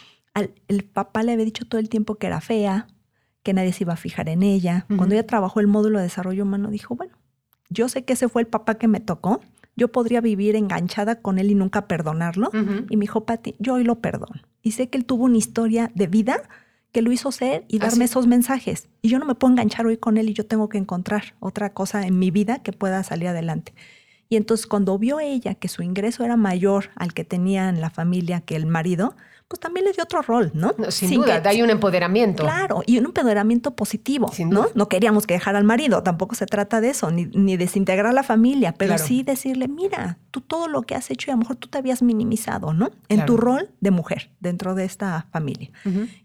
el 0.68 0.84
papá 0.84 1.22
le 1.22 1.32
había 1.32 1.44
dicho 1.44 1.66
todo 1.66 1.80
el 1.80 1.90
tiempo 1.90 2.14
que 2.14 2.28
era 2.28 2.40
fea, 2.40 2.86
que 3.42 3.52
nadie 3.52 3.74
se 3.74 3.84
iba 3.84 3.92
a 3.92 3.96
fijar 3.96 4.28
en 4.30 4.42
ella. 4.42 4.86
Cuando 4.96 5.14
ella 5.14 5.26
trabajó 5.26 5.60
el 5.60 5.66
módulo 5.66 5.98
de 5.98 6.04
desarrollo 6.04 6.44
humano, 6.44 6.70
dijo, 6.70 6.94
bueno, 6.94 7.16
yo 7.68 7.88
sé 7.88 8.04
que 8.04 8.14
ese 8.14 8.28
fue 8.28 8.42
el 8.42 8.48
papá 8.48 8.76
que 8.76 8.88
me 8.88 9.00
tocó, 9.00 9.40
yo 9.76 9.88
podría 9.88 10.20
vivir 10.20 10.56
enganchada 10.56 11.20
con 11.20 11.38
él 11.38 11.50
y 11.50 11.54
nunca 11.54 11.86
perdonarlo. 11.86 12.50
Y 12.88 12.96
me 12.96 13.02
dijo, 13.02 13.24
Pati, 13.24 13.54
yo 13.58 13.74
hoy 13.74 13.84
lo 13.84 14.00
perdono. 14.00 14.40
Y 14.62 14.72
sé 14.72 14.88
que 14.88 14.98
él 14.98 15.04
tuvo 15.04 15.24
una 15.24 15.36
historia 15.36 15.92
de 15.94 16.06
vida 16.06 16.42
que 16.92 17.02
lo 17.02 17.12
hizo 17.12 17.30
ser 17.30 17.66
y 17.68 17.78
darme 17.78 18.06
esos 18.06 18.26
mensajes. 18.26 18.88
Y 19.02 19.10
yo 19.10 19.18
no 19.18 19.26
me 19.26 19.34
puedo 19.34 19.52
enganchar 19.52 19.86
hoy 19.86 19.98
con 19.98 20.16
él 20.16 20.30
y 20.30 20.32
yo 20.32 20.46
tengo 20.46 20.70
que 20.70 20.78
encontrar 20.78 21.34
otra 21.40 21.74
cosa 21.74 22.06
en 22.06 22.18
mi 22.18 22.30
vida 22.30 22.62
que 22.62 22.72
pueda 22.72 23.02
salir 23.02 23.28
adelante. 23.28 23.74
Y 24.28 24.36
entonces 24.36 24.66
cuando 24.66 24.98
vio 24.98 25.20
ella 25.20 25.54
que 25.54 25.68
su 25.68 25.82
ingreso 25.82 26.24
era 26.24 26.36
mayor 26.36 26.90
al 26.96 27.12
que 27.12 27.24
tenía 27.24 27.68
en 27.68 27.80
la 27.80 27.90
familia 27.90 28.40
que 28.40 28.56
el 28.56 28.66
marido, 28.66 29.14
pues 29.48 29.60
también 29.60 29.86
le 29.86 29.92
dio 29.92 30.02
otro 30.02 30.22
rol, 30.22 30.50
¿no? 30.54 30.74
sin, 30.88 31.10
duda, 31.10 31.40
da 31.40 31.50
ahí 31.50 31.62
un 31.62 31.70
empoderamiento. 31.70 32.42
Claro, 32.42 32.82
y 32.84 32.98
un 32.98 33.06
empoderamiento 33.06 33.76
positivo, 33.76 34.30
¿no? 34.46 34.66
No 34.74 34.88
queríamos 34.88 35.26
que 35.26 35.34
dejara 35.34 35.58
al 35.58 35.64
marido, 35.64 36.02
tampoco 36.02 36.34
se 36.34 36.46
trata 36.46 36.80
de 36.80 36.90
eso, 36.90 37.10
ni, 37.12 37.56
desintegrar 37.56 38.12
la 38.12 38.24
familia, 38.24 38.74
pero 38.76 38.98
sí 38.98 39.22
decirle, 39.22 39.68
mira, 39.68 40.18
tú 40.32 40.40
todo 40.40 40.66
lo 40.66 40.82
que 40.82 40.96
has 40.96 41.10
hecho 41.10 41.30
y 41.30 41.32
a 41.32 41.34
lo 41.34 41.38
mejor 41.38 41.56
tú 41.56 41.68
te 41.68 41.78
habías 41.78 42.02
minimizado, 42.02 42.72
¿no? 42.72 42.90
En 43.08 43.24
tu 43.24 43.36
rol 43.36 43.70
de 43.80 43.90
mujer 43.92 44.30
dentro 44.40 44.74
de 44.74 44.84
esta 44.84 45.26
familia. 45.30 45.70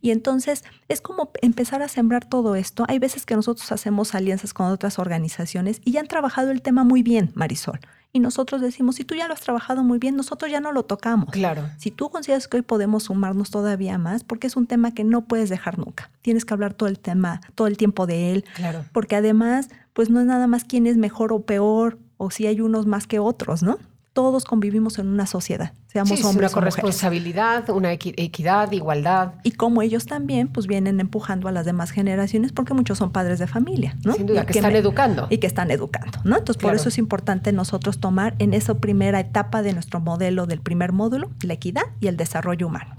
Y 0.02 0.10
entonces 0.10 0.64
es 0.88 1.02
como 1.02 1.32
empezar 1.42 1.84
a 1.84 1.88
sembrar 1.88 2.26
todo 2.26 2.56
esto. 2.56 2.86
Hay 2.88 2.98
veces 2.98 3.26
que 3.26 3.36
nosotros 3.36 3.72
hacemos 3.72 4.16
alianzas 4.16 4.54
con 4.54 4.68
otras 4.68 4.98
organizaciones 4.98 5.80
y 5.86 5.92
ya 5.92 6.00
han 6.00 6.08
trabajado 6.08 6.50
el 6.50 6.62
tema 6.62 6.84
muy 6.84 7.04
bien, 7.04 7.32
Marisol 7.36 7.80
y 8.13 8.19
nosotros 8.19 8.62
decimos, 8.62 8.95
si 8.95 9.06
tú 9.06 9.15
ya 9.15 9.28
lo 9.28 9.34
has 9.34 9.41
trabajado 9.41 9.84
muy 9.84 9.97
bien, 9.97 10.15
nosotros 10.15 10.52
ya 10.52 10.60
no 10.60 10.71
lo 10.71 10.84
tocamos. 10.84 11.30
Claro. 11.32 11.69
Si 11.78 11.91
tú 11.91 12.10
consideras 12.10 12.47
que 12.47 12.58
hoy 12.58 12.63
podemos 12.63 13.04
sumarnos 13.04 13.52
todavía 13.52 13.97
más, 13.97 14.24
porque 14.24 14.47
es 14.47 14.56
un 14.56 14.67
tema 14.67 14.93
que 14.93 15.04
no 15.04 15.26
puedes 15.26 15.50
dejar 15.50 15.78
nunca. 15.78 16.12
Tienes 16.21 16.43
que 16.43 16.54
hablar 16.54 16.74
todo 16.74 16.89
el 16.89 17.00
tema, 17.00 17.41
todo 17.56 17.67
el 17.67 17.78
tiempo 17.78 18.08
de 18.08 18.34
él. 18.34 18.45
Claro. 18.56 18.84
Porque 18.91 19.15
además, 19.15 19.69
pues 19.93 20.10
no 20.10 20.19
es 20.19 20.26
nada 20.26 20.47
más 20.47 20.65
quién 20.65 20.88
es 20.88 20.97
mejor 20.97 21.32
o 21.32 21.43
peor, 21.43 22.00
o 22.17 22.32
si 22.32 22.47
hay 22.47 22.62
unos 22.62 22.86
más 22.86 23.08
que 23.08 23.19
otros, 23.19 23.63
¿no? 23.63 23.78
Todos 24.13 24.43
convivimos 24.43 25.00
en 25.00 25.08
una 25.08 25.26
sociedad, 25.26 25.74
seamos 25.88 26.19
sí, 26.19 26.26
hombres 26.26 26.52
una 26.52 26.60
corresponsabilidad, 26.60 27.69
una 27.69 27.93
equidad, 27.93 28.71
igualdad. 28.74 29.36
Y 29.43 29.52
como 29.52 29.82
ellos 29.82 30.06
también, 30.06 30.50
pues 30.50 30.67
vienen 30.67 31.00
empujando 31.00 31.47
a 31.47 31.52
las 31.54 31.65
demás 31.65 31.91
generaciones, 31.91 32.52
porque 32.52 32.74
muchos 32.74 32.97
son 32.97 33.13
padres 33.13 33.39
de 33.39 33.47
familia, 33.47 33.97
¿no? 34.04 34.13
Sin 34.13 34.26
duda, 34.26 34.45
que, 34.45 34.52
están 34.52 34.76
educando. 34.76 35.28
Y 35.30 35.38
que 35.38 35.47
están 35.47 35.71
educando, 35.71 36.19
¿no? 36.26 36.38
Entonces, 36.38 36.62
por 36.62 36.76
eso 36.76 36.89
es 36.89 36.97
importante 36.97 37.54
nosotros 37.54 38.00
tomar 38.00 38.36
en 38.39 38.54
esa 38.54 38.76
primera 38.76 39.19
etapa 39.19 39.62
de 39.62 39.71
nuestro 39.71 40.02
modelo, 40.02 40.45
del 40.45 40.60
primer 40.60 40.91
módulo, 40.91 41.32
la 41.41 41.54
equidad 41.54 41.84
y 42.02 42.08
el 42.08 42.17
desarrollo 42.17 42.67
humano. 42.67 42.93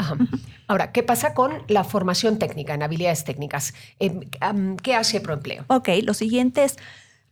Ahora, 0.66 0.92
¿qué 0.92 1.02
pasa 1.02 1.34
con 1.34 1.52
la 1.68 1.84
formación 1.84 2.38
técnica, 2.38 2.72
en 2.72 2.82
habilidades 2.82 3.24
técnicas? 3.24 3.74
Em, 3.98 4.76
¿Qué 4.76 4.94
hace 4.94 5.20
ProEmpleo? 5.20 5.64
Ok, 5.68 5.90
lo 6.02 6.14
siguiente 6.14 6.64
es 6.64 6.78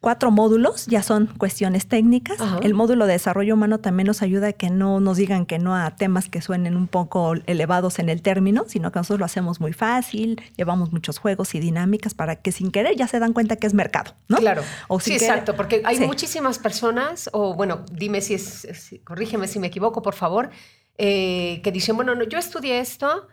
cuatro 0.01 0.31
módulos, 0.31 0.87
ya 0.87 1.03
son 1.03 1.27
cuestiones 1.27 1.87
técnicas. 1.87 2.39
El 2.63 2.75
módulo 2.75 3.07
de 3.07 3.13
desarrollo 3.13 3.55
humano 3.55 3.79
también 3.79 4.07
nos 4.07 4.23
ayuda 4.23 4.49
a 4.49 4.53
que 4.53 4.71
no 4.71 4.99
nos 4.99 5.19
digan 5.19 5.45
que 5.45 5.59
no 5.59 5.77
a 5.77 5.91
temas 5.91 6.29
que 6.29 6.41
suenen 6.41 6.77
un 6.77 6.89
poco 6.89 7.35
elevados 7.47 7.99
en 7.99 8.09
el 8.09 8.23
término, 8.23 8.65
sino 8.67 8.91
que 8.93 8.99
nosotros 8.99 9.21
lo 9.21 9.27
hacemos 9.27 9.61
muy 9.61 9.73
fácil, 9.73 10.41
llevamos 10.57 10.93
muchos 10.93 11.19
juegos 11.19 11.55
y 11.55 11.61
dinámicas 11.61 12.15
para 12.15 12.37
que 12.37 12.51
sin 12.51 12.71
querer 12.71 12.97
ya 12.97 13.07
se 13.07 13.19
dan 13.19 13.35
cuenta 13.35 13.57
que 13.57 13.67
es 13.67 13.75
mercado, 13.75 14.15
¿no? 14.29 14.39
Claro. 14.39 14.63
sí, 15.01 15.15
exacto, 15.15 15.55
porque 15.55 15.83
hay 15.85 16.01
muchísimas 16.01 16.59
personas, 16.59 17.29
o 17.33 17.55
bueno, 17.55 17.85
dime 17.93 18.23
si 18.23 18.35
es, 18.35 19.01
corrígeme 19.05 19.49
si 19.49 19.59
me 19.59 19.67
equivoco, 19.67 20.01
por 20.01 20.15
favor, 20.15 20.51
eh, 20.97 21.61
que 21.63 21.73
dicen, 21.73 21.97
bueno, 21.97 22.15
no, 22.15 22.25
yo 22.25 22.39
estudié 22.39 22.81
esto 22.81 23.29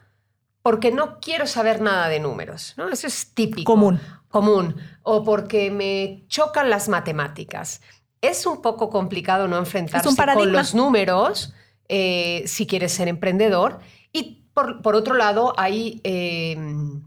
porque 0.62 0.92
no 0.92 1.20
quiero 1.22 1.48
saber 1.48 1.80
nada 1.80 2.10
de 2.10 2.20
números, 2.20 2.74
¿no? 2.76 2.90
Eso 2.90 3.08
es 3.08 3.34
típico. 3.34 3.72
Común 3.72 4.02
común 4.30 4.76
o 5.04 5.24
porque 5.24 5.72
me 5.72 6.26
chocan 6.28 6.70
las 6.70 6.90
matemáticas. 6.90 7.82
Es 8.22 8.46
un 8.46 8.62
poco 8.62 8.90
complicado 8.90 9.48
no 9.48 9.58
enfrentarse 9.58 10.10
con 10.34 10.52
los 10.52 10.74
números 10.74 11.54
eh, 11.88 12.44
si 12.46 12.68
quieres 12.68 12.92
ser 12.92 13.08
emprendedor. 13.08 13.80
Y 14.12 14.50
por, 14.54 14.96
otro 14.96 15.14
lado, 15.14 15.54
hay 15.58 16.02
em, 16.04 17.04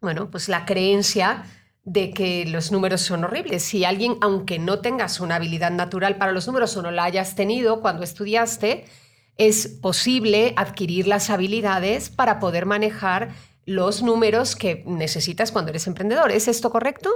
bueno, 0.00 0.30
pues 0.30 0.48
la 0.48 0.64
creencia 0.64 1.44
de 1.84 2.10
que 2.10 2.46
los 2.46 2.72
números 2.72 3.00
son 3.00 3.24
horribles. 3.24 3.62
Si 3.62 3.84
alguien, 3.84 4.16
aunque 4.20 4.58
no 4.58 4.80
tengas 4.80 5.20
una 5.20 5.36
habilidad 5.36 5.70
natural 5.70 6.16
para 6.16 6.32
los 6.32 6.46
números 6.46 6.76
o 6.76 6.82
no 6.82 6.90
la 6.90 7.04
hayas 7.04 7.34
tenido 7.34 7.80
cuando 7.80 8.02
estudiaste, 8.02 8.84
es 9.36 9.68
posible 9.68 10.52
adquirir 10.56 11.06
las 11.06 11.30
habilidades 11.30 12.10
para 12.10 12.38
poder 12.38 12.66
manejar 12.66 13.30
los 13.70 14.02
números 14.02 14.56
que 14.56 14.82
necesitas 14.86 15.52
cuando 15.52 15.70
eres 15.70 15.86
emprendedor. 15.86 16.32
¿Es 16.32 16.48
esto 16.48 16.70
correcto? 16.70 17.10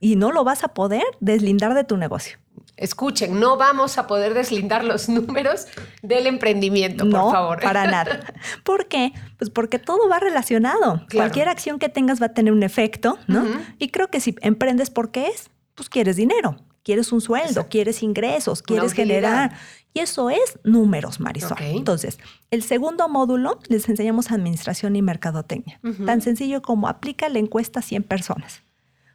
y 0.00 0.16
no 0.16 0.32
lo 0.32 0.42
vas 0.44 0.64
a 0.64 0.68
poder 0.68 1.04
deslindar 1.20 1.74
de 1.74 1.84
tu 1.84 1.98
negocio. 1.98 2.38
Escuchen, 2.76 3.38
no 3.38 3.58
vamos 3.58 3.98
a 3.98 4.06
poder 4.06 4.32
deslindar 4.32 4.82
los 4.82 5.08
números 5.10 5.66
del 6.02 6.26
emprendimiento, 6.26 7.04
por 7.04 7.12
no, 7.12 7.30
favor. 7.30 7.60
Para 7.60 7.84
nada. 7.90 8.20
¿Por 8.64 8.86
qué? 8.86 9.12
Pues 9.36 9.50
porque 9.50 9.78
todo 9.78 10.08
va 10.08 10.18
relacionado. 10.18 11.04
Cualquier 11.12 11.50
acción 11.50 11.78
que 11.78 11.90
tengas 11.90 12.20
va 12.20 12.26
a 12.26 12.32
tener 12.32 12.54
un 12.54 12.62
efecto, 12.62 13.18
¿no? 13.26 13.44
Y 13.78 13.90
creo 13.90 14.08
que 14.08 14.20
si 14.20 14.34
emprendes, 14.40 14.88
¿por 14.88 15.10
qué 15.10 15.28
es? 15.28 15.50
Pues 15.74 15.90
quieres 15.90 16.16
dinero, 16.16 16.56
quieres 16.82 17.12
un 17.12 17.20
sueldo, 17.20 17.68
quieres 17.68 18.02
ingresos, 18.02 18.62
quieres 18.62 18.94
generar. 18.94 19.52
Y 19.92 20.00
eso 20.00 20.30
es 20.30 20.58
números, 20.62 21.20
Marisol. 21.20 21.58
Entonces, 21.60 22.18
el 22.50 22.62
segundo 22.62 23.08
módulo 23.08 23.58
les 23.68 23.88
enseñamos 23.88 24.30
administración 24.30 24.94
y 24.96 25.02
mercadotecnia. 25.02 25.80
Tan 26.06 26.20
sencillo 26.20 26.62
como 26.62 26.88
aplica 26.88 27.28
la 27.28 27.38
encuesta 27.38 27.80
a 27.80 27.82
100 27.82 28.04
personas. 28.04 28.62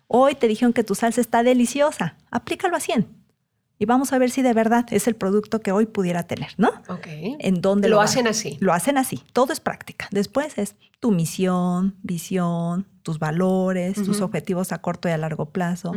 Hoy 0.07 0.35
te 0.35 0.47
dijeron 0.47 0.73
que 0.73 0.83
tu 0.83 0.93
salsa 0.93 1.21
está 1.21 1.43
deliciosa. 1.43 2.17
Aplícalo 2.29 2.75
a 2.75 2.79
100 2.79 3.07
y 3.77 3.85
vamos 3.85 4.13
a 4.13 4.17
ver 4.17 4.31
si 4.31 4.41
de 4.41 4.53
verdad 4.53 4.85
es 4.91 5.07
el 5.07 5.15
producto 5.15 5.61
que 5.61 5.71
hoy 5.71 5.85
pudiera 5.85 6.23
tener, 6.23 6.49
¿no? 6.57 6.69
Ok. 6.87 7.07
En 7.39 7.61
dónde 7.61 7.89
lo, 7.89 7.97
lo 7.97 8.01
hacen 8.01 8.27
así. 8.27 8.57
Lo 8.61 8.73
hacen 8.73 8.97
así. 8.97 9.21
Todo 9.33 9.51
es 9.51 9.59
práctica. 9.59 10.07
Después 10.11 10.57
es 10.57 10.75
tu 10.99 11.11
misión, 11.11 11.95
visión, 12.01 12.87
tus 13.05 13.19
valores, 13.19 14.01
tus 14.03 14.19
objetivos 14.21 14.71
a 14.71 14.79
corto 14.79 15.07
y 15.07 15.11
a 15.11 15.17
largo 15.17 15.45
plazo. 15.45 15.93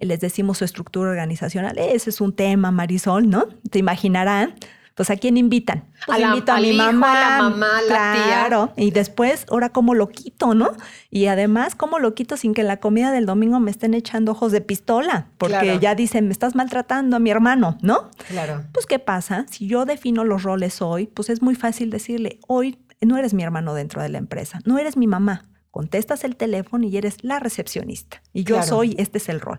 Les 0.00 0.18
decimos 0.18 0.58
su 0.58 0.64
estructura 0.64 1.08
organizacional. 1.08 1.78
Ese 1.78 2.10
es 2.10 2.20
un 2.20 2.34
tema, 2.34 2.72
Marisol, 2.72 3.30
¿no? 3.30 3.46
Te 3.70 3.78
imaginarán 3.78 4.56
pues 4.96 5.08
¿a 5.08 5.16
quién 5.16 5.38
invitan? 5.38 5.84
Pues 6.04 6.18
a 6.18 6.20
la, 6.20 6.28
invito 6.28 6.52
a 6.52 6.60
mi 6.60 6.72
mamá, 6.74 7.12
a 7.12 7.38
la 7.38 7.48
mamá, 7.48 7.78
a 7.78 7.82
la 7.82 8.22
claro. 8.24 8.72
Y 8.76 8.90
después, 8.90 9.46
ahora 9.48 9.70
cómo 9.70 9.94
lo 9.94 10.08
quito, 10.08 10.54
¿no? 10.54 10.72
Y 11.08 11.26
además, 11.26 11.74
¿cómo 11.74 11.98
lo 12.00 12.14
quito 12.14 12.36
sin 12.36 12.52
que 12.52 12.64
la 12.64 12.78
comida 12.80 13.10
del 13.12 13.24
domingo 13.24 13.60
me 13.60 13.70
estén 13.70 13.94
echando 13.94 14.32
ojos 14.32 14.52
de 14.52 14.60
pistola? 14.60 15.28
Porque 15.38 15.78
ya 15.80 15.94
dicen, 15.94 16.26
me 16.26 16.32
estás 16.32 16.54
maltratando 16.54 17.16
a 17.16 17.18
mi 17.20 17.30
hermano, 17.30 17.78
¿no? 17.80 18.10
Claro. 18.28 18.64
Pues, 18.72 18.84
¿qué 18.84 18.98
pasa? 18.98 19.46
Si 19.48 19.68
yo 19.68 19.86
defino 19.86 20.24
los 20.24 20.42
roles 20.42 20.82
hoy, 20.82 21.06
pues 21.06 21.30
es 21.30 21.40
muy 21.40 21.54
fácil 21.54 21.88
decirle, 21.88 22.38
hoy 22.46 22.76
no 23.00 23.16
eres 23.16 23.32
mi 23.32 23.42
hermano 23.42 23.72
dentro 23.72 24.02
de 24.02 24.10
la 24.10 24.18
empresa, 24.18 24.58
no 24.66 24.76
eres 24.76 24.98
mi 24.98 25.06
mamá. 25.06 25.44
Contestas 25.70 26.24
el 26.24 26.34
teléfono 26.34 26.84
y 26.86 26.96
eres 26.96 27.22
la 27.22 27.38
recepcionista. 27.38 28.22
Y 28.32 28.42
yo 28.42 28.60
soy, 28.62 28.96
este 28.98 29.18
es 29.18 29.28
el 29.28 29.40
rol. 29.40 29.58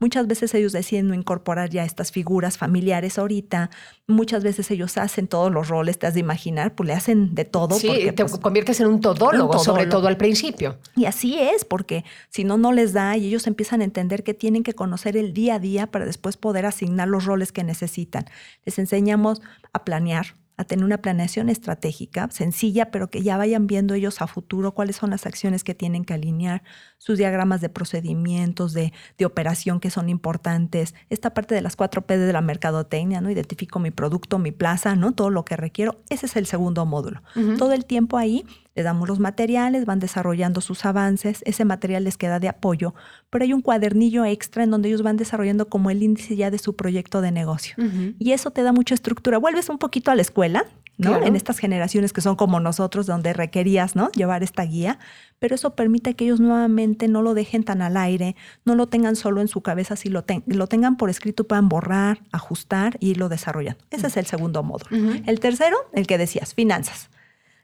Muchas 0.00 0.26
veces 0.26 0.52
ellos 0.54 0.72
deciden 0.72 1.06
no 1.06 1.14
incorporar 1.14 1.70
ya 1.70 1.84
estas 1.84 2.10
figuras 2.10 2.58
familiares 2.58 3.16
ahorita. 3.18 3.70
Muchas 4.08 4.42
veces 4.42 4.68
ellos 4.72 4.98
hacen 4.98 5.28
todos 5.28 5.52
los 5.52 5.68
roles, 5.68 6.00
te 6.00 6.08
has 6.08 6.14
de 6.14 6.20
imaginar, 6.20 6.74
pues 6.74 6.88
le 6.88 6.94
hacen 6.94 7.36
de 7.36 7.44
todo. 7.44 7.76
Sí, 7.76 8.10
te 8.16 8.24
pues, 8.24 8.36
conviertes 8.38 8.80
en 8.80 8.88
un 8.88 9.00
todólogo, 9.00 9.60
sobre 9.60 9.86
todo 9.86 10.08
al 10.08 10.16
principio. 10.16 10.80
Y 10.96 11.04
así 11.04 11.38
es, 11.38 11.64
porque 11.64 12.04
si 12.30 12.42
no, 12.42 12.58
no 12.58 12.72
les 12.72 12.92
da 12.92 13.16
y 13.16 13.28
ellos 13.28 13.46
empiezan 13.46 13.82
a 13.82 13.84
entender 13.84 14.24
que 14.24 14.34
tienen 14.34 14.64
que 14.64 14.72
conocer 14.72 15.16
el 15.16 15.32
día 15.32 15.54
a 15.54 15.58
día 15.60 15.86
para 15.86 16.04
después 16.04 16.36
poder 16.36 16.66
asignar 16.66 17.06
los 17.06 17.24
roles 17.24 17.52
que 17.52 17.62
necesitan. 17.62 18.24
Les 18.64 18.80
enseñamos 18.80 19.40
a 19.72 19.84
planear, 19.84 20.34
a 20.56 20.64
tener 20.64 20.84
una 20.84 20.98
planeación 20.98 21.48
estratégica 21.48 22.28
sencilla, 22.30 22.90
pero 22.90 23.10
que 23.10 23.22
ya 23.22 23.36
vayan 23.36 23.66
viendo 23.66 23.94
ellos 23.94 24.20
a 24.20 24.26
futuro 24.26 24.74
cuáles 24.74 24.96
son 24.96 25.10
las 25.10 25.26
acciones 25.26 25.64
que 25.64 25.74
tienen 25.74 26.04
que 26.04 26.14
alinear, 26.14 26.62
sus 27.02 27.18
diagramas 27.18 27.60
de 27.60 27.68
procedimientos, 27.68 28.74
de, 28.74 28.92
de 29.18 29.26
operación 29.26 29.80
que 29.80 29.90
son 29.90 30.08
importantes, 30.08 30.94
esta 31.10 31.34
parte 31.34 31.52
de 31.52 31.60
las 31.60 31.74
cuatro 31.74 32.02
P 32.02 32.16
de 32.16 32.32
la 32.32 32.42
mercadotecnia, 32.42 33.20
¿no? 33.20 33.28
Identifico 33.28 33.80
mi 33.80 33.90
producto, 33.90 34.38
mi 34.38 34.52
plaza, 34.52 34.94
¿no? 34.94 35.10
Todo 35.10 35.28
lo 35.28 35.44
que 35.44 35.56
requiero. 35.56 36.00
Ese 36.10 36.26
es 36.26 36.36
el 36.36 36.46
segundo 36.46 36.86
módulo. 36.86 37.20
Todo 37.58 37.72
el 37.72 37.86
tiempo 37.86 38.18
ahí 38.18 38.46
le 38.76 38.84
damos 38.84 39.08
los 39.08 39.18
materiales, 39.18 39.84
van 39.84 39.98
desarrollando 39.98 40.60
sus 40.60 40.84
avances, 40.84 41.42
ese 41.44 41.64
material 41.64 42.04
les 42.04 42.16
queda 42.16 42.38
de 42.38 42.48
apoyo, 42.48 42.94
pero 43.30 43.44
hay 43.44 43.52
un 43.52 43.62
cuadernillo 43.62 44.24
extra 44.24 44.62
en 44.62 44.70
donde 44.70 44.88
ellos 44.88 45.02
van 45.02 45.16
desarrollando 45.16 45.68
como 45.68 45.90
el 45.90 46.04
índice 46.04 46.36
ya 46.36 46.52
de 46.52 46.58
su 46.58 46.76
proyecto 46.76 47.20
de 47.20 47.32
negocio. 47.32 47.74
Y 48.20 48.30
eso 48.30 48.52
te 48.52 48.62
da 48.62 48.72
mucha 48.72 48.94
estructura. 48.94 49.38
Vuelves 49.38 49.68
un 49.68 49.78
poquito 49.78 50.12
a 50.12 50.14
la 50.14 50.22
escuela, 50.22 50.66
¿no? 50.98 51.22
En 51.22 51.36
estas 51.36 51.58
generaciones 51.58 52.12
que 52.12 52.20
son 52.20 52.36
como 52.36 52.60
nosotros, 52.60 53.06
donde 53.06 53.32
requerías, 53.32 53.96
¿no? 53.96 54.10
Llevar 54.12 54.42
esta 54.42 54.62
guía, 54.62 54.98
pero 55.38 55.54
eso 55.54 55.74
permite 55.74 56.14
que 56.14 56.24
ellos 56.24 56.40
nuevamente 56.40 57.08
no 57.08 57.22
lo 57.22 57.34
dejen 57.34 57.64
tan 57.64 57.82
al 57.82 57.96
aire, 57.96 58.36
no 58.64 58.74
lo 58.74 58.86
tengan 58.86 59.16
solo 59.16 59.40
en 59.40 59.48
su 59.48 59.62
cabeza, 59.62 59.96
si 59.96 60.08
lo, 60.08 60.24
lo 60.46 60.66
tengan 60.66 60.96
por 60.96 61.10
escrito, 61.10 61.44
puedan 61.44 61.68
borrar, 61.68 62.20
ajustar 62.30 62.96
y 63.00 63.10
irlo 63.10 63.28
desarrollando. 63.28 63.84
Ese 63.90 64.06
es 64.06 64.16
el 64.16 64.26
segundo 64.26 64.62
módulo. 64.62 64.96
El 65.26 65.40
tercero, 65.40 65.76
el 65.92 66.06
que 66.06 66.18
decías, 66.18 66.54
finanzas 66.54 67.10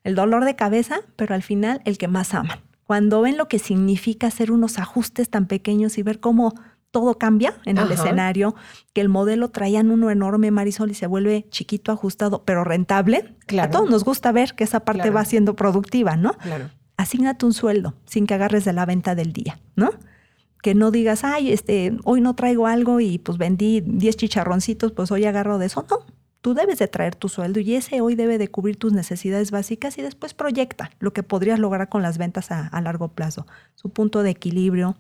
el 0.05 0.15
dolor 0.15 0.45
de 0.45 0.57
cabeza, 0.57 1.01
pero 1.17 1.35
al 1.35 1.43
final 1.43 1.83
el 1.85 1.99
que 1.99 2.09
más 2.09 2.35
aman. 2.35 2.61
Cuando 2.85 3.21
ven 3.21 3.37
lo 3.37 3.49
que 3.49 3.59
significa 3.59 4.29
hacer 4.29 4.51
unos 4.51 4.79
ajustes 4.79 5.29
tan 5.29 5.47
pequeños 5.47 5.99
y 5.99 6.03
ver 6.03 6.21
cómo 6.21 6.55
todo 6.91 7.19
cambia 7.19 7.55
en 7.65 7.79
el 7.79 7.91
escenario, 7.93 8.55
que 8.93 9.01
el 9.01 9.09
modelo 9.09 9.51
traían 9.51 9.91
uno 9.91 10.11
enorme, 10.11 10.51
Marisol, 10.51 10.91
y 10.91 10.95
se 10.95 11.07
vuelve 11.07 11.47
chiquito, 11.51 11.93
ajustado, 11.93 12.45
pero 12.45 12.65
rentable. 12.65 13.37
A 13.61 13.71
todos 13.71 13.91
nos 13.91 14.05
gusta 14.05 14.33
ver 14.33 14.55
que 14.55 14.65
esa 14.65 14.81
parte 14.81 15.11
va 15.11 15.25
siendo 15.25 15.55
productiva, 15.55 16.17
¿no? 16.17 16.33
Claro. 16.35 16.71
Asígnate 16.97 17.47
un 17.47 17.53
sueldo 17.53 17.95
sin 18.07 18.27
que 18.27 18.35
agarres 18.35 18.65
de 18.65 18.73
la 18.73 18.87
venta 18.87 19.15
del 19.15 19.33
día, 19.33 19.61
¿no? 19.77 19.91
Que 20.63 20.75
no 20.75 20.91
digas, 20.91 21.23
ay, 21.25 21.53
este, 21.53 21.97
hoy 22.05 22.21
no 22.21 22.35
traigo 22.35 22.67
algo 22.67 23.01
y 23.01 23.19
pues 23.19 23.39
vendí 23.39 23.81
10 23.81 24.17
chicharroncitos, 24.17 24.93
pues 24.93 25.11
hoy 25.13 25.25
agarro 25.25 25.59
de 25.59 25.67
eso. 25.67 25.87
No, 25.89 26.05
Tú 26.41 26.55
debes 26.55 26.79
de 26.79 26.87
traer 26.87 27.17
tu 27.17 27.29
sueldo 27.29 27.59
y 27.59 27.75
ese 27.75 28.01
hoy 28.01 28.15
debe 28.15 28.39
de 28.39 28.49
cubrir 28.49 28.77
tus 28.77 28.93
necesidades 28.93 29.51
básicas 29.51 29.99
y 29.99 30.03
después 30.03 30.35
proyecta 30.35 30.91
lo 31.01 31.13
que 31.13 31.25
podrías 31.25 31.59
lograr 31.59 31.89
con 31.89 32.01
las 32.01 32.17
ventas 32.17 32.53
a, 32.53 32.81
largo 32.81 33.09
plazo, 33.09 33.47
su 33.75 33.91
punto 33.91 34.23
de 34.23 34.31
equilibrio, 34.31 34.97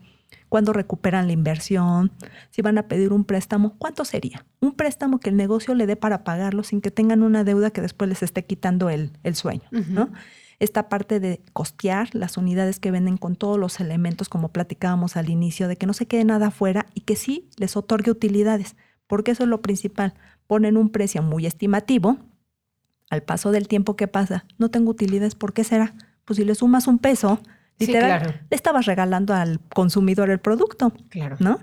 cuándo 0.48 0.72
recuperan 0.72 1.26
la 1.26 1.32
inversión, 1.32 2.12
si 2.50 2.62
van 2.62 2.78
a 2.78 2.88
pedir 2.88 3.12
un 3.12 3.24
préstamo, 3.24 3.76
¿cuánto 3.78 4.04
sería? 4.04 4.46
Un 4.60 4.74
préstamo 4.74 5.20
que 5.20 5.30
el 5.30 5.36
negocio 5.36 5.74
le 5.74 5.86
dé 5.86 5.96
para 5.96 6.24
pagarlo 6.24 6.62
sin 6.62 6.80
que 6.80 6.90
tengan 6.90 7.22
una 7.22 7.44
deuda 7.44 7.70
que 7.70 7.80
después 7.80 8.08
les 8.08 8.22
esté 8.22 8.44
quitando 8.44 8.90
el, 8.90 9.12
sueño, 9.34 9.68
¿no? 9.70 10.10
Esta 10.58 10.88
parte 10.88 11.20
de 11.20 11.40
costear 11.52 12.14
las 12.14 12.36
unidades 12.36 12.80
que 12.80 12.90
venden 12.90 13.16
con 13.16 13.36
todos 13.36 13.58
los 13.58 13.78
elementos, 13.78 14.28
como 14.28 14.48
platicábamos 14.48 15.16
al 15.16 15.30
inicio, 15.30 15.68
de 15.68 15.76
que 15.76 15.86
no 15.86 15.92
se 15.92 16.06
quede 16.06 16.24
nada 16.24 16.48
afuera 16.48 16.86
y 16.94 17.02
que 17.02 17.14
sí 17.14 17.48
les 17.56 17.76
otorgue 17.76 18.10
utilidades, 18.10 18.74
porque 19.06 19.30
eso 19.30 19.44
es 19.44 19.48
lo 19.48 19.62
principal 19.62 20.14
ponen 20.48 20.76
un 20.76 20.88
precio 20.88 21.22
muy 21.22 21.46
estimativo, 21.46 22.18
al 23.10 23.22
paso 23.22 23.52
del 23.52 23.68
tiempo 23.68 23.94
que 23.94 24.08
pasa, 24.08 24.44
no 24.58 24.70
tengo 24.70 24.90
utilidades, 24.90 25.36
¿por 25.36 25.52
qué 25.52 25.62
será? 25.62 25.94
Pues 26.24 26.38
si 26.38 26.44
le 26.44 26.54
sumas 26.54 26.88
un 26.88 26.98
peso, 26.98 27.40
literal, 27.78 28.46
le 28.50 28.54
estabas 28.54 28.86
regalando 28.86 29.34
al 29.34 29.60
consumidor 29.74 30.30
el 30.30 30.38
producto, 30.38 30.92
claro. 31.08 31.36
¿no? 31.40 31.58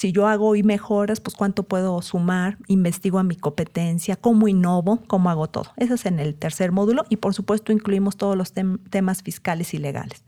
Si 0.00 0.12
yo 0.12 0.26
hago 0.26 0.56
y 0.56 0.62
mejoras, 0.62 1.20
pues 1.20 1.36
cuánto 1.36 1.64
puedo 1.64 2.00
sumar, 2.00 2.56
investigo 2.68 3.18
a 3.18 3.22
mi 3.22 3.36
competencia, 3.36 4.16
cómo 4.16 4.48
innovo, 4.48 5.02
cómo 5.06 5.28
hago 5.28 5.48
todo. 5.48 5.72
Eso 5.76 5.92
es 5.92 6.06
en 6.06 6.18
el 6.20 6.36
tercer 6.36 6.72
módulo 6.72 7.04
y 7.10 7.16
por 7.16 7.34
supuesto 7.34 7.70
incluimos 7.70 8.16
todos 8.16 8.34
los 8.34 8.54
temas 8.54 9.22
fiscales 9.22 9.74
y 9.74 9.78
legales. 9.78 10.24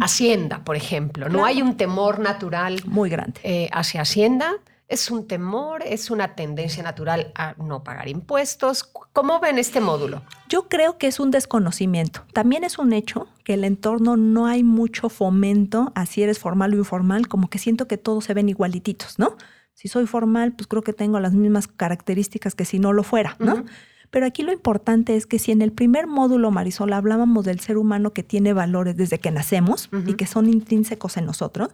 Hacienda, 0.00 0.64
por 0.64 0.74
ejemplo. 0.74 1.28
No 1.28 1.44
hay 1.44 1.62
un 1.62 1.76
temor 1.76 2.18
natural 2.18 2.80
muy 2.86 3.08
grande 3.08 3.40
eh, 3.44 3.68
hacia 3.72 4.00
Hacienda 4.00 4.54
¿Es 4.88 5.10
un 5.10 5.26
temor? 5.26 5.82
¿Es 5.84 6.10
una 6.10 6.34
tendencia 6.34 6.82
natural 6.82 7.30
a 7.34 7.54
no 7.58 7.84
pagar 7.84 8.08
impuestos? 8.08 8.84
¿Cómo 8.84 9.38
ven 9.38 9.58
este 9.58 9.82
módulo? 9.82 10.22
Yo 10.48 10.70
creo 10.70 10.96
que 10.96 11.08
es 11.08 11.20
un 11.20 11.30
desconocimiento. 11.30 12.24
También 12.32 12.64
es 12.64 12.78
un 12.78 12.94
hecho 12.94 13.28
que 13.44 13.52
el 13.52 13.64
entorno 13.64 14.16
no 14.16 14.46
hay 14.46 14.64
mucho 14.64 15.10
fomento, 15.10 15.92
así 15.94 16.22
eres 16.22 16.38
formal 16.38 16.72
o 16.72 16.78
informal, 16.78 17.28
como 17.28 17.50
que 17.50 17.58
siento 17.58 17.86
que 17.86 17.98
todos 17.98 18.24
se 18.24 18.32
ven 18.32 18.48
igualititos, 18.48 19.18
¿no? 19.18 19.36
Si 19.74 19.88
soy 19.88 20.06
formal, 20.06 20.52
pues 20.52 20.66
creo 20.66 20.82
que 20.82 20.94
tengo 20.94 21.20
las 21.20 21.34
mismas 21.34 21.68
características 21.68 22.54
que 22.54 22.64
si 22.64 22.78
no 22.78 22.94
lo 22.94 23.02
fuera, 23.02 23.36
¿no? 23.38 23.66
Pero 24.10 24.26
aquí 24.26 24.42
lo 24.42 24.52
importante 24.52 25.16
es 25.16 25.26
que 25.26 25.38
si 25.38 25.52
en 25.52 25.60
el 25.60 25.72
primer 25.72 26.06
módulo, 26.06 26.50
Marisol, 26.50 26.92
hablábamos 26.92 27.44
del 27.44 27.60
ser 27.60 27.76
humano 27.76 28.12
que 28.12 28.22
tiene 28.22 28.52
valores 28.52 28.96
desde 28.96 29.18
que 29.18 29.30
nacemos 29.30 29.90
y 30.06 30.14
que 30.14 30.26
son 30.26 30.48
intrínsecos 30.48 31.16
en 31.16 31.26
nosotros, 31.26 31.68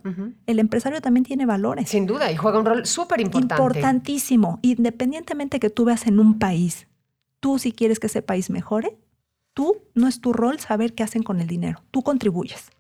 el 0.46 0.58
empresario 0.58 1.00
también 1.00 1.24
tiene 1.24 1.46
valores. 1.46 1.88
Sin 1.88 2.06
duda, 2.06 2.32
y 2.32 2.36
juega 2.36 2.58
un 2.58 2.66
rol 2.66 2.86
súper 2.86 3.20
importante. 3.20 3.54
Importantísimo. 3.54 4.58
Independientemente 4.62 5.60
que 5.60 5.70
tú 5.70 5.84
veas 5.84 6.06
en 6.06 6.18
un 6.18 6.38
país, 6.38 6.88
tú 7.40 7.58
si 7.58 7.72
quieres 7.72 8.00
que 8.00 8.08
ese 8.08 8.22
país 8.22 8.50
mejore, 8.50 8.98
tú 9.52 9.76
no 9.94 10.08
es 10.08 10.20
tu 10.20 10.32
rol 10.32 10.58
saber 10.58 10.94
qué 10.94 11.02
hacen 11.02 11.22
con 11.22 11.40
el 11.40 11.46
dinero, 11.46 11.82
tú 11.90 12.02
contribuyes. 12.02 12.70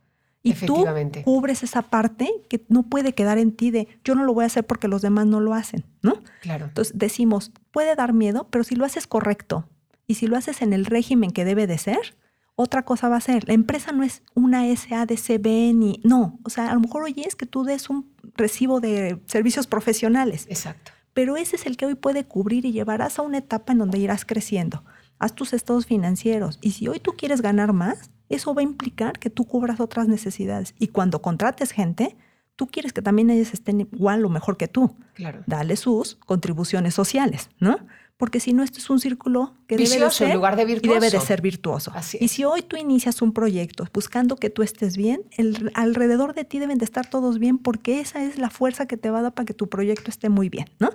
Y 0.46 0.52
tú 0.52 0.84
cubres 1.24 1.62
esa 1.62 1.80
parte 1.82 2.30
que 2.50 2.62
no 2.68 2.82
puede 2.82 3.14
quedar 3.14 3.38
en 3.38 3.50
ti 3.50 3.70
de 3.70 3.88
yo 4.04 4.14
no 4.14 4.24
lo 4.24 4.34
voy 4.34 4.44
a 4.44 4.46
hacer 4.46 4.66
porque 4.66 4.88
los 4.88 5.00
demás 5.00 5.26
no 5.26 5.40
lo 5.40 5.54
hacen, 5.54 5.86
¿no? 6.02 6.22
Claro. 6.42 6.66
Entonces 6.66 6.96
decimos, 6.96 7.50
puede 7.72 7.96
dar 7.96 8.12
miedo, 8.12 8.46
pero 8.50 8.62
si 8.62 8.76
lo 8.76 8.84
haces 8.84 9.06
correcto 9.06 9.66
y 10.06 10.16
si 10.16 10.26
lo 10.26 10.36
haces 10.36 10.60
en 10.60 10.74
el 10.74 10.84
régimen 10.84 11.30
que 11.30 11.46
debe 11.46 11.66
de 11.66 11.78
ser, 11.78 12.14
otra 12.56 12.84
cosa 12.84 13.08
va 13.08 13.16
a 13.16 13.20
ser. 13.22 13.48
La 13.48 13.54
empresa 13.54 13.92
no 13.92 14.04
es 14.04 14.22
una 14.34 14.64
SADCB 14.64 15.74
ni. 15.74 16.00
No. 16.04 16.38
O 16.44 16.50
sea, 16.50 16.70
a 16.70 16.74
lo 16.74 16.80
mejor 16.80 17.04
hoy 17.04 17.14
es 17.24 17.36
que 17.36 17.46
tú 17.46 17.64
des 17.64 17.88
un 17.88 18.12
recibo 18.36 18.80
de 18.80 19.20
servicios 19.24 19.66
profesionales. 19.66 20.46
Exacto. 20.50 20.92
Pero 21.14 21.36
ese 21.36 21.56
es 21.56 21.64
el 21.66 21.76
que 21.76 21.86
hoy 21.86 21.94
puede 21.94 22.24
cubrir 22.24 22.64
y 22.64 22.72
llevarás 22.72 23.18
a 23.18 23.22
una 23.22 23.38
etapa 23.38 23.72
en 23.72 23.78
donde 23.78 23.98
irás 23.98 24.24
creciendo. 24.24 24.84
Haz 25.18 25.34
tus 25.34 25.52
estados 25.52 25.86
financieros. 25.86 26.58
Y 26.60 26.72
si 26.72 26.86
hoy 26.88 27.00
tú 27.00 27.12
quieres 27.16 27.40
ganar 27.40 27.72
más, 27.72 28.10
eso 28.34 28.54
va 28.54 28.60
a 28.60 28.64
implicar 28.64 29.18
que 29.18 29.30
tú 29.30 29.44
cubras 29.46 29.80
otras 29.80 30.08
necesidades. 30.08 30.74
Y 30.78 30.88
cuando 30.88 31.20
contrates 31.22 31.70
gente, 31.72 32.16
tú 32.56 32.66
quieres 32.68 32.92
que 32.92 33.02
también 33.02 33.30
ellas 33.30 33.52
estén 33.52 33.80
igual 33.80 34.24
o 34.24 34.28
mejor 34.28 34.56
que 34.56 34.68
tú. 34.68 34.96
Claro. 35.14 35.42
Dale 35.46 35.76
sus 35.76 36.16
contribuciones 36.16 36.94
sociales, 36.94 37.50
¿no? 37.58 37.76
Porque 38.16 38.38
si 38.38 38.52
no, 38.52 38.62
esto 38.62 38.78
es 38.78 38.88
un 38.90 39.00
círculo 39.00 39.54
que 39.66 39.74
debe 39.76 39.88
de 39.88 39.94
Vicioso 39.96 40.22
en 40.22 40.28
ser 40.30 40.36
lugar 40.36 40.54
de 40.54 40.62
y 40.62 40.66
debe 40.66 40.76
de 40.78 41.00
virtuoso. 41.00 41.26
ser 41.26 41.42
virtuoso. 41.42 41.92
Así 41.96 42.16
Y 42.20 42.28
si 42.28 42.44
hoy 42.44 42.62
tú 42.62 42.76
inicias 42.76 43.20
un 43.22 43.32
proyecto 43.32 43.88
buscando 43.92 44.36
que 44.36 44.50
tú 44.50 44.62
estés 44.62 44.96
bien, 44.96 45.22
el- 45.36 45.72
alrededor 45.74 46.32
de 46.32 46.44
ti 46.44 46.60
deben 46.60 46.78
de 46.78 46.84
estar 46.84 47.10
todos 47.10 47.40
bien 47.40 47.58
porque 47.58 47.98
esa 47.98 48.22
es 48.22 48.38
la 48.38 48.50
fuerza 48.50 48.86
que 48.86 48.96
te 48.96 49.10
va 49.10 49.18
a 49.18 49.22
dar 49.22 49.34
para 49.34 49.46
que 49.46 49.54
tu 49.54 49.68
proyecto 49.68 50.10
esté 50.12 50.28
muy 50.28 50.48
bien, 50.48 50.66
¿no? 50.78 50.90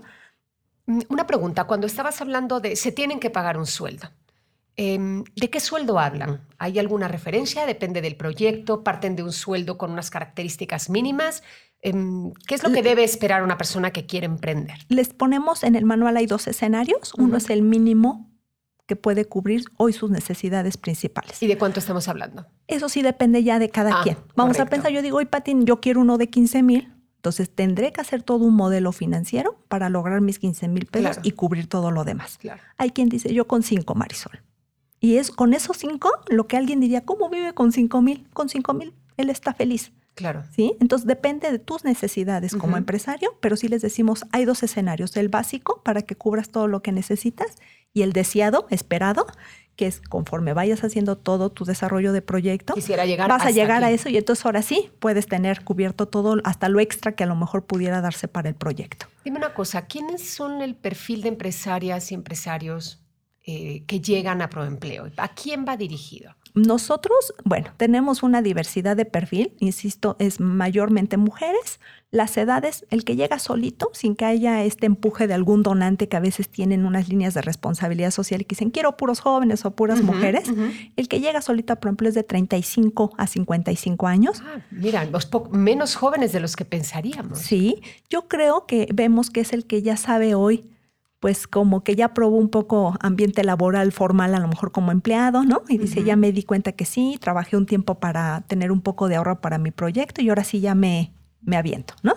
Mm, 0.85 1.01
Una 1.09 1.27
pregunta, 1.27 1.65
cuando 1.65 1.87
estabas 1.87 2.21
hablando 2.21 2.61
de 2.61 2.77
se 2.77 2.93
tienen 2.93 3.19
que 3.19 3.29
pagar 3.29 3.57
un 3.57 3.65
sueldo, 3.67 4.07
em, 4.79 5.23
¿de 5.35 5.49
qué 5.49 5.59
sueldo 5.59 5.99
hablan? 5.99 6.41
¿Hay 6.57 6.79
alguna 6.79 7.07
referencia? 7.07 7.65
¿Depende 7.65 8.01
del 8.01 8.15
proyecto? 8.15 8.83
¿Parten 8.83 9.15
de 9.15 9.23
un 9.23 9.31
sueldo 9.33 9.77
con 9.77 9.91
unas 9.91 10.09
características 10.09 10.89
mínimas? 10.89 11.43
Em, 11.81 12.31
¿Qué 12.47 12.55
es 12.55 12.63
lo 12.63 12.71
que 12.71 12.81
debe 12.81 13.03
esperar 13.03 13.43
una 13.43 13.57
persona 13.57 13.91
que 13.91 14.05
quiere 14.05 14.25
emprender? 14.25 14.77
Les 14.87 15.09
ponemos 15.13 15.63
en 15.63 15.75
el 15.75 15.85
manual 15.85 16.15
hay 16.17 16.25
dos 16.27 16.47
escenarios. 16.47 17.13
Uno 17.17 17.37
es 17.37 17.49
el 17.49 17.61
mínimo 17.61 18.29
que 18.85 18.95
puede 18.95 19.25
cubrir 19.25 19.65
hoy 19.77 19.93
sus 19.93 20.09
necesidades 20.09 20.77
principales. 20.77 21.41
¿Y 21.43 21.47
de 21.47 21.57
cuánto 21.57 21.79
estamos 21.79 22.07
hablando? 22.07 22.47
Eso 22.67 22.89
sí 22.89 23.01
depende 23.01 23.43
ya 23.43 23.59
de 23.59 23.69
cada 23.69 23.99
Ah, 23.99 24.01
quien. 24.03 24.17
Vamos 24.35 24.57
correcto. 24.57 24.63
a 24.63 24.69
pensar, 24.77 24.91
yo 24.91 25.01
digo, 25.01 25.17
hoy 25.17 25.25
Patín, 25.25 25.65
yo 25.65 25.79
quiero 25.79 26.01
uno 26.01 26.17
de 26.17 26.27
15 26.29 26.63
mil, 26.63 26.91
entonces 27.17 27.53
tendré 27.53 27.91
que 27.91 28.01
hacer 28.01 28.23
todo 28.23 28.45
un 28.45 28.55
modelo 28.55 28.91
financiero 28.91 29.63
para 29.67 29.89
lograr 29.89 30.21
mis 30.21 30.39
15 30.39 30.67
mil 30.69 30.85
pesos 30.87 31.17
Claro. 31.17 31.21
y 31.23 31.31
cubrir 31.31 31.67
todo 31.67 31.91
lo 31.91 32.03
demás. 32.03 32.37
Claro. 32.39 32.61
Hay 32.77 32.89
quien 32.91 33.09
dice, 33.09 33.31
yo 33.33 33.45
con 33.47 33.61
5, 33.61 33.93
Marisol. 33.93 34.41
Y 34.99 35.17
es 35.17 35.31
con 35.31 35.53
esos 35.53 35.77
5 35.77 36.09
lo 36.29 36.47
que 36.47 36.57
alguien 36.57 36.79
diría, 36.79 37.05
¿cómo 37.05 37.29
vive 37.29 37.53
con 37.53 37.71
5 37.71 38.01
mil? 38.01 38.27
Con 38.33 38.49
5 38.49 38.73
mil, 38.73 38.93
él 39.17 39.29
está 39.29 39.53
feliz. 39.53 39.91
Claro. 40.15 40.43
¿sí? 40.53 40.75
Entonces 40.81 41.07
depende 41.07 41.49
de 41.49 41.59
tus 41.59 41.85
necesidades 41.85 42.53
como 42.53 42.75
empresario, 42.75 43.37
pero 43.39 43.55
sí 43.55 43.69
les 43.69 43.81
decimos, 43.81 44.25
hay 44.33 44.43
dos 44.43 44.63
escenarios, 44.63 45.15
el 45.15 45.29
básico 45.29 45.81
para 45.81 46.01
que 46.01 46.15
cubras 46.15 46.49
todo 46.49 46.67
lo 46.67 46.81
que 46.81 46.91
necesitas 46.91 47.55
y 47.93 48.01
el 48.01 48.11
deseado, 48.11 48.67
esperado, 48.69 49.27
que 49.77 49.87
es 49.87 50.01
conforme 50.01 50.51
vayas 50.51 50.83
haciendo 50.83 51.17
todo 51.17 51.53
tu 51.53 51.63
desarrollo 51.63 52.11
de 52.11 52.21
proyecto, 52.21 52.73
Quisiera 52.73 53.05
llegar 53.05 53.29
vas 53.29 53.45
a 53.45 53.51
llegar 53.51 53.81
a 53.85 53.91
eso 53.91 54.09
y 54.09 54.17
entonces 54.17 54.45
ahora 54.45 54.61
sí 54.61 54.91
puedes 54.99 55.25
tener 55.27 55.63
cubierto 55.63 56.05
todo, 56.05 56.35
hasta 56.43 56.67
lo 56.67 56.81
extra 56.81 57.13
que 57.13 57.23
a 57.23 57.27
lo 57.27 57.37
mejor 57.37 57.63
pudiera 57.63 58.01
darse 58.01 58.27
para 58.27 58.49
el 58.49 58.55
proyecto. 58.55 59.05
Dime 59.23 59.37
una 59.37 59.53
cosa, 59.53 59.85
¿quiénes 59.85 60.21
son 60.21 60.61
el 60.61 60.75
perfil 60.75 61.21
de 61.21 61.29
empresarias 61.29 62.11
y 62.11 62.15
empresarios 62.15 62.99
eh, 63.49 63.83
que 63.87 63.99
llegan 63.99 64.41
a 64.41 64.49
Proempleo? 64.49 65.09
¿A 65.17 65.29
quién 65.29 65.65
va 65.67 65.75
dirigido? 65.75 66.35
Nosotros, 66.53 67.33
bueno, 67.45 67.69
tenemos 67.77 68.23
una 68.23 68.41
diversidad 68.41 68.97
de 68.97 69.05
perfil, 69.05 69.53
insisto, 69.59 70.15
es 70.19 70.39
mayormente 70.39 71.17
mujeres. 71.17 71.79
Las 72.11 72.35
edades, 72.37 72.85
el 72.89 73.05
que 73.05 73.15
llega 73.15 73.37
solito, 73.37 73.91
sin 73.93 74.15
que 74.15 74.25
haya 74.25 74.63
este 74.63 74.87
empuje 74.87 75.27
de 75.27 75.35
algún 75.35 75.61
donante 75.61 76.09
que 76.09 76.17
a 76.17 76.19
veces 76.19 76.49
tienen 76.49 76.85
unas 76.85 77.07
líneas 77.07 77.35
de 77.35 77.41
responsabilidad 77.41 78.11
social 78.11 78.41
y 78.41 78.45
que 78.45 78.55
dicen, 78.55 78.71
quiero 78.71 78.97
puros 78.97 79.19
jóvenes 79.19 79.63
o 79.65 79.71
puras 79.71 80.01
mujeres. 80.01 80.51
El 80.95 81.07
que 81.07 81.19
llega 81.19 81.41
solito, 81.41 81.75
por 81.75 81.89
ejemplo, 81.89 82.09
es 82.09 82.15
de 82.15 82.23
35 82.23 83.13
a 83.17 83.27
55 83.27 84.07
años. 84.07 84.41
Ah, 84.43 84.61
mira, 84.71 85.05
los 85.05 85.29
menos 85.51 85.95
jóvenes 85.95 86.31
de 86.31 86.39
los 86.39 86.55
que 86.55 86.65
pensaríamos. 86.65 87.39
Sí, 87.39 87.81
yo 88.09 88.27
creo 88.27 88.65
que 88.65 88.87
vemos 88.93 89.29
que 89.29 89.41
es 89.41 89.53
el 89.53 89.65
que 89.65 89.83
ya 89.83 89.95
sabe 89.95 90.33
hoy, 90.33 90.65
pues 91.19 91.47
como 91.47 91.83
que 91.83 91.95
ya 91.95 92.13
probó 92.13 92.37
un 92.37 92.49
poco 92.49 92.95
ambiente 93.01 93.43
laboral 93.43 93.91
formal, 93.91 94.33
a 94.35 94.39
lo 94.39 94.47
mejor 94.47 94.71
como 94.71 94.91
empleado, 94.91 95.43
¿no? 95.43 95.63
Y 95.67 95.77
dice, 95.77 96.03
ya 96.03 96.15
me 96.15 96.31
di 96.31 96.43
cuenta 96.43 96.71
que 96.71 96.85
sí, 96.85 97.17
trabajé 97.19 97.57
un 97.57 97.65
tiempo 97.65 97.95
para 97.99 98.41
tener 98.47 98.71
un 98.71 98.81
poco 98.81 99.07
de 99.09 99.15
ahorro 99.17 99.41
para 99.41 99.57
mi 99.57 99.71
proyecto 99.71 100.21
y 100.21 100.29
ahora 100.29 100.43
sí 100.45 100.61
ya 100.61 100.75
me, 100.75 101.11
me 101.41 101.57
aviento, 101.57 101.93
¿no? 102.03 102.13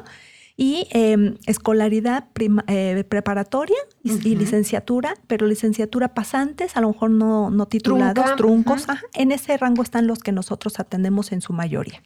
Y 0.56 0.86
eh, 0.92 1.34
escolaridad 1.46 2.26
prima- 2.34 2.64
eh, 2.68 3.04
preparatoria 3.08 3.76
y, 4.04 4.36
licenciatura, 4.36 5.14
pero 5.26 5.46
licenciatura 5.46 6.14
pasantes, 6.14 6.76
a 6.76 6.80
lo 6.82 6.88
mejor 6.92 7.10
no, 7.10 7.50
no 7.50 7.66
titulados, 7.66 8.14
Trunca, 8.36 8.36
truncos. 8.36 8.88
ajá. 8.88 9.02
En 9.14 9.32
ese 9.32 9.56
rango 9.56 9.82
están 9.82 10.06
los 10.06 10.18
que 10.20 10.30
nosotros 10.30 10.78
atendemos 10.78 11.32
en 11.32 11.40
su 11.40 11.52
mayoría. 11.54 12.02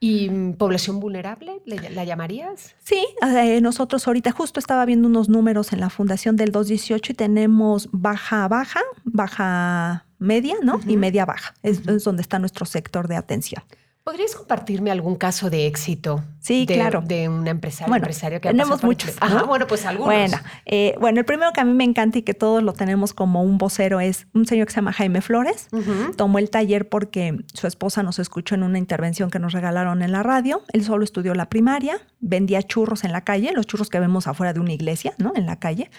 ¿Y 0.00 0.30
mm, 0.30 0.54
población 0.54 1.00
vulnerable? 1.00 1.60
¿Le- 1.64 1.90
¿La 1.90 2.04
llamarías? 2.04 2.74
Sí, 2.84 3.04
eh, 3.26 3.60
nosotros 3.60 4.06
ahorita 4.06 4.30
justo 4.32 4.60
estaba 4.60 4.84
viendo 4.84 5.08
unos 5.08 5.28
números 5.28 5.72
en 5.72 5.80
la 5.80 5.90
fundación 5.90 6.36
del 6.36 6.52
218 6.52 7.12
y 7.12 7.14
tenemos 7.16 7.88
baja, 7.92 8.46
baja, 8.48 8.80
baja 9.04 10.04
media, 10.18 10.54
¿no? 10.62 10.80
Y 10.86 10.96
media 10.96 11.24
baja. 11.24 11.54
Es 11.62 11.84
donde 12.04 12.22
está 12.22 12.38
nuestro 12.38 12.64
sector 12.66 13.08
de 13.08 13.16
atención. 13.16 13.62
¿Podrías 14.08 14.34
compartirme 14.34 14.90
algún 14.90 15.16
caso 15.16 15.50
de 15.50 15.66
éxito? 15.66 16.24
Sí, 16.40 16.64
de, 16.64 16.74
claro. 16.76 17.02
De 17.04 17.28
un 17.28 17.46
empresario, 17.46 17.90
Bueno, 17.90 18.04
empresario 18.04 18.40
que 18.40 18.48
tenemos 18.48 18.82
muchos, 18.82 19.10
el- 19.10 19.16
Ajá, 19.20 19.40
¿no? 19.40 19.46
bueno, 19.46 19.66
pues 19.66 19.84
algunos. 19.84 20.14
Bueno, 20.14 20.38
eh, 20.64 20.94
bueno, 20.98 21.18
el 21.20 21.26
primero 21.26 21.52
que 21.52 21.60
a 21.60 21.64
mí 21.64 21.74
me 21.74 21.84
encanta 21.84 22.16
y 22.16 22.22
que 22.22 22.32
todos 22.32 22.62
lo 22.62 22.72
tenemos 22.72 23.12
como 23.12 23.42
un 23.42 23.58
vocero 23.58 24.00
es 24.00 24.26
un 24.32 24.46
señor 24.46 24.66
que 24.66 24.72
se 24.72 24.76
llama 24.76 24.94
Jaime 24.94 25.20
Flores. 25.20 25.68
Tomó 26.16 26.38
el 26.38 26.48
taller 26.48 26.88
porque 26.88 27.36
su 27.52 27.66
esposa 27.66 28.02
nos 28.02 28.18
escuchó 28.18 28.54
en 28.54 28.62
una 28.62 28.78
intervención 28.78 29.30
que 29.30 29.38
nos 29.40 29.52
regalaron 29.52 30.00
en 30.00 30.12
la 30.12 30.22
radio. 30.22 30.62
Él 30.72 30.84
solo 30.84 31.04
estudió 31.04 31.34
la 31.34 31.50
primaria, 31.50 32.00
vendía 32.20 32.62
churros 32.62 33.04
en 33.04 33.12
la 33.12 33.24
calle, 33.24 33.52
los 33.54 33.66
churros 33.66 33.90
que 33.90 34.00
vemos 34.00 34.26
afuera 34.26 34.54
de 34.54 34.60
una 34.60 34.72
iglesia, 34.72 35.12
¿no? 35.18 35.32
En 35.36 35.44
la 35.44 35.56
calle. 35.58 35.90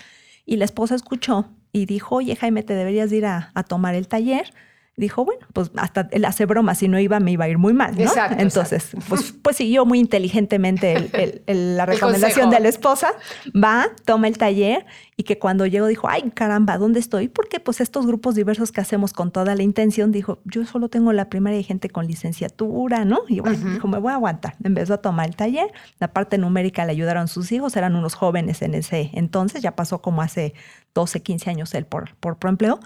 Y 0.47 0.57
la 0.57 0.65
esposa 0.65 0.95
escuchó 0.95 1.45
y 1.71 1.85
dijo, 1.85 2.15
oye 2.15 2.35
Jaime, 2.35 2.63
te 2.63 2.73
deberías 2.73 3.11
de 3.11 3.17
ir 3.17 3.25
a, 3.27 3.51
a 3.53 3.61
tomar 3.61 3.93
el 3.93 4.07
taller. 4.07 4.51
Dijo, 4.99 5.23
bueno, 5.25 5.45
pues 5.53 5.71
hasta 5.77 6.07
él 6.11 6.25
hace 6.25 6.45
broma, 6.45 6.75
si 6.75 6.87
no 6.87 6.99
iba 6.99 7.19
me 7.19 7.31
iba 7.31 7.45
a 7.45 7.49
ir 7.49 7.57
muy 7.57 7.73
mal, 7.73 7.95
¿no? 7.95 8.01
Exacto, 8.01 8.41
Entonces, 8.41 8.89
pues, 9.07 9.33
pues 9.41 9.55
siguió 9.55 9.85
muy 9.85 9.99
inteligentemente 9.99 10.93
el- 10.93 11.09
el- 11.13 11.41
el- 11.47 11.77
la 11.77 11.85
recomendación 11.85 12.49
de 12.49 12.59
la 12.59 12.67
esposa, 12.69 13.11
va, 13.55 13.87
toma 14.05 14.27
el 14.27 14.37
taller 14.37 14.85
y 15.15 15.23
que 15.23 15.39
cuando 15.39 15.65
llegó 15.65 15.87
dijo, 15.87 16.07
ay 16.09 16.29
caramba, 16.33 16.77
¿dónde 16.77 16.99
estoy? 16.99 17.27
Porque 17.29 17.59
pues 17.59 17.81
estos 17.81 18.05
grupos 18.05 18.35
diversos 18.35 18.71
que 18.71 18.81
hacemos 18.81 19.13
con 19.13 19.31
toda 19.31 19.55
la 19.55 19.63
intención, 19.63 20.11
dijo, 20.11 20.39
yo 20.45 20.65
solo 20.65 20.89
tengo 20.89 21.13
la 21.13 21.29
primaria 21.29 21.59
y 21.59 21.63
gente 21.63 21.89
con 21.89 22.05
licenciatura, 22.05 23.05
¿no? 23.05 23.19
Y 23.27 23.39
bueno, 23.39 23.57
dijo, 23.73 23.87
me 23.87 23.99
voy 23.99 24.11
a 24.11 24.15
aguantar. 24.15 24.55
Empezó 24.63 24.93
a 24.95 24.97
tomar 24.97 25.27
el 25.27 25.35
taller, 25.35 25.71
la 25.99 26.09
parte 26.13 26.37
numérica 26.37 26.85
le 26.85 26.91
ayudaron 26.91 27.27
sus 27.27 27.51
hijos, 27.51 27.75
eran 27.75 27.95
unos 27.95 28.15
jóvenes 28.15 28.61
en 28.61 28.75
ese 28.75 29.11
entonces, 29.13 29.61
ya 29.61 29.75
pasó 29.75 30.01
como 30.01 30.21
hace 30.21 30.53
12, 30.93 31.21
15 31.21 31.49
años 31.49 31.73
él 31.73 31.85
por, 31.85 32.15
por 32.15 32.37
proempleo. 32.37 32.79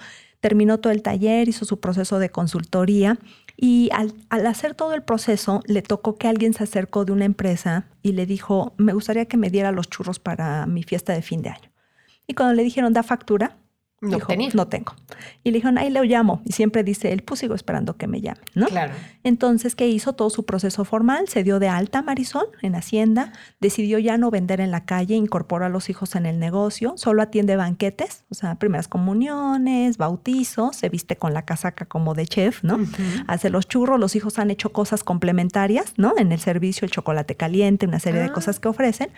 Terminó 0.43 0.77
todo 0.81 0.91
el 0.91 1.01
taller, 1.01 1.47
hizo 1.47 1.63
su 1.63 1.79
proceso 1.79 2.19
de 2.19 2.29
consultoría 2.29 3.17
y 3.55 3.89
al, 3.93 4.13
hacer 4.45 4.75
todo 4.75 4.93
el 4.93 5.01
proceso 5.01 5.61
le 5.67 5.81
tocó 5.81 6.17
que 6.17 6.27
alguien 6.27 6.53
se 6.53 6.65
acercó 6.65 7.05
de 7.05 7.13
una 7.13 7.23
empresa 7.23 7.85
y 8.01 8.11
le 8.11 8.25
dijo, 8.25 8.73
me 8.75 8.91
gustaría 8.91 9.23
que 9.23 9.37
me 9.37 9.49
diera 9.49 9.71
los 9.71 9.89
churros 9.89 10.19
para 10.19 10.65
mi 10.65 10.83
fiesta 10.83 11.13
de 11.13 11.21
fin 11.21 11.43
de 11.43 11.51
año. 11.51 11.71
Y 12.27 12.33
cuando 12.33 12.55
le 12.55 12.63
dijeron, 12.63 12.91
da 12.91 13.03
factura, 13.03 13.55
No 14.03 14.17
dijo, 14.17 14.27
tenía. 14.27 14.49
no 14.53 14.67
tengo. 14.67 14.93
Y 15.43 15.51
le 15.51 15.55
dijeron, 15.57 15.77
ahí 15.77 15.89
le 15.89 16.03
llamo. 16.03 16.41
Y 16.45 16.51
siempre 16.51 16.83
dice 16.83 17.11
él, 17.11 17.23
pues 17.23 17.39
sigo 17.39 17.55
esperando 17.55 17.97
que 17.97 18.07
me 18.07 18.21
llame, 18.21 18.41
¿no? 18.53 18.67
Claro. 18.67 18.93
Entonces, 19.23 19.75
¿qué 19.75 19.87
hizo? 19.87 20.13
Todo 20.13 20.29
su 20.29 20.45
proceso 20.45 20.83
formal, 20.85 21.27
se 21.29 21.43
dio 21.43 21.59
de 21.59 21.69
alta 21.69 22.01
Marisol 22.01 22.47
en 22.61 22.75
Hacienda, 22.75 23.31
decidió 23.61 23.97
ya 23.99 24.17
no 24.17 24.29
vender 24.31 24.59
en 24.61 24.71
la 24.71 24.85
calle, 24.85 25.15
incorporó 25.15 25.65
a 25.65 25.69
los 25.69 25.89
hijos 25.89 26.15
en 26.15 26.25
el 26.25 26.39
negocio, 26.39 26.93
solo 26.97 27.21
atiende 27.21 27.55
banquetes, 27.55 28.25
o 28.29 28.35
sea, 28.35 28.55
primeras 28.55 28.87
comuniones, 28.87 29.97
bautizos, 29.97 30.75
se 30.75 30.89
viste 30.89 31.15
con 31.15 31.33
la 31.33 31.43
casaca 31.45 31.85
como 31.85 32.13
de 32.13 32.27
chef, 32.27 32.63
¿no? 32.63 32.79
Hace 33.27 33.49
los 33.49 33.67
churros, 33.67 33.99
los 33.99 34.15
hijos 34.15 34.39
han 34.39 34.51
hecho 34.51 34.71
cosas 34.73 35.03
complementarias, 35.03 35.93
¿no? 35.97 36.13
En 36.17 36.31
el 36.31 36.39
servicio, 36.39 36.85
el 36.85 36.91
chocolate 36.91 37.35
caliente, 37.35 37.85
una 37.85 37.99
serie 37.99 38.19
de 38.19 38.27
Ah. 38.27 38.33
cosas 38.33 38.59
que 38.59 38.67
ofrecen. 38.67 39.09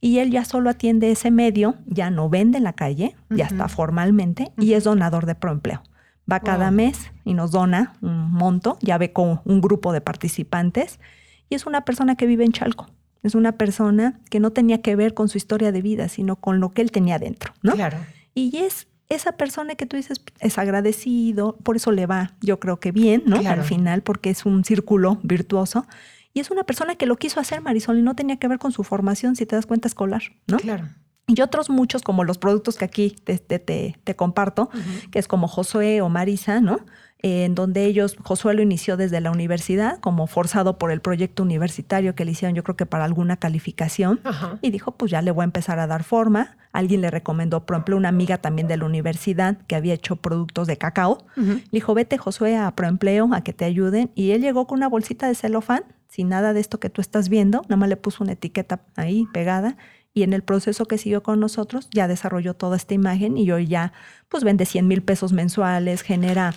Y 0.00 0.18
él 0.18 0.30
ya 0.30 0.44
solo 0.44 0.70
atiende 0.70 1.10
ese 1.10 1.30
medio, 1.30 1.76
ya 1.86 2.10
no 2.10 2.28
vende 2.28 2.58
en 2.58 2.64
la 2.64 2.72
calle, 2.72 3.16
ya 3.30 3.46
está 3.46 3.68
formalmente 3.68 4.52
y 4.58 4.74
es 4.74 4.84
donador 4.84 5.26
de 5.26 5.34
proempleo. 5.34 5.82
Va 6.30 6.40
cada 6.40 6.70
mes 6.70 7.10
y 7.24 7.34
nos 7.34 7.50
dona 7.50 7.94
un 8.00 8.30
monto, 8.32 8.78
ya 8.80 8.98
ve 8.98 9.12
con 9.12 9.40
un 9.44 9.60
grupo 9.60 9.92
de 9.92 10.00
participantes 10.00 11.00
y 11.48 11.54
es 11.54 11.66
una 11.66 11.82
persona 11.84 12.16
que 12.16 12.26
vive 12.26 12.44
en 12.44 12.52
Chalco. 12.52 12.86
Es 13.22 13.34
una 13.34 13.52
persona 13.52 14.20
que 14.30 14.40
no 14.40 14.50
tenía 14.50 14.82
que 14.82 14.96
ver 14.96 15.14
con 15.14 15.28
su 15.28 15.38
historia 15.38 15.72
de 15.72 15.80
vida, 15.80 16.08
sino 16.08 16.36
con 16.36 16.60
lo 16.60 16.70
que 16.70 16.82
él 16.82 16.90
tenía 16.90 17.18
dentro, 17.18 17.54
¿no? 17.62 17.72
Claro. 17.72 17.96
Y 18.34 18.58
es 18.58 18.86
esa 19.08 19.32
persona 19.32 19.74
que 19.74 19.86
tú 19.86 19.96
dices 19.96 20.20
es 20.40 20.58
agradecido, 20.58 21.56
por 21.62 21.76
eso 21.76 21.92
le 21.92 22.06
va, 22.06 22.32
yo 22.40 22.60
creo 22.60 22.80
que 22.80 22.92
bien, 22.92 23.22
¿no? 23.26 23.40
Claro. 23.40 23.62
Al 23.62 23.66
final, 23.66 24.02
porque 24.02 24.30
es 24.30 24.44
un 24.44 24.64
círculo 24.64 25.18
virtuoso. 25.22 25.86
Y 26.34 26.40
es 26.40 26.50
una 26.50 26.64
persona 26.64 26.96
que 26.96 27.06
lo 27.06 27.16
quiso 27.16 27.40
hacer, 27.40 27.62
Marisol, 27.62 27.98
y 27.98 28.02
no 28.02 28.14
tenía 28.14 28.36
que 28.36 28.48
ver 28.48 28.58
con 28.58 28.72
su 28.72 28.84
formación, 28.84 29.36
si 29.36 29.46
te 29.46 29.56
das 29.56 29.64
cuenta, 29.66 29.88
escolar, 29.88 30.22
¿no? 30.48 30.58
Claro. 30.58 30.84
Y 31.26 31.40
otros 31.40 31.70
muchos, 31.70 32.02
como 32.02 32.22
los 32.24 32.36
productos 32.36 32.76
que 32.76 32.84
aquí 32.84 33.16
te, 33.24 33.38
te- 33.38 33.58
te- 33.58 33.96
te 34.04 34.14
comparto, 34.16 34.68
que 35.10 35.18
es 35.18 35.26
como 35.28 35.48
Josué 35.48 36.02
o 36.02 36.10
Marisa, 36.10 36.60
¿no? 36.60 36.80
Eh, 37.22 37.46
en 37.46 37.54
donde 37.54 37.86
ellos, 37.86 38.16
Josué 38.22 38.52
lo 38.52 38.60
inició 38.60 38.98
desde 38.98 39.22
la 39.22 39.30
universidad, 39.30 39.98
como 40.00 40.26
forzado 40.26 40.76
por 40.76 40.90
el 40.90 41.00
proyecto 41.00 41.42
universitario 41.42 42.14
que 42.14 42.26
le 42.26 42.32
hicieron, 42.32 42.54
yo 42.54 42.62
creo 42.62 42.76
que 42.76 42.84
para 42.84 43.04
alguna 43.06 43.38
calificación. 43.38 44.20
Y 44.60 44.70
dijo, 44.70 44.92
pues 44.92 45.10
ya 45.10 45.22
le 45.22 45.30
voy 45.30 45.44
a 45.44 45.44
empezar 45.44 45.78
a 45.78 45.86
dar 45.86 46.02
forma. 46.04 46.58
Alguien 46.72 47.00
le 47.00 47.10
recomendó, 47.10 47.64
por 47.64 47.76
ejemplo, 47.76 47.96
una 47.96 48.10
amiga 48.10 48.36
también 48.36 48.68
de 48.68 48.76
la 48.76 48.84
universidad 48.84 49.56
que 49.66 49.76
había 49.76 49.94
hecho 49.94 50.16
productos 50.16 50.66
de 50.66 50.76
cacao. 50.76 51.24
Ujú. 51.38 51.52
Le 51.52 51.62
dijo, 51.70 51.94
vete 51.94 52.18
Josué 52.18 52.58
a 52.58 52.70
Proempleo 52.74 53.30
a 53.32 53.40
que 53.42 53.54
te 53.54 53.64
ayuden. 53.64 54.10
Y 54.14 54.32
él 54.32 54.42
llegó 54.42 54.66
con 54.66 54.76
una 54.80 54.88
bolsita 54.88 55.26
de 55.26 55.34
celofán, 55.34 55.84
sin 56.14 56.28
nada 56.28 56.52
de 56.52 56.60
esto 56.60 56.78
que 56.78 56.90
tú 56.90 57.00
estás 57.00 57.28
viendo, 57.28 57.62
nada 57.62 57.74
más 57.74 57.88
le 57.88 57.96
puso 57.96 58.22
una 58.22 58.34
etiqueta 58.34 58.82
ahí 58.94 59.26
pegada 59.32 59.76
y 60.12 60.22
en 60.22 60.32
el 60.32 60.44
proceso 60.44 60.86
que 60.86 60.96
siguió 60.96 61.24
con 61.24 61.40
nosotros 61.40 61.88
ya 61.90 62.06
desarrolló 62.06 62.54
toda 62.54 62.76
esta 62.76 62.94
imagen 62.94 63.36
y 63.36 63.50
hoy 63.50 63.66
ya 63.66 63.92
pues 64.28 64.44
vende 64.44 64.64
100 64.64 64.86
mil 64.86 65.02
pesos 65.02 65.32
mensuales, 65.32 66.02
genera, 66.02 66.54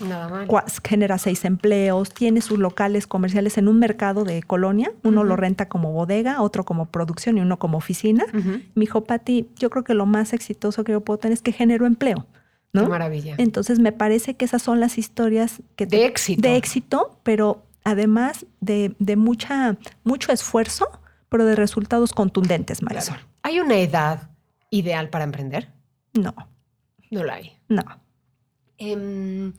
genera 0.88 1.18
seis 1.18 1.44
empleos, 1.44 2.12
tiene 2.12 2.42
sus 2.42 2.60
locales 2.60 3.08
comerciales 3.08 3.58
en 3.58 3.68
un 3.68 3.80
mercado 3.80 4.26
de 4.26 4.44
colonia, 4.44 4.92
uno 5.02 5.24
lo 5.24 5.36
renta 5.36 5.68
como 5.68 5.92
bodega, 5.92 6.44
otro 6.44 6.64
como 6.64 6.92
producción 6.92 7.40
y 7.40 7.42
uno 7.42 7.58
como 7.58 7.80
oficina. 7.80 8.26
Mi 8.76 8.84
hijo 8.86 9.06
Pati, 9.06 9.50
yo 9.56 9.72
creo 9.72 9.84
que 9.84 9.96
lo 9.96 10.06
más 10.06 10.34
exitoso 10.34 10.84
que 10.84 10.92
yo 10.92 11.02
puedo 11.02 11.18
tener 11.18 11.34
es 11.34 11.42
que 11.42 11.52
generó 11.52 11.88
empleo. 11.88 12.28
¿no? 12.74 12.84
Qué 12.84 12.90
maravilla. 12.90 13.36
Entonces 13.40 13.80
me 13.80 13.92
parece 13.92 14.36
que 14.36 14.46
esas 14.46 14.62
son 14.62 14.80
las 14.80 15.00
historias 15.00 15.64
que 15.76 15.88
de 15.88 16.06
éxito. 16.06 16.42
De 16.42 16.58
éxito, 16.58 17.20
pero 17.24 17.64
además 17.88 18.46
de, 18.60 18.94
de 19.00 19.16
mucha, 19.16 19.78
mucho 20.04 20.34
esfuerzo, 20.34 20.90
pero 21.30 21.46
de 21.46 21.56
resultados 21.56 22.12
contundentes, 22.12 22.82
Marisol. 22.82 23.18
¿Hay 23.44 23.62
una 23.62 23.78
edad 23.78 24.30
ideal 24.70 25.10
para 25.10 25.24
emprender? 25.24 25.70
No. 26.14 26.36
No 27.10 27.24
la 27.24 27.36
hay. 27.36 27.58
No. 27.70 27.84
Em, 28.78 29.54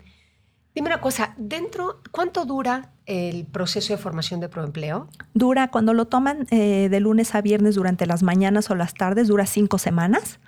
dime 0.79 0.91
una 0.91 1.01
cosa, 1.01 1.35
dentro, 1.37 2.01
¿cuánto 2.12 2.45
dura 2.45 2.93
el 3.05 3.47
proceso 3.47 3.93
de 3.93 3.99
formación 3.99 4.38
de 4.38 4.49
proempleo? 4.49 5.09
Dura, 5.35 5.73
cuando 5.73 5.93
lo 5.93 6.05
toman 6.05 6.47
eh, 6.53 6.88
de 6.88 7.01
lunes 7.01 7.35
a 7.35 7.41
viernes 7.41 7.75
durante 7.75 8.07
las 8.07 8.23
mañanas 8.23 8.71
o 8.71 8.77
las 8.77 8.95
tardes, 8.95 9.27
dura 9.27 9.45
cinco 9.47 9.79
semanas. 9.79 10.38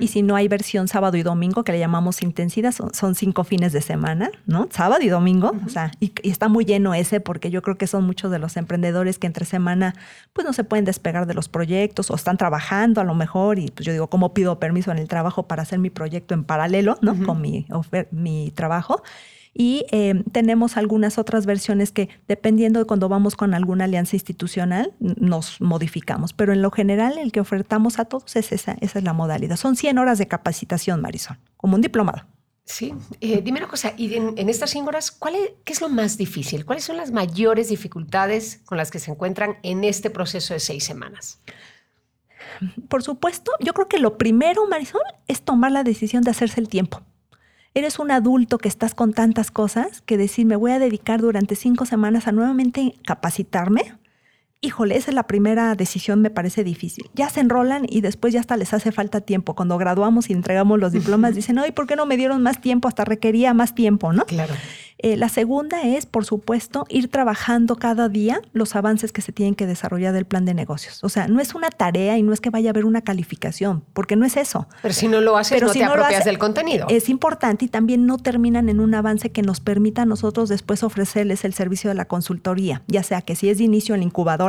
Y 0.00 0.08
si 0.08 0.22
no 0.22 0.36
hay 0.36 0.46
versión 0.46 0.86
sábado 0.86 1.16
y 1.16 1.22
domingo, 1.22 1.64
que 1.64 1.72
le 1.72 1.80
llamamos 1.80 2.22
intensidad, 2.22 2.72
son, 2.72 3.14
cinco 3.16 3.42
fines 3.44 3.72
de 3.72 3.80
semana, 3.80 4.30
¿no? 4.46 4.68
Sábado 4.70 5.02
y 5.02 5.08
domingo. 5.08 5.52
O 5.64 5.68
sea, 5.68 5.90
y, 5.98 6.12
está 6.22 6.48
muy 6.48 6.64
lleno 6.64 6.94
ese 6.94 7.20
porque 7.20 7.50
yo 7.50 7.62
creo 7.62 7.76
que 7.76 7.88
son 7.88 8.04
muchos 8.04 8.30
de 8.30 8.38
los 8.38 8.56
emprendedores 8.56 9.18
que 9.18 9.26
entre 9.26 9.44
semana 9.44 9.94
pues 10.32 10.44
no 10.46 10.52
se 10.52 10.62
pueden 10.62 10.84
despegar 10.84 11.26
de 11.26 11.34
los 11.34 11.48
proyectos 11.48 12.10
o 12.12 12.14
están 12.14 12.36
trabajando 12.36 13.00
a 13.00 13.04
lo 13.04 13.14
mejor 13.14 13.58
y 13.58 13.72
pues 13.72 13.84
yo 13.86 13.92
digo, 13.92 14.08
¿cómo 14.08 14.34
pido 14.34 14.58
permiso 14.60 14.92
en 14.92 14.98
el 14.98 15.08
trabajo 15.08 15.48
para 15.48 15.62
hacer 15.62 15.80
mi 15.80 15.90
proyecto 15.90 16.34
en 16.34 16.44
paralelo, 16.44 16.96
¿no? 17.02 17.16
Con 17.24 17.40
mi, 17.40 17.66
mi 18.12 18.52
trabajo. 18.52 19.02
Y 19.58 19.86
eh, 19.90 20.22
tenemos 20.32 20.76
algunas 20.76 21.16
otras 21.16 21.46
versiones 21.46 21.90
que, 21.90 22.10
dependiendo 22.28 22.78
de 22.78 22.84
cuando 22.84 23.08
vamos 23.08 23.36
con 23.36 23.54
alguna 23.54 23.84
alianza 23.84 24.14
institucional, 24.14 24.92
nos 24.98 25.62
modificamos. 25.62 26.34
Pero 26.34 26.52
en 26.52 26.60
lo 26.60 26.70
general, 26.70 27.16
el 27.16 27.32
que 27.32 27.40
ofertamos 27.40 27.98
a 27.98 28.04
todos 28.04 28.36
es 28.36 28.52
esa, 28.52 28.76
esa 28.82 28.98
es 28.98 29.04
la 29.04 29.14
modalidad. 29.14 29.56
Son 29.56 29.74
100 29.74 29.96
horas 29.96 30.18
de 30.18 30.28
capacitación, 30.28 31.00
Marisol, 31.00 31.38
como 31.56 31.76
un 31.76 31.80
diplomado. 31.80 32.26
Sí, 32.66 32.92
eh, 33.22 33.40
dime 33.42 33.60
una 33.60 33.68
cosa, 33.68 33.94
y 33.96 34.12
en, 34.14 34.48
estas 34.50 34.70
100 34.70 34.88
horas, 34.88 35.10
¿cuál 35.10 35.36
es, 35.36 35.52
¿qué 35.64 35.72
es 35.72 35.80
lo 35.80 35.88
más 35.88 36.18
difícil? 36.18 36.66
¿Cuáles 36.66 36.84
son 36.84 36.98
las 36.98 37.10
mayores 37.10 37.68
dificultades 37.68 38.60
con 38.66 38.76
las 38.76 38.90
que 38.90 38.98
se 38.98 39.10
encuentran 39.10 39.56
en 39.62 39.84
este 39.84 40.10
proceso 40.10 40.52
de 40.52 40.60
seis 40.60 40.84
semanas? 40.84 41.40
Por 42.88 43.02
supuesto, 43.02 43.52
yo 43.60 43.72
creo 43.72 43.88
que 43.88 43.98
lo 43.98 44.18
primero, 44.18 44.66
Marisol, 44.66 45.00
es 45.28 45.42
tomar 45.42 45.72
la 45.72 45.82
decisión 45.82 46.24
de 46.24 46.32
hacerse 46.32 46.60
el 46.60 46.68
tiempo 46.68 47.02
eres 47.76 47.98
un 47.98 48.10
adulto 48.10 48.56
que 48.56 48.68
estás 48.68 48.94
con 48.94 49.12
tantas 49.12 49.50
cosas 49.50 50.00
que 50.00 50.16
decir, 50.16 50.46
me 50.46 50.56
voy 50.56 50.72
a 50.72 50.78
dedicar 50.78 51.20
durante 51.20 51.56
cinco 51.56 51.84
semanas 51.84 52.26
a 52.26 52.32
nuevamente 52.32 52.94
capacitarme. 53.06 53.82
Híjole, 54.62 54.96
esa 54.96 55.10
es 55.10 55.14
la 55.14 55.24
primera 55.24 55.74
decisión, 55.74 56.22
me 56.22 56.30
parece 56.30 56.64
difícil. 56.64 57.10
Ya 57.14 57.28
se 57.28 57.40
enrolan 57.40 57.86
y 57.88 58.00
después 58.00 58.32
ya 58.32 58.40
hasta 58.40 58.56
les 58.56 58.72
hace 58.72 58.90
falta 58.90 59.20
tiempo. 59.20 59.54
Cuando 59.54 59.76
graduamos 59.76 60.30
y 60.30 60.32
entregamos 60.32 60.80
los 60.80 60.92
diplomas, 60.92 61.34
dicen, 61.34 61.58
ay, 61.58 61.72
¿por 61.72 61.86
qué 61.86 61.94
no 61.94 62.06
me 62.06 62.16
dieron 62.16 62.42
más 62.42 62.60
tiempo? 62.60 62.88
Hasta 62.88 63.04
requería 63.04 63.52
más 63.52 63.74
tiempo, 63.74 64.12
¿no? 64.12 64.24
Claro. 64.24 64.54
Eh, 64.98 65.18
la 65.18 65.28
segunda 65.28 65.82
es, 65.82 66.06
por 66.06 66.24
supuesto, 66.24 66.86
ir 66.88 67.10
trabajando 67.10 67.76
cada 67.76 68.08
día 68.08 68.40
los 68.54 68.74
avances 68.76 69.12
que 69.12 69.20
se 69.20 69.30
tienen 69.30 69.54
que 69.54 69.66
desarrollar 69.66 70.14
del 70.14 70.24
plan 70.24 70.46
de 70.46 70.54
negocios. 70.54 71.04
O 71.04 71.10
sea, 71.10 71.28
no 71.28 71.40
es 71.40 71.54
una 71.54 71.68
tarea 71.68 72.16
y 72.16 72.22
no 72.22 72.32
es 72.32 72.40
que 72.40 72.48
vaya 72.48 72.70
a 72.70 72.72
haber 72.72 72.86
una 72.86 73.02
calificación, 73.02 73.84
porque 73.92 74.16
no 74.16 74.24
es 74.24 74.38
eso. 74.38 74.68
Pero 74.80 74.94
si 74.94 75.06
no 75.08 75.20
lo 75.20 75.36
haces, 75.36 75.60
no 75.60 75.70
te 75.70 75.84
apropias 75.84 76.24
del 76.24 76.38
contenido. 76.38 76.86
Es 76.88 77.10
importante 77.10 77.66
y 77.66 77.68
también 77.68 78.06
no 78.06 78.16
terminan 78.16 78.70
en 78.70 78.80
un 78.80 78.94
avance 78.94 79.30
que 79.30 79.42
nos 79.42 79.60
permita 79.60 80.02
a 80.02 80.06
nosotros 80.06 80.48
después 80.48 80.82
ofrecerles 80.82 81.44
el 81.44 81.52
servicio 81.52 81.90
de 81.90 81.94
la 81.94 82.06
consultoría, 82.06 82.82
ya 82.86 83.02
sea 83.02 83.20
que 83.20 83.36
si 83.36 83.50
es 83.50 83.58
de 83.58 83.64
inicio 83.64 83.94
en 83.94 84.00
la 84.00 84.06
incubadora 84.06 84.45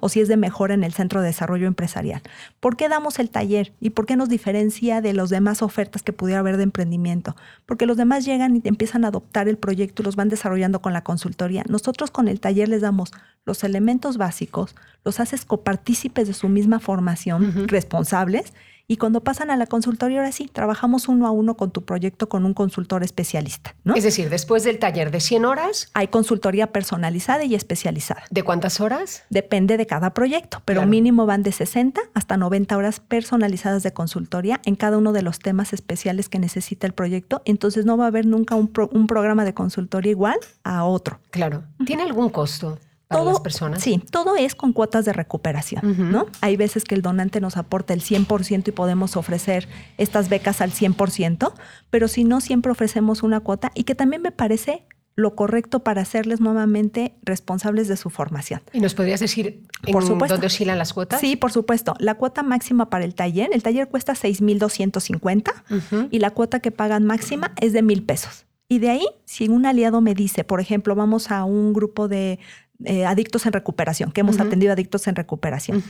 o 0.00 0.08
si 0.08 0.20
es 0.20 0.28
de 0.28 0.36
mejora 0.36 0.74
en 0.74 0.84
el 0.84 0.92
centro 0.92 1.20
de 1.20 1.28
desarrollo 1.28 1.66
empresarial. 1.66 2.20
¿Por 2.60 2.76
qué 2.76 2.88
damos 2.88 3.18
el 3.18 3.30
taller 3.30 3.72
y 3.80 3.90
por 3.90 4.06
qué 4.06 4.16
nos 4.16 4.28
diferencia 4.28 5.00
de 5.00 5.12
las 5.12 5.30
demás 5.30 5.62
ofertas 5.62 6.02
que 6.02 6.12
pudiera 6.12 6.40
haber 6.40 6.56
de 6.56 6.64
emprendimiento? 6.64 7.36
Porque 7.64 7.86
los 7.86 7.96
demás 7.96 8.24
llegan 8.24 8.56
y 8.56 8.62
empiezan 8.64 9.04
a 9.04 9.08
adoptar 9.08 9.48
el 9.48 9.56
proyecto 9.56 9.78
proyectos 9.78 10.06
los 10.06 10.16
van 10.16 10.28
desarrollando 10.28 10.82
con 10.82 10.92
la 10.92 11.04
consultoría. 11.04 11.62
Nosotros 11.68 12.10
con 12.10 12.26
el 12.26 12.40
taller 12.40 12.68
les 12.68 12.80
damos 12.80 13.12
los 13.44 13.62
elementos 13.62 14.16
básicos, 14.16 14.74
los 15.04 15.20
haces 15.20 15.44
copartícipes 15.44 16.26
de 16.26 16.34
su 16.34 16.48
misma 16.48 16.80
formación, 16.80 17.68
responsables, 17.68 18.52
y 18.90 18.96
cuando 18.96 19.22
pasan 19.22 19.50
a 19.50 19.56
la 19.58 19.66
consultoría, 19.66 20.20
ahora 20.20 20.32
sí, 20.32 20.48
trabajamos 20.50 21.08
uno 21.08 21.26
a 21.26 21.30
uno 21.30 21.58
con 21.58 21.70
tu 21.70 21.84
proyecto 21.84 22.30
con 22.30 22.46
un 22.46 22.54
consultor 22.54 23.04
especialista. 23.04 23.76
¿no? 23.84 23.94
Es 23.94 24.02
decir, 24.02 24.30
después 24.30 24.64
del 24.64 24.78
taller 24.78 25.10
de 25.10 25.20
100 25.20 25.44
horas. 25.44 25.90
Hay 25.92 26.08
consultoría 26.08 26.72
personalizada 26.72 27.44
y 27.44 27.54
especializada. 27.54 28.22
¿De 28.30 28.42
cuántas 28.42 28.80
horas? 28.80 29.24
Depende 29.28 29.76
de 29.76 29.86
cada 29.86 30.14
proyecto, 30.14 30.62
pero 30.64 30.86
mínimo 30.86 31.26
van 31.26 31.42
de 31.42 31.52
60 31.52 32.00
hasta 32.14 32.38
90 32.38 32.78
horas 32.78 33.00
personalizadas 33.00 33.82
de 33.82 33.92
consultoría 33.92 34.62
en 34.64 34.74
cada 34.74 34.96
uno 34.96 35.12
de 35.12 35.20
los 35.20 35.38
temas 35.38 35.74
especiales 35.74 36.30
que 36.30 36.38
necesita 36.38 36.86
el 36.86 36.94
proyecto. 36.94 37.42
Entonces 37.44 37.84
no 37.84 37.98
va 37.98 38.04
a 38.04 38.08
haber 38.08 38.24
nunca 38.24 38.54
un, 38.54 38.72
un 38.92 39.06
programa 39.06 39.44
de 39.44 39.52
consultoría 39.52 40.12
igual 40.12 40.38
a 40.64 40.84
otro. 40.84 41.20
Claro. 41.30 41.64
¿Tiene 41.84 42.04
algún 42.04 42.30
costo? 42.30 42.78
Todo, 43.08 43.42
personas? 43.42 43.82
Sí, 43.82 44.02
todo 44.10 44.36
es 44.36 44.54
con 44.54 44.72
cuotas 44.72 45.04
de 45.04 45.12
recuperación, 45.12 46.12
¿no? 46.12 46.26
Hay 46.40 46.56
veces 46.56 46.84
que 46.84 46.94
el 46.94 47.02
donante 47.02 47.40
nos 47.40 47.56
aporta 47.56 47.94
el 47.94 48.02
100% 48.02 48.68
y 48.68 48.72
podemos 48.72 49.16
ofrecer 49.16 49.68
estas 49.96 50.28
becas 50.28 50.60
al 50.60 50.72
100%, 50.72 51.52
pero 51.90 52.08
si 52.08 52.24
no, 52.24 52.40
siempre 52.40 52.70
ofrecemos 52.72 53.22
una 53.22 53.40
cuota 53.40 53.72
y 53.74 53.84
que 53.84 53.94
también 53.94 54.22
me 54.22 54.32
parece 54.32 54.84
lo 55.18 55.34
correcto 55.34 55.80
para 55.80 56.02
hacerles 56.02 56.40
nuevamente 56.40 57.16
responsables 57.22 57.88
de 57.88 57.96
su 57.96 58.08
formación. 58.08 58.60
¿Y 58.72 58.78
nos 58.78 58.94
podrías 58.94 59.18
decir 59.18 59.64
por 59.90 60.06
supuesto. 60.06 60.34
dónde 60.34 60.46
oscilan 60.46 60.78
las 60.78 60.92
cuotas? 60.92 61.20
Sí, 61.20 61.34
por 61.34 61.50
supuesto. 61.50 61.94
La 61.98 62.14
cuota 62.14 62.44
máxima 62.44 62.88
para 62.88 63.04
el 63.04 63.16
taller, 63.16 63.50
el 63.52 63.64
taller 63.64 63.88
cuesta 63.88 64.14
6,250 64.14 65.64
y 66.12 66.20
la 66.20 66.30
cuota 66.30 66.60
que 66.60 66.70
pagan 66.70 67.04
máxima 67.04 67.52
es 67.60 67.72
de 67.72 67.82
mil 67.82 68.04
pesos. 68.04 68.46
Y 68.68 68.78
de 68.78 68.90
ahí, 68.90 69.06
si 69.24 69.48
un 69.48 69.66
aliado 69.66 70.00
me 70.00 70.14
dice, 70.14 70.44
por 70.44 70.60
ejemplo, 70.60 70.94
vamos 70.94 71.30
a 71.30 71.42
un 71.44 71.72
grupo 71.72 72.06
de, 72.06 72.38
eh, 72.84 73.04
adictos 73.04 73.44
en 73.46 73.52
recuperación, 73.52 74.12
que 74.12 74.20
hemos 74.20 74.38
atendido 74.38 74.72
adictos 74.72 75.08
en 75.08 75.16
recuperación, 75.16 75.82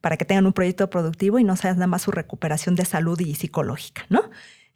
para 0.00 0.16
que 0.16 0.24
tengan 0.24 0.46
un 0.46 0.52
proyecto 0.52 0.88
productivo 0.88 1.38
y 1.38 1.44
no 1.44 1.56
sea 1.56 1.72
nada 1.74 1.88
más 1.88 2.02
su 2.02 2.12
recuperación 2.12 2.76
de 2.76 2.84
salud 2.84 3.18
y 3.20 3.34
psicológica, 3.34 4.06
¿no? 4.08 4.22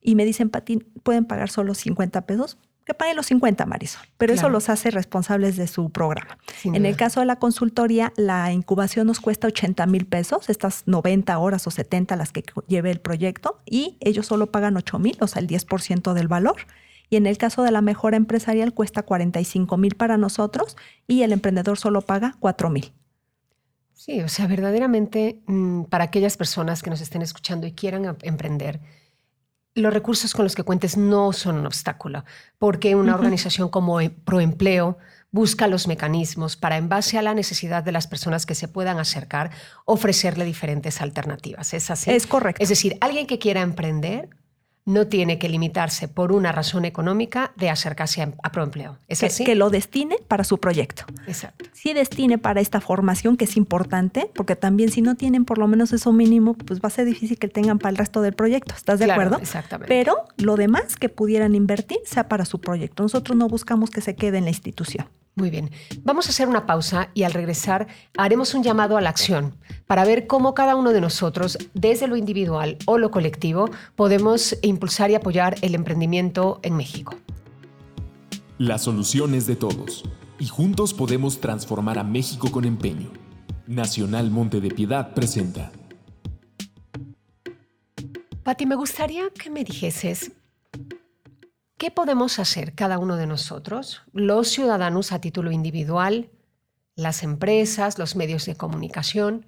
Y 0.00 0.16
me 0.16 0.24
dicen, 0.24 0.50
Pati, 0.50 0.78
¿pueden 1.04 1.24
pagar 1.24 1.50
solo 1.50 1.74
50 1.74 2.26
pesos? 2.26 2.58
Que 2.84 2.94
paguen 2.94 3.14
los 3.14 3.26
50, 3.26 3.64
Marisol, 3.64 4.02
pero 4.18 4.32
eso 4.32 4.48
los 4.48 4.68
hace 4.68 4.90
responsables 4.90 5.56
de 5.56 5.68
su 5.68 5.90
programa. 5.90 6.36
en 6.64 6.84
el 6.84 6.96
caso 6.96 7.20
de 7.20 7.26
la 7.26 7.36
consultoría, 7.36 8.12
la 8.16 8.52
incubación 8.52 9.06
nos 9.06 9.20
cuesta 9.20 9.46
80 9.46 9.86
mil 9.86 10.04
pesos, 10.04 10.50
estas 10.50 10.82
90 10.86 11.38
horas 11.38 11.64
o 11.68 11.70
70 11.70 12.16
las 12.16 12.32
que 12.32 12.42
lleve 12.66 12.90
el 12.90 12.98
proyecto, 12.98 13.60
y 13.64 13.98
ellos 14.00 14.26
solo 14.26 14.50
pagan 14.50 14.76
8 14.76 14.98
mil, 14.98 15.16
o 15.20 15.28
sea, 15.28 15.40
el 15.40 15.46
10% 15.46 16.12
del 16.12 16.26
valor 16.26 16.56
y 17.12 17.16
en 17.16 17.26
el 17.26 17.36
caso 17.36 17.62
de 17.62 17.70
la 17.70 17.82
mejora 17.82 18.16
empresarial 18.16 18.72
cuesta 18.72 19.02
45 19.02 19.76
mil 19.76 19.96
para 19.96 20.16
nosotros 20.16 20.78
y 21.06 21.24
el 21.24 21.32
emprendedor 21.32 21.78
solo 21.78 22.00
paga 22.00 22.36
4 22.40 22.70
mil. 22.70 22.94
Sí, 23.92 24.22
o 24.22 24.30
sea, 24.30 24.46
verdaderamente 24.46 25.42
mm, 25.46 25.82
para 25.82 26.04
aquellas 26.04 26.38
personas 26.38 26.82
que 26.82 26.88
nos 26.88 27.02
estén 27.02 27.20
escuchando 27.20 27.66
y 27.66 27.72
quieran 27.72 28.16
emprender, 28.22 28.80
los 29.74 29.92
recursos 29.92 30.32
con 30.32 30.46
los 30.46 30.54
que 30.54 30.62
cuentes 30.62 30.96
no 30.96 31.34
son 31.34 31.56
un 31.56 31.66
obstáculo, 31.66 32.24
porque 32.56 32.94
una 32.94 33.14
organización 33.14 33.68
como 33.68 34.00
e, 34.00 34.08
Proempleo 34.08 34.96
busca 35.30 35.66
los 35.66 35.86
mecanismos 35.86 36.56
para, 36.56 36.78
en 36.78 36.88
base 36.88 37.18
a 37.18 37.22
la 37.22 37.34
necesidad 37.34 37.84
de 37.84 37.92
las 37.92 38.06
personas 38.06 38.46
que 38.46 38.54
se 38.54 38.68
puedan 38.68 38.98
acercar, 38.98 39.50
ofrecerle 39.84 40.46
diferentes 40.46 41.02
alternativas. 41.02 41.74
¿Es 41.74 41.90
así? 41.90 42.10
Es 42.10 42.26
correcto. 42.26 42.62
Es 42.62 42.70
decir, 42.70 42.96
alguien 43.02 43.26
que 43.26 43.38
quiera 43.38 43.60
emprender 43.60 44.30
no 44.84 45.06
tiene 45.06 45.38
que 45.38 45.48
limitarse 45.48 46.08
por 46.08 46.32
una 46.32 46.50
razón 46.50 46.84
económica 46.84 47.52
de 47.56 47.70
acercarse 47.70 48.22
a, 48.22 48.52
proempleo. 48.52 48.98
¿Es 49.06 49.20
que, 49.20 49.26
así? 49.26 49.44
que 49.44 49.54
lo 49.54 49.70
destine 49.70 50.16
para 50.26 50.42
su 50.42 50.58
proyecto. 50.58 51.04
Exacto. 51.26 51.66
Sí 51.72 51.92
destine 51.92 52.38
para 52.38 52.60
esta 52.60 52.80
formación, 52.80 53.36
que 53.36 53.44
es 53.44 53.56
importante, 53.56 54.30
porque 54.34 54.56
también 54.56 54.90
si 54.90 55.00
no 55.00 55.14
tienen 55.14 55.44
por 55.44 55.58
lo 55.58 55.68
menos 55.68 55.92
eso 55.92 56.12
mínimo, 56.12 56.54
pues 56.54 56.80
va 56.80 56.88
a 56.88 56.90
ser 56.90 57.06
difícil 57.06 57.38
que 57.38 57.48
tengan 57.48 57.78
para 57.78 57.90
el 57.90 57.96
resto 57.96 58.22
del 58.22 58.34
proyecto. 58.34 58.74
¿Estás 58.74 58.98
de 58.98 59.10
acuerdo? 59.10 59.38
Exactamente. 59.38 59.88
Pero 59.88 60.16
lo 60.36 60.56
demás 60.56 60.96
que 60.96 61.08
pudieran 61.08 61.54
invertir 61.54 61.98
sea 62.04 62.28
para 62.28 62.44
su 62.44 62.60
proyecto. 62.60 63.04
Nosotros 63.04 63.36
no 63.36 63.48
buscamos 63.48 63.90
que 63.90 64.00
se 64.00 64.16
quede 64.16 64.38
en 64.38 64.44
la 64.44 64.50
institución. 64.50 65.06
Muy 65.34 65.48
bien. 65.48 65.70
Vamos 66.02 66.26
a 66.26 66.30
hacer 66.30 66.46
una 66.46 66.66
pausa 66.66 67.10
y 67.14 67.22
al 67.22 67.32
regresar 67.32 67.86
haremos 68.18 68.52
un 68.52 68.62
llamado 68.62 68.98
a 68.98 69.00
la 69.00 69.08
acción 69.08 69.56
para 69.86 70.04
ver 70.04 70.26
cómo 70.26 70.52
cada 70.52 70.76
uno 70.76 70.92
de 70.92 71.00
nosotros, 71.00 71.56
desde 71.72 72.06
lo 72.06 72.16
individual 72.16 72.76
o 72.84 72.98
lo 72.98 73.10
colectivo, 73.10 73.70
podemos 73.96 74.56
impulsar 74.62 75.10
y 75.10 75.14
apoyar 75.14 75.56
el 75.62 75.74
emprendimiento 75.74 76.60
en 76.62 76.76
México. 76.76 77.16
La 78.58 78.76
solución 78.76 79.34
es 79.34 79.46
de 79.46 79.56
todos 79.56 80.04
y 80.38 80.46
juntos 80.46 80.92
podemos 80.92 81.40
transformar 81.40 81.98
a 81.98 82.04
México 82.04 82.52
con 82.52 82.64
empeño. 82.66 83.10
Nacional 83.66 84.30
Monte 84.30 84.60
de 84.60 84.70
Piedad 84.70 85.14
presenta. 85.14 85.72
Pati, 88.42 88.66
me 88.66 88.74
gustaría 88.74 89.30
que 89.30 89.50
me 89.50 89.64
dijeses 89.64 90.32
qué 91.82 91.90
podemos 91.90 92.38
hacer 92.38 92.74
cada 92.74 92.96
uno 93.00 93.16
de 93.16 93.26
nosotros, 93.26 94.02
los 94.12 94.46
ciudadanos 94.46 95.10
a 95.10 95.20
título 95.20 95.50
individual, 95.50 96.30
las 96.94 97.24
empresas, 97.24 97.98
los 97.98 98.14
medios 98.14 98.46
de 98.46 98.54
comunicación, 98.54 99.46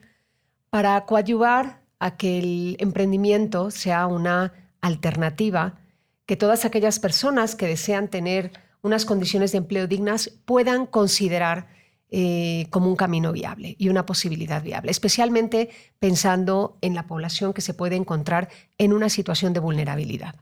para 0.69 1.07
coadyuvar 1.07 1.85
a 2.01 2.17
que 2.17 2.41
el 2.41 2.77
emprendimiento 2.81 3.71
sea 3.71 4.09
una 4.09 4.53
alternativa 4.81 5.79
que 6.27 6.35
todas 6.35 6.65
aquellas 6.65 6.99
personas 6.99 7.55
que 7.55 7.69
desean 7.69 8.09
tener 8.09 8.51
unas 8.83 9.05
condiciones 9.05 9.53
de 9.53 9.59
empleo 9.59 9.87
dignas 9.87 10.29
puedan 10.45 10.87
considerar 10.87 11.69
eh, 12.11 12.67
como 12.71 12.89
un 12.89 12.97
camino 12.97 13.31
viable 13.31 13.77
y 13.79 13.91
una 13.91 14.07
posibilidad 14.07 14.61
viable, 14.61 14.91
especialmente 14.91 15.71
pensando 16.01 16.79
en 16.81 16.97
la 16.97 17.07
población 17.07 17.53
que 17.53 17.63
se 17.63 17.75
puede 17.75 17.95
encontrar 17.95 18.49
en 18.77 18.93
una 18.93 19.09
situación 19.09 19.53
de 19.53 19.61
vulnerabilidad. 19.61 20.35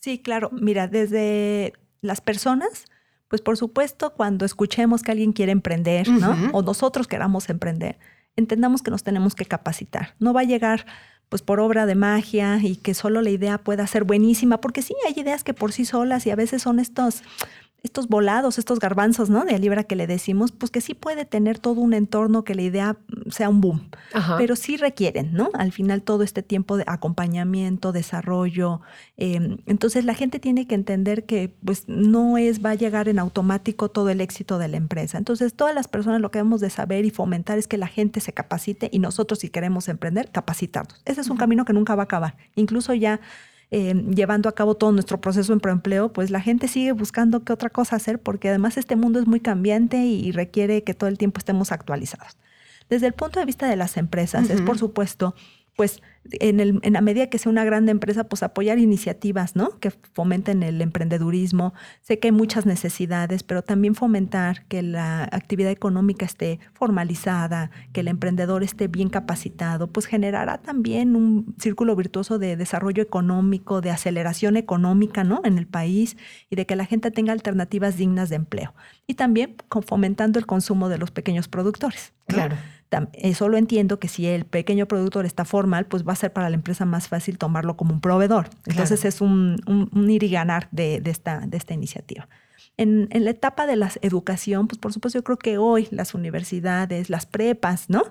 Sí, 0.00 0.18
claro. 0.18 0.50
Mira, 0.52 0.88
desde 0.88 1.74
las 2.00 2.20
personas, 2.20 2.86
pues 3.28 3.42
por 3.42 3.56
supuesto, 3.56 4.14
cuando 4.14 4.44
escuchemos 4.44 5.02
que 5.02 5.12
alguien 5.12 5.32
quiere 5.32 5.52
emprender, 5.52 6.08
¿no? 6.08 6.50
O 6.52 6.62
nosotros 6.62 7.06
queramos 7.06 7.48
emprender, 7.48 7.98
entendamos 8.34 8.82
que 8.82 8.90
nos 8.90 9.04
tenemos 9.04 9.34
que 9.34 9.44
capacitar. 9.44 10.14
No 10.18 10.32
va 10.32 10.40
a 10.40 10.44
llegar 10.44 10.86
pues 11.28 11.42
por 11.42 11.60
obra 11.60 11.86
de 11.86 11.94
magia 11.94 12.58
y 12.60 12.74
que 12.74 12.92
solo 12.92 13.22
la 13.22 13.30
idea 13.30 13.58
pueda 13.58 13.86
ser 13.86 14.02
buenísima, 14.02 14.60
porque 14.60 14.82
sí 14.82 14.96
hay 15.06 15.14
ideas 15.16 15.44
que 15.44 15.54
por 15.54 15.70
sí 15.70 15.84
solas 15.84 16.26
y 16.26 16.30
a 16.30 16.36
veces 16.36 16.62
son 16.62 16.80
estos 16.80 17.22
estos 17.82 18.08
volados, 18.08 18.58
estos 18.58 18.78
garbanzos, 18.78 19.30
¿no? 19.30 19.44
De 19.44 19.58
libra 19.58 19.84
que 19.84 19.96
le 19.96 20.06
decimos, 20.06 20.52
pues 20.52 20.70
que 20.70 20.80
sí 20.80 20.94
puede 20.94 21.24
tener 21.24 21.58
todo 21.58 21.80
un 21.80 21.94
entorno 21.94 22.44
que 22.44 22.54
la 22.54 22.62
idea 22.62 22.96
sea 23.30 23.48
un 23.48 23.60
boom, 23.60 23.88
pero 24.38 24.56
sí 24.56 24.76
requieren, 24.76 25.32
¿no? 25.32 25.50
Al 25.54 25.72
final 25.72 26.02
todo 26.02 26.22
este 26.22 26.42
tiempo 26.42 26.76
de 26.76 26.84
acompañamiento, 26.86 27.92
desarrollo. 27.92 28.80
Em, 29.16 29.58
entonces 29.66 30.04
la 30.04 30.14
gente 30.14 30.38
tiene 30.40 30.66
que 30.66 30.74
entender 30.74 31.24
que 31.24 31.54
pues 31.64 31.84
no 31.88 32.38
es, 32.38 32.64
va 32.64 32.70
a 32.70 32.74
llegar 32.74 33.08
en 33.08 33.18
automático 33.18 33.90
todo 33.90 34.10
el 34.10 34.20
éxito 34.20 34.58
de 34.58 34.68
la 34.68 34.76
empresa. 34.76 35.18
Entonces 35.18 35.54
todas 35.54 35.74
las 35.74 35.88
personas 35.88 36.20
lo 36.20 36.30
que 36.30 36.38
debemos 36.38 36.60
de 36.60 36.70
saber 36.70 37.04
y 37.04 37.10
fomentar 37.10 37.58
es 37.58 37.66
que 37.66 37.78
la 37.78 37.86
gente 37.86 38.20
se 38.20 38.32
capacite 38.32 38.90
y 38.92 38.98
nosotros 38.98 39.40
si 39.40 39.48
queremos 39.48 39.88
emprender, 39.88 40.30
capacitarnos. 40.30 41.00
Ese 41.04 41.20
es 41.20 41.30
un 41.30 41.36
camino 41.36 41.64
que 41.64 41.72
nunca 41.72 41.94
va 41.94 42.02
a 42.02 42.04
acabar. 42.04 42.36
Incluso 42.56 42.94
ya 42.94 43.20
eh, 43.70 43.94
llevando 44.14 44.48
a 44.48 44.54
cabo 44.54 44.74
todo 44.74 44.92
nuestro 44.92 45.20
proceso 45.20 45.52
en 45.52 45.60
preempleo, 45.60 46.12
pues 46.12 46.30
la 46.30 46.40
gente 46.40 46.66
sigue 46.68 46.92
buscando 46.92 47.44
qué 47.44 47.52
otra 47.52 47.70
cosa 47.70 47.96
hacer 47.96 48.18
porque 48.20 48.48
además 48.48 48.76
este 48.76 48.96
mundo 48.96 49.20
es 49.20 49.26
muy 49.26 49.40
cambiante 49.40 49.98
y 49.98 50.32
requiere 50.32 50.82
que 50.82 50.94
todo 50.94 51.08
el 51.08 51.18
tiempo 51.18 51.38
estemos 51.38 51.70
actualizados. 51.72 52.36
Desde 52.88 53.06
el 53.06 53.12
punto 53.12 53.38
de 53.38 53.46
vista 53.46 53.68
de 53.68 53.76
las 53.76 53.96
empresas, 53.96 54.50
es 54.50 54.60
por 54.62 54.76
supuesto 54.76 55.36
pues 55.76 56.02
en, 56.32 56.60
el, 56.60 56.78
en, 56.82 56.92
la 56.92 57.00
medida 57.00 57.28
que 57.28 57.38
sea 57.38 57.50
una 57.50 57.64
gran 57.64 57.88
empresa, 57.88 58.24
pues 58.24 58.42
apoyar 58.42 58.78
iniciativas, 58.78 59.56
¿no? 59.56 59.78
Que 59.80 59.90
fomenten 59.90 60.62
el 60.62 60.80
emprendedurismo. 60.82 61.72
Sé 62.02 62.18
que 62.18 62.28
hay 62.28 62.32
muchas 62.32 62.66
necesidades, 62.66 63.42
pero 63.42 63.62
también 63.62 63.94
fomentar 63.94 64.64
que 64.66 64.82
la 64.82 65.24
actividad 65.24 65.70
económica 65.70 66.26
esté 66.26 66.60
formalizada, 66.74 67.70
que 67.92 68.00
el 68.00 68.08
emprendedor 68.08 68.62
esté 68.62 68.88
bien 68.88 69.08
capacitado, 69.08 69.86
pues 69.88 70.06
generará 70.06 70.58
también 70.58 71.16
un 71.16 71.54
círculo 71.58 71.96
virtuoso 71.96 72.38
de 72.38 72.56
desarrollo 72.56 73.02
económico, 73.02 73.80
de 73.80 73.90
aceleración 73.90 74.56
económica, 74.56 75.24
¿no? 75.24 75.40
En 75.44 75.58
el 75.58 75.66
país 75.66 76.16
y 76.50 76.56
de 76.56 76.66
que 76.66 76.76
la 76.76 76.84
gente 76.84 77.10
tenga 77.10 77.32
alternativas 77.32 77.96
dignas 77.96 78.28
de 78.28 78.36
empleo. 78.36 78.74
Y 79.06 79.14
también 79.14 79.56
fomentando 79.86 80.38
el 80.38 80.46
consumo 80.46 80.88
de 80.88 80.98
los 80.98 81.10
pequeños 81.10 81.48
productores. 81.48 82.12
Claro. 82.26 82.56
Eso 83.12 83.48
lo 83.48 83.56
entiendo 83.56 84.00
que 84.00 84.08
si 84.08 84.26
el 84.26 84.44
pequeño 84.44 84.86
productor 84.86 85.24
está 85.24 85.44
formal, 85.44 85.86
pues 85.86 86.06
va 86.06 86.12
a 86.12 86.16
ser 86.16 86.32
para 86.32 86.50
la 86.50 86.56
empresa 86.56 86.84
más 86.84 87.08
fácil 87.08 87.38
tomarlo 87.38 87.76
como 87.76 87.92
un 87.92 88.00
proveedor. 88.00 88.50
Entonces 88.66 89.04
es 89.04 89.20
un, 89.20 89.56
ir 90.08 90.22
y 90.24 90.30
ganar 90.30 90.68
de, 90.72 91.00
esta, 91.04 91.40
de 91.46 91.56
esta 91.56 91.74
iniciativa. 91.74 92.28
En, 92.76 93.08
la 93.12 93.30
etapa 93.30 93.66
de 93.66 93.76
la 93.76 93.92
educación, 94.02 94.66
pues 94.66 94.78
por 94.78 94.92
supuesto 94.92 95.18
yo 95.18 95.24
creo 95.24 95.38
que 95.38 95.58
hoy 95.58 95.86
las 95.90 96.14
universidades, 96.14 97.10
las 97.10 97.26
prepas, 97.26 97.88
¿no? 97.90 98.02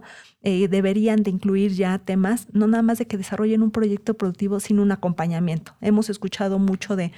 Eh, 0.44 0.68
deberían 0.68 1.24
de 1.24 1.32
incluir 1.32 1.74
ya 1.74 1.98
temas, 2.00 2.48
no 2.54 2.68
nada 2.68 2.84
más 2.84 3.00
de 3.00 3.08
que 3.08 3.18
desarrollen 3.18 3.64
un 3.64 3.72
proyecto 3.72 4.14
productivo, 4.14 4.60
sino 4.60 4.82
un 4.82 4.92
acompañamiento. 4.92 5.76
Hemos 5.82 6.10
escuchado 6.10 6.60
mucho 6.60 6.96
de, 6.96 7.12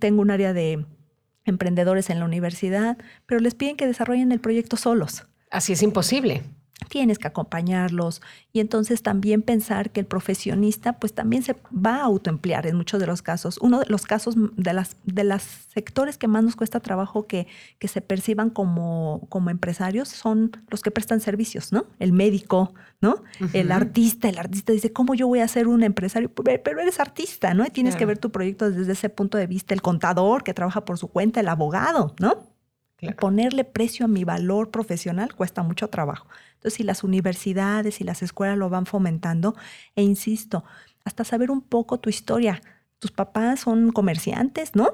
tengo 0.00 0.22
un 0.22 0.30
área 0.30 0.52
de 0.52 0.84
emprendedores 1.44 2.10
en 2.10 2.18
la 2.18 2.24
universidad, 2.24 2.98
pero 3.26 3.40
les 3.40 3.54
piden 3.54 3.76
que 3.76 3.86
desarrollen 3.86 4.32
el 4.32 4.40
proyecto 4.40 4.76
solos. 4.76 5.26
Así 5.50 5.74
es 5.74 5.82
imposible 5.82 6.42
tienes 6.88 7.18
que 7.18 7.28
acompañarlos 7.28 8.22
y 8.52 8.60
entonces 8.60 9.02
también 9.02 9.42
pensar 9.42 9.90
que 9.90 10.00
el 10.00 10.06
profesionista 10.06 10.94
pues 10.94 11.12
también 11.12 11.42
se 11.42 11.56
va 11.74 11.96
a 11.96 12.04
autoemplear 12.04 12.66
en 12.66 12.76
muchos 12.76 13.00
de 13.00 13.06
los 13.06 13.22
casos. 13.22 13.58
Uno 13.60 13.80
de 13.80 13.86
los 13.88 14.06
casos 14.06 14.34
de 14.36 14.72
las 14.72 14.96
de 15.04 15.24
los 15.24 15.42
sectores 15.42 16.18
que 16.18 16.28
más 16.28 16.44
nos 16.44 16.56
cuesta 16.56 16.80
trabajo 16.80 17.26
que, 17.26 17.46
que 17.78 17.88
se 17.88 18.00
perciban 18.00 18.50
como, 18.50 19.26
como 19.28 19.50
empresarios 19.50 20.08
son 20.08 20.52
los 20.68 20.82
que 20.82 20.90
prestan 20.90 21.20
servicios, 21.20 21.72
¿no? 21.72 21.86
El 21.98 22.12
médico, 22.12 22.74
¿no? 23.00 23.22
El 23.52 23.72
artista, 23.72 24.28
el 24.28 24.38
artista 24.38 24.72
dice, 24.72 24.92
¿cómo 24.92 25.14
yo 25.14 25.26
voy 25.26 25.40
a 25.40 25.48
ser 25.48 25.68
un 25.68 25.82
empresario? 25.82 26.30
Pero 26.32 26.80
eres 26.80 27.00
artista, 27.00 27.54
¿no? 27.54 27.66
Y 27.66 27.70
tienes 27.70 27.96
que 27.96 28.06
ver 28.06 28.18
tu 28.18 28.30
proyecto 28.30 28.70
desde 28.70 28.92
ese 28.92 29.08
punto 29.08 29.38
de 29.38 29.46
vista, 29.46 29.74
el 29.74 29.82
contador 29.82 30.44
que 30.44 30.54
trabaja 30.54 30.84
por 30.84 30.98
su 30.98 31.08
cuenta, 31.08 31.40
el 31.40 31.48
abogado, 31.48 32.14
¿no? 32.18 32.53
Ponerle 33.12 33.64
precio 33.64 34.06
a 34.06 34.08
mi 34.08 34.24
valor 34.24 34.70
profesional 34.70 35.34
cuesta 35.34 35.62
mucho 35.62 35.88
trabajo. 35.88 36.26
Entonces, 36.54 36.74
si 36.74 36.82
las 36.82 37.04
universidades 37.04 38.00
y 38.00 38.04
las 38.04 38.22
escuelas 38.22 38.56
lo 38.56 38.70
van 38.70 38.86
fomentando, 38.86 39.54
e 39.96 40.02
insisto, 40.02 40.64
hasta 41.04 41.24
saber 41.24 41.50
un 41.50 41.60
poco 41.60 41.98
tu 42.00 42.08
historia. 42.08 42.62
Tus 42.98 43.10
papás 43.10 43.60
son 43.60 43.92
comerciantes, 43.92 44.74
¿no? 44.74 44.92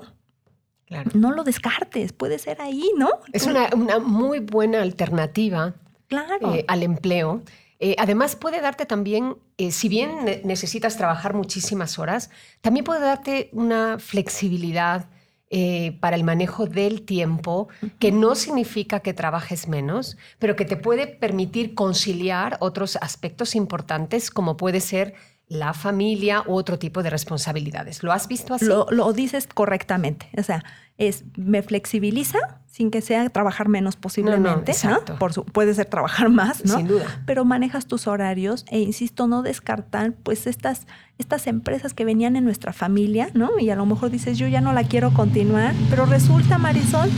Claro. 0.87 1.11
No 1.15 1.31
lo 1.31 1.45
descartes, 1.45 2.13
puede 2.13 2.39
ser 2.41 2.61
ahí, 2.61 2.91
¿no? 2.97 3.11
Es 3.33 3.47
una, 3.47 3.69
muy 4.01 4.41
buena 4.41 4.83
alternativa 4.83 5.75
claro. 6.09 6.55
Eh, 6.55 6.65
al 6.67 6.83
empleo. 6.83 7.43
Eh, 7.79 7.95
además, 7.99 8.35
puede 8.35 8.61
darte 8.61 8.87
también, 8.87 9.37
eh, 9.57 9.71
si 9.71 9.89
bien 9.89 10.25
necesitas 10.45 10.97
trabajar 10.97 11.35
muchísimas 11.35 11.99
horas, 11.99 12.31
también 12.61 12.85
puede 12.85 13.01
darte 13.01 13.49
una 13.53 13.99
flexibilidad 13.99 15.09
eh, 15.51 15.99
para 15.99 16.15
el 16.15 16.23
manejo 16.23 16.67
del 16.67 17.03
tiempo, 17.03 17.69
que 17.99 18.13
no 18.13 18.37
significa 18.37 19.01
que 19.01 19.15
trabajes 19.15 19.67
menos, 19.67 20.17
pero 20.39 20.55
que 20.55 20.65
te 20.65 20.77
puede 20.77 21.09
permitir 21.09 21.75
conciliar 21.75 22.57
otros 22.61 22.97
aspectos 23.01 23.57
importantes 23.57 24.31
como 24.31 24.57
puede 24.57 24.81
ser 24.81 25.15
la 25.51 25.75
familia 25.75 26.45
u 26.47 26.55
otro 26.55 26.79
tipo 26.79 27.03
de 27.03 27.11
responsabilidades. 27.11 28.03
¿Lo 28.05 28.13
has 28.13 28.29
visto 28.29 28.55
así? 28.55 28.65
Lo, 28.65 28.87
lo 28.91 29.13
dices 29.13 29.49
correctamente. 29.53 30.31
O 30.39 30.43
sea, 30.45 30.65
es 30.97 31.25
me 31.37 31.63
flexibiliza 31.63 32.39
sin 32.67 32.93
que 32.93 33.01
sea 33.01 33.29
trabajar 33.31 33.69
menos 33.69 33.97
posiblemente, 33.97 34.73
no, 34.85 35.19
Por 35.19 35.45
puede 35.47 35.75
ser 35.75 35.87
trabajar 35.87 36.29
más, 36.31 36.65
¿no? 36.65 36.77
Sin 36.77 36.87
duda. 36.87 37.23
Pero 37.27 37.45
manejas 37.45 37.87
tus 37.87 38.07
horarios 38.07 38.65
e 38.69 38.79
insisto, 38.79 39.27
no 39.27 39.43
descartar 39.43 40.13
pues 40.13 40.47
estas, 40.47 40.87
estas 41.19 41.49
empresas 41.49 41.95
que 41.95 42.05
venían 42.05 42.37
en 42.37 42.45
nuestra 42.45 42.73
familia, 42.73 43.31
¿no? 43.35 43.59
Y 43.59 43.71
a 43.71 43.77
lo 43.77 43.87
mejor 43.87 44.11
dices, 44.11 44.39
yo 44.39 44.47
ya 44.47 44.61
no 44.61 44.73
la 44.73 44.85
quiero 44.85 45.13
continuar, 45.13 45.75
pero 45.91 46.07
resulta, 46.07 46.59
Marisol, 46.59 47.11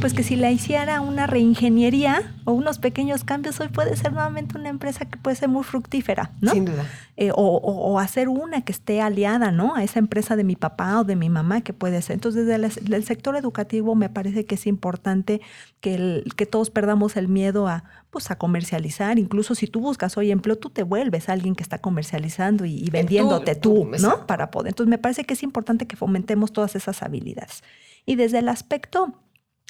pues 0.00 0.14
que 0.14 0.22
si 0.22 0.36
la 0.36 0.50
hiciera 0.50 1.00
una 1.02 1.26
reingeniería 1.26 2.34
o 2.44 2.52
unos 2.52 2.78
pequeños 2.78 3.22
cambios, 3.22 3.60
hoy 3.60 3.68
puede 3.68 3.94
ser 3.96 4.12
nuevamente 4.12 4.56
una 4.56 4.70
empresa 4.70 5.04
que 5.04 5.18
puede 5.18 5.36
ser 5.36 5.48
muy 5.48 5.62
fructífera, 5.62 6.32
¿no? 6.40 6.52
Sin 6.52 6.64
duda. 6.64 6.86
Eh, 7.18 7.30
o, 7.34 7.98
hacer 8.00 8.28
una 8.30 8.62
que 8.62 8.72
esté 8.72 9.02
aliada, 9.02 9.52
¿no? 9.52 9.74
A 9.74 9.84
esa 9.84 9.98
empresa 9.98 10.36
de 10.36 10.44
mi 10.44 10.56
papá 10.56 11.00
o 11.00 11.04
de 11.04 11.16
mi 11.16 11.28
mamá 11.28 11.60
que 11.60 11.74
puede 11.74 12.00
ser. 12.00 12.14
Entonces, 12.14 12.46
desde 12.46 12.96
el, 12.96 13.04
sector 13.04 13.36
educativo 13.36 13.94
me 13.94 14.08
parece 14.08 14.46
que 14.46 14.54
es 14.54 14.66
importante 14.66 15.42
que, 15.80 15.94
el, 15.94 16.32
que 16.34 16.46
todos 16.46 16.70
perdamos 16.70 17.16
el 17.16 17.28
miedo 17.28 17.68
a, 17.68 17.84
pues, 18.10 18.30
a 18.30 18.38
comercializar. 18.38 19.18
Incluso 19.18 19.54
si 19.54 19.66
tú 19.66 19.80
buscas 19.80 20.16
hoy 20.16 20.30
empleo, 20.30 20.56
tú 20.56 20.70
te 20.70 20.82
vuelves 20.82 21.28
alguien 21.28 21.54
que 21.54 21.62
está 21.62 21.78
comercializando 21.78 22.64
y, 22.64 22.88
vendiéndote 22.90 23.54
tú, 23.54 23.90
¿no? 24.00 24.26
Para 24.26 24.50
poder. 24.50 24.70
Entonces, 24.70 24.88
me 24.90 24.98
parece 24.98 25.24
que 25.24 25.34
es 25.34 25.42
importante 25.42 25.86
que 25.86 25.96
fomentemos 25.96 26.52
todas 26.54 26.74
esas 26.74 27.02
habilidades. 27.02 27.62
Y 28.06 28.16
desde 28.16 28.38
el 28.38 28.48
aspecto 28.48 29.14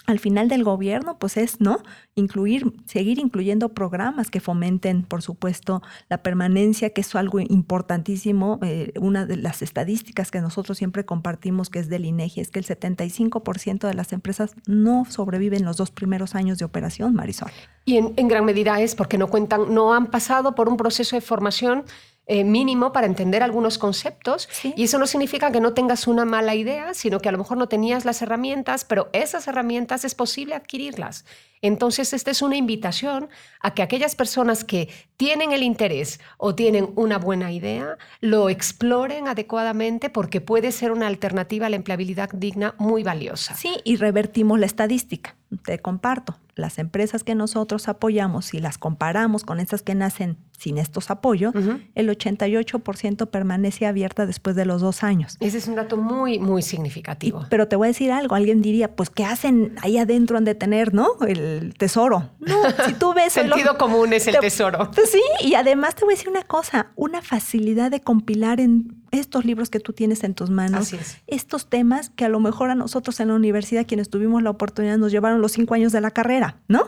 al 0.06 0.18
final 0.18 0.48
del 0.48 0.64
gobierno, 0.64 1.18
pues 1.18 1.36
es, 1.36 1.60
¿no? 1.60 1.82
Incluir, 2.14 2.72
seguir 2.86 3.18
incluyendo 3.18 3.70
programas 3.70 4.30
que 4.30 4.40
fomenten, 4.40 5.02
por 5.02 5.22
supuesto, 5.22 5.82
la 6.08 6.22
permanencia, 6.22 6.90
que 6.90 7.00
es 7.02 7.14
algo 7.14 7.40
importantísimo. 7.40 8.58
Eh, 8.62 8.92
una 9.00 9.26
de 9.26 9.36
las 9.36 9.62
estadísticas 9.62 10.30
que 10.30 10.40
nosotros 10.40 10.78
siempre 10.78 11.04
compartimos, 11.04 11.70
que 11.70 11.78
es 11.78 11.88
del 11.88 12.04
INEGI, 12.04 12.40
es 12.40 12.50
que 12.50 12.58
el 12.58 12.66
75% 12.66 13.86
de 13.86 13.94
las 13.94 14.12
empresas 14.12 14.54
no 14.66 15.04
sobreviven 15.08 15.64
los 15.64 15.76
dos 15.76 15.90
primeros 15.90 16.34
años 16.34 16.58
de 16.58 16.64
operación, 16.64 17.14
Marisol. 17.14 17.50
Y 17.84 17.96
en, 17.96 18.28
gran 18.28 18.44
medida 18.44 18.80
es 18.80 18.94
porque 18.94 19.18
no 19.18 19.28
cuentan, 19.28 19.74
no 19.74 19.94
han 19.94 20.06
pasado 20.06 20.54
por 20.54 20.68
un 20.68 20.76
proceso 20.76 21.16
de 21.16 21.22
formación 21.22 21.84
eh, 22.26 22.44
mínimo 22.44 22.92
para 22.92 23.06
entender 23.06 23.42
algunos 23.42 23.76
conceptos. 23.76 24.48
Y 24.76 24.84
eso 24.84 24.98
no 24.98 25.06
significa 25.08 25.50
que 25.50 25.60
no 25.60 25.74
tengas 25.74 26.06
una 26.06 26.24
mala 26.24 26.54
idea, 26.54 26.94
sino 26.94 27.18
que 27.18 27.28
a 27.28 27.32
lo 27.32 27.38
mejor 27.38 27.58
no 27.58 27.68
tenías 27.68 28.04
las 28.04 28.22
herramientas, 28.22 28.84
pero 28.84 29.10
esas 29.12 29.48
herramientas 29.48 30.04
es 30.04 30.14
posible 30.14 30.54
adquirirlas. 30.54 31.24
Entonces, 31.62 32.12
esta 32.12 32.30
es 32.30 32.40
una 32.40 32.56
invitación 32.56 33.28
a 33.60 33.74
que 33.74 33.82
aquellas 33.82 34.14
personas 34.14 34.64
que 34.64 34.88
tienen 35.16 35.52
el 35.52 35.62
interés 35.62 36.20
o 36.38 36.54
tienen 36.54 36.90
una 36.94 37.18
buena 37.18 37.52
idea, 37.52 37.98
lo 38.20 38.48
exploren 38.48 39.28
adecuadamente 39.28 40.08
porque 40.08 40.40
puede 40.40 40.72
ser 40.72 40.92
una 40.92 41.06
alternativa 41.06 41.66
a 41.66 41.70
la 41.70 41.76
empleabilidad 41.76 42.30
digna 42.32 42.74
muy 42.78 43.02
valiosa. 43.02 43.54
Sí, 43.56 43.80
y 43.84 43.96
revertimos 43.96 44.58
la 44.58 44.66
estadística. 44.66 45.36
Te 45.64 45.80
comparto, 45.80 46.38
las 46.54 46.78
empresas 46.78 47.24
que 47.24 47.34
nosotros 47.34 47.88
apoyamos, 47.88 48.46
si 48.46 48.60
las 48.60 48.78
comparamos 48.78 49.44
con 49.44 49.60
estas 49.60 49.82
que 49.82 49.94
nacen 49.94 50.38
sin 50.60 50.76
estos 50.76 51.10
apoyos, 51.10 51.54
el 51.94 52.10
88% 52.10 53.30
permanece 53.30 53.86
abierta 53.86 54.26
después 54.26 54.54
de 54.54 54.66
los 54.66 54.82
dos 54.82 55.02
años. 55.02 55.38
Ese 55.40 55.56
es 55.56 55.66
un 55.68 55.74
dato 55.74 55.96
muy, 55.96 56.38
muy 56.38 56.60
significativo. 56.60 57.46
pero 57.48 57.66
te 57.66 57.76
voy 57.76 57.86
a 57.86 57.88
decir 57.88 58.12
algo, 58.12 58.34
alguien 58.34 58.60
diría, 58.60 58.94
pues, 58.94 59.08
¿qué 59.08 59.24
hacen 59.24 59.74
ahí 59.80 59.96
adentro 59.96 60.36
han 60.36 60.44
de 60.44 60.54
tener, 60.54 60.92
no? 60.92 61.12
El 61.26 61.74
tesoro. 61.78 62.30
No, 62.40 62.62
si 62.86 62.92
tú 62.92 63.14
ves... 63.14 63.32
Sentido 63.32 63.78
común 63.78 64.12
es 64.12 64.26
el 64.26 64.38
tesoro. 64.38 64.90
Pues 64.94 65.10
sí, 65.10 65.22
y 65.42 65.54
además 65.54 65.94
te 65.94 66.04
voy 66.04 66.12
a 66.12 66.16
decir 66.16 66.28
una 66.28 66.42
cosa, 66.42 66.92
una 66.94 67.22
facilidad 67.22 67.90
de 67.90 68.00
compilar 68.00 68.60
en 68.60 69.00
estos 69.12 69.46
libros 69.46 69.70
que 69.70 69.80
tú 69.80 69.94
tienes 69.94 70.24
en 70.24 70.34
tus 70.34 70.50
manos, 70.50 70.94
estos 71.26 71.70
temas 71.70 72.10
que 72.10 72.26
a 72.26 72.28
lo 72.28 72.38
mejor 72.38 72.70
a 72.70 72.74
nosotros 72.74 73.18
en 73.20 73.28
la 73.28 73.34
universidad, 73.34 73.86
quienes 73.86 74.10
tuvimos 74.10 74.42
la 74.42 74.50
oportunidad, 74.50 74.98
nos 74.98 75.10
llevaron 75.10 75.40
los 75.40 75.52
cinco 75.52 75.74
años 75.74 75.90
de 75.92 76.02
la 76.02 76.10
carrera, 76.10 76.58
¿no? 76.68 76.84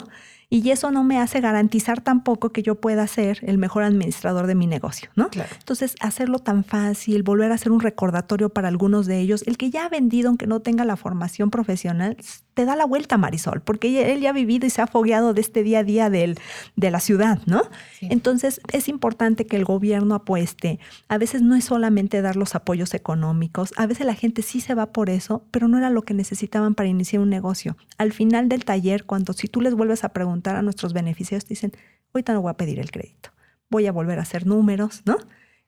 Y 0.53 0.71
eso 0.71 0.91
no 0.91 1.03
me 1.03 1.19
hace 1.19 1.41
garantizar 1.41 2.03
tampoco 2.03 2.51
que 2.51 2.63
yo 2.63 2.75
pueda 2.75 3.07
ser 3.07 3.39
el 3.41 3.57
mejor 3.57 3.85
administrador 3.85 4.47
de 4.47 4.55
mi 4.55 4.67
negocio, 4.67 5.09
¿no? 5.17 5.31
Entonces, 5.59 5.97
hacerlo 6.01 6.41
tan 6.41 6.63
fácil, 6.63 7.23
volver 7.23 7.51
a 7.53 7.55
hacer 7.55 7.73
un 7.73 7.81
recordatorio 7.81 8.51
para 8.51 8.69
algunos 8.69 9.07
de 9.07 9.19
ellos, 9.19 9.45
el 9.47 9.57
que 9.57 9.71
ya 9.71 9.87
ha 9.87 9.89
vendido, 9.89 10.29
aunque 10.29 10.47
no 10.47 10.61
tenga 10.61 10.85
la 10.85 10.97
formación 10.97 11.51
profesional, 11.51 12.19
te 12.53 12.67
da 12.67 12.77
la 12.77 12.85
vuelta, 12.85 13.17
Marisol, 13.17 13.63
porque 13.63 14.13
él 14.13 14.21
ya 14.21 14.29
ha 14.29 14.35
vivido 14.35 14.67
y 14.67 14.71
se 14.71 14.83
ha 14.83 14.87
fogueado 14.87 15.33
de 15.33 15.41
este 15.41 15.63
día 15.63 15.79
a 15.79 15.85
día 15.85 16.11
del, 16.11 16.39
de 16.77 16.91
la 16.91 17.01
ciudad, 17.01 17.41
¿no? 17.47 17.63
Entonces, 18.03 18.61
es 18.75 18.89
importante 18.89 19.47
que 19.47 19.57
el 19.57 19.65
gobierno 19.65 20.15
apueste. 20.15 20.79
A 21.09 21.17
veces 21.17 21.41
no 21.41 21.55
es 21.55 21.65
solamente 21.65 22.21
dar 22.21 22.37
los 22.37 22.55
apoyos 22.55 22.93
económicos, 22.93 23.73
a 23.79 23.87
veces 23.87 24.05
la 24.05 24.15
gente 24.15 24.43
sí 24.43 24.61
se 24.61 24.75
va 24.75 24.93
por 24.93 25.09
eso, 25.09 25.47
pero 25.51 25.67
no 25.67 25.79
era 25.79 25.89
lo 25.89 26.03
que 26.03 26.13
necesitaban 26.13 26.75
para 26.75 26.91
iniciar 26.91 27.23
un 27.23 27.31
negocio. 27.31 27.79
Al 27.97 28.13
final 28.13 28.51
del 28.51 28.67
taller, 28.67 29.05
cuando 29.05 29.33
si 29.33 29.49
tú 29.49 29.63
les 29.63 29.75
vuelves 29.75 30.05
a 30.05 30.11
preguntar, 30.11 30.42
a 30.51 30.63
nuestros 30.63 30.93
beneficiarios, 30.93 31.49
dicen, 31.49 31.73
ahorita 32.13 32.33
no 32.35 32.43
voy 32.43 32.51
a 32.51 32.57
pedir 32.57 32.79
el 32.79 32.91
crédito, 32.91 33.31
voy 33.71 33.87
a 33.87 33.93
volver 33.93 34.19
a 34.19 34.23
hacer 34.23 34.47
números, 34.47 35.03
¿no? 35.05 35.17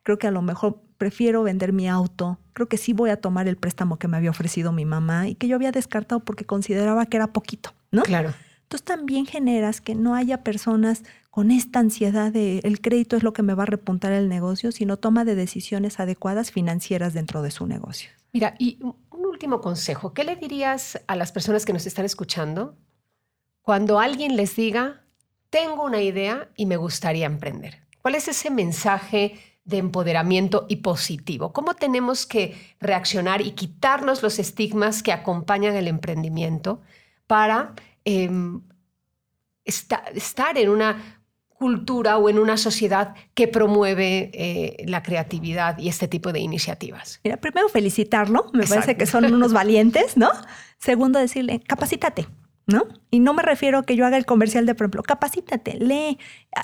Creo 0.02 0.18
que 0.18 0.26
a 0.26 0.30
lo 0.30 0.42
mejor 0.42 0.82
prefiero 0.98 1.42
vender 1.42 1.72
mi 1.72 1.88
auto, 1.88 2.38
creo 2.52 2.68
que 2.68 2.76
sí 2.76 2.92
voy 2.92 3.10
a 3.10 3.20
tomar 3.20 3.48
el 3.48 3.56
préstamo 3.56 3.98
que 3.98 4.08
me 4.08 4.16
había 4.16 4.30
ofrecido 4.30 4.72
mi 4.72 4.84
mamá 4.84 5.28
y 5.28 5.34
que 5.34 5.48
yo 5.48 5.56
había 5.56 5.72
descartado 5.72 6.20
porque 6.24 6.44
consideraba 6.44 7.06
que 7.06 7.16
era 7.16 7.28
poquito, 7.28 7.74
¿no? 7.90 8.02
Claro. 8.02 8.34
Entonces 8.62 8.84
también 8.84 9.26
generas 9.26 9.80
que 9.80 9.94
no 9.94 10.14
haya 10.14 10.42
personas 10.42 11.02
con 11.30 11.50
esta 11.50 11.80
ansiedad 11.80 12.32
de 12.32 12.60
el 12.60 12.80
crédito 12.80 13.16
es 13.16 13.22
lo 13.22 13.32
que 13.32 13.42
me 13.42 13.54
va 13.54 13.64
a 13.64 13.66
repuntar 13.66 14.12
el 14.12 14.28
negocio, 14.28 14.72
sino 14.72 14.96
toma 14.96 15.24
de 15.24 15.34
decisiones 15.34 16.00
adecuadas 16.00 16.50
financieras 16.50 17.12
dentro 17.12 17.42
de 17.42 17.50
su 17.50 17.66
negocio. 17.66 18.10
Mira, 18.32 18.54
y 18.58 18.78
un 18.82 19.26
último 19.26 19.60
consejo, 19.60 20.14
¿qué 20.14 20.24
le 20.24 20.36
dirías 20.36 21.00
a 21.06 21.16
las 21.16 21.32
personas 21.32 21.64
que 21.64 21.72
nos 21.72 21.86
están 21.86 22.04
escuchando 22.04 22.76
cuando 23.64 23.98
alguien 23.98 24.36
les 24.36 24.56
diga, 24.56 25.00
tengo 25.48 25.84
una 25.84 26.02
idea 26.02 26.50
y 26.54 26.66
me 26.66 26.76
gustaría 26.76 27.24
emprender? 27.24 27.80
¿Cuál 28.02 28.14
es 28.14 28.28
ese 28.28 28.50
mensaje 28.50 29.40
de 29.64 29.78
empoderamiento 29.78 30.66
y 30.68 30.76
positivo? 30.76 31.54
¿Cómo 31.54 31.72
tenemos 31.72 32.26
que 32.26 32.54
reaccionar 32.78 33.40
y 33.40 33.52
quitarnos 33.52 34.22
los 34.22 34.38
estigmas 34.38 35.02
que 35.02 35.12
acompañan 35.12 35.76
el 35.76 35.88
emprendimiento 35.88 36.82
para 37.26 37.72
em, 38.04 38.60
estar 39.64 40.58
en 40.58 40.68
una 40.68 41.22
cultura 41.48 42.18
o 42.18 42.28
en 42.28 42.38
una 42.38 42.58
sociedad 42.58 43.14
que 43.32 43.48
promueve 43.48 44.30
eh, 44.34 44.84
la 44.86 45.02
creatividad 45.02 45.78
y 45.78 45.88
este 45.88 46.06
tipo 46.06 46.34
de 46.34 46.40
iniciativas? 46.40 47.18
Mira, 47.24 47.38
primero 47.38 47.70
felicitarlo, 47.70 48.50
me 48.52 48.66
parece 48.66 48.98
que 48.98 49.06
son 49.06 49.24
unos 49.32 49.52
valientes, 49.54 50.18
¿no? 50.18 50.28
Segundo, 50.76 51.18
decirle, 51.18 51.60
capacítate. 51.66 52.26
¿No? 52.66 52.86
Y 53.10 53.20
no 53.20 53.34
me 53.34 53.42
refiero 53.42 53.78
a 53.78 53.82
que 53.84 53.96
yo 53.96 54.06
haga 54.06 54.16
el 54.16 54.26
comercial 54.26 54.66
de, 54.66 54.74
por 54.74 54.84
ejemplo, 54.84 55.02
capacítate, 55.02 55.78
lee. 55.78 56.18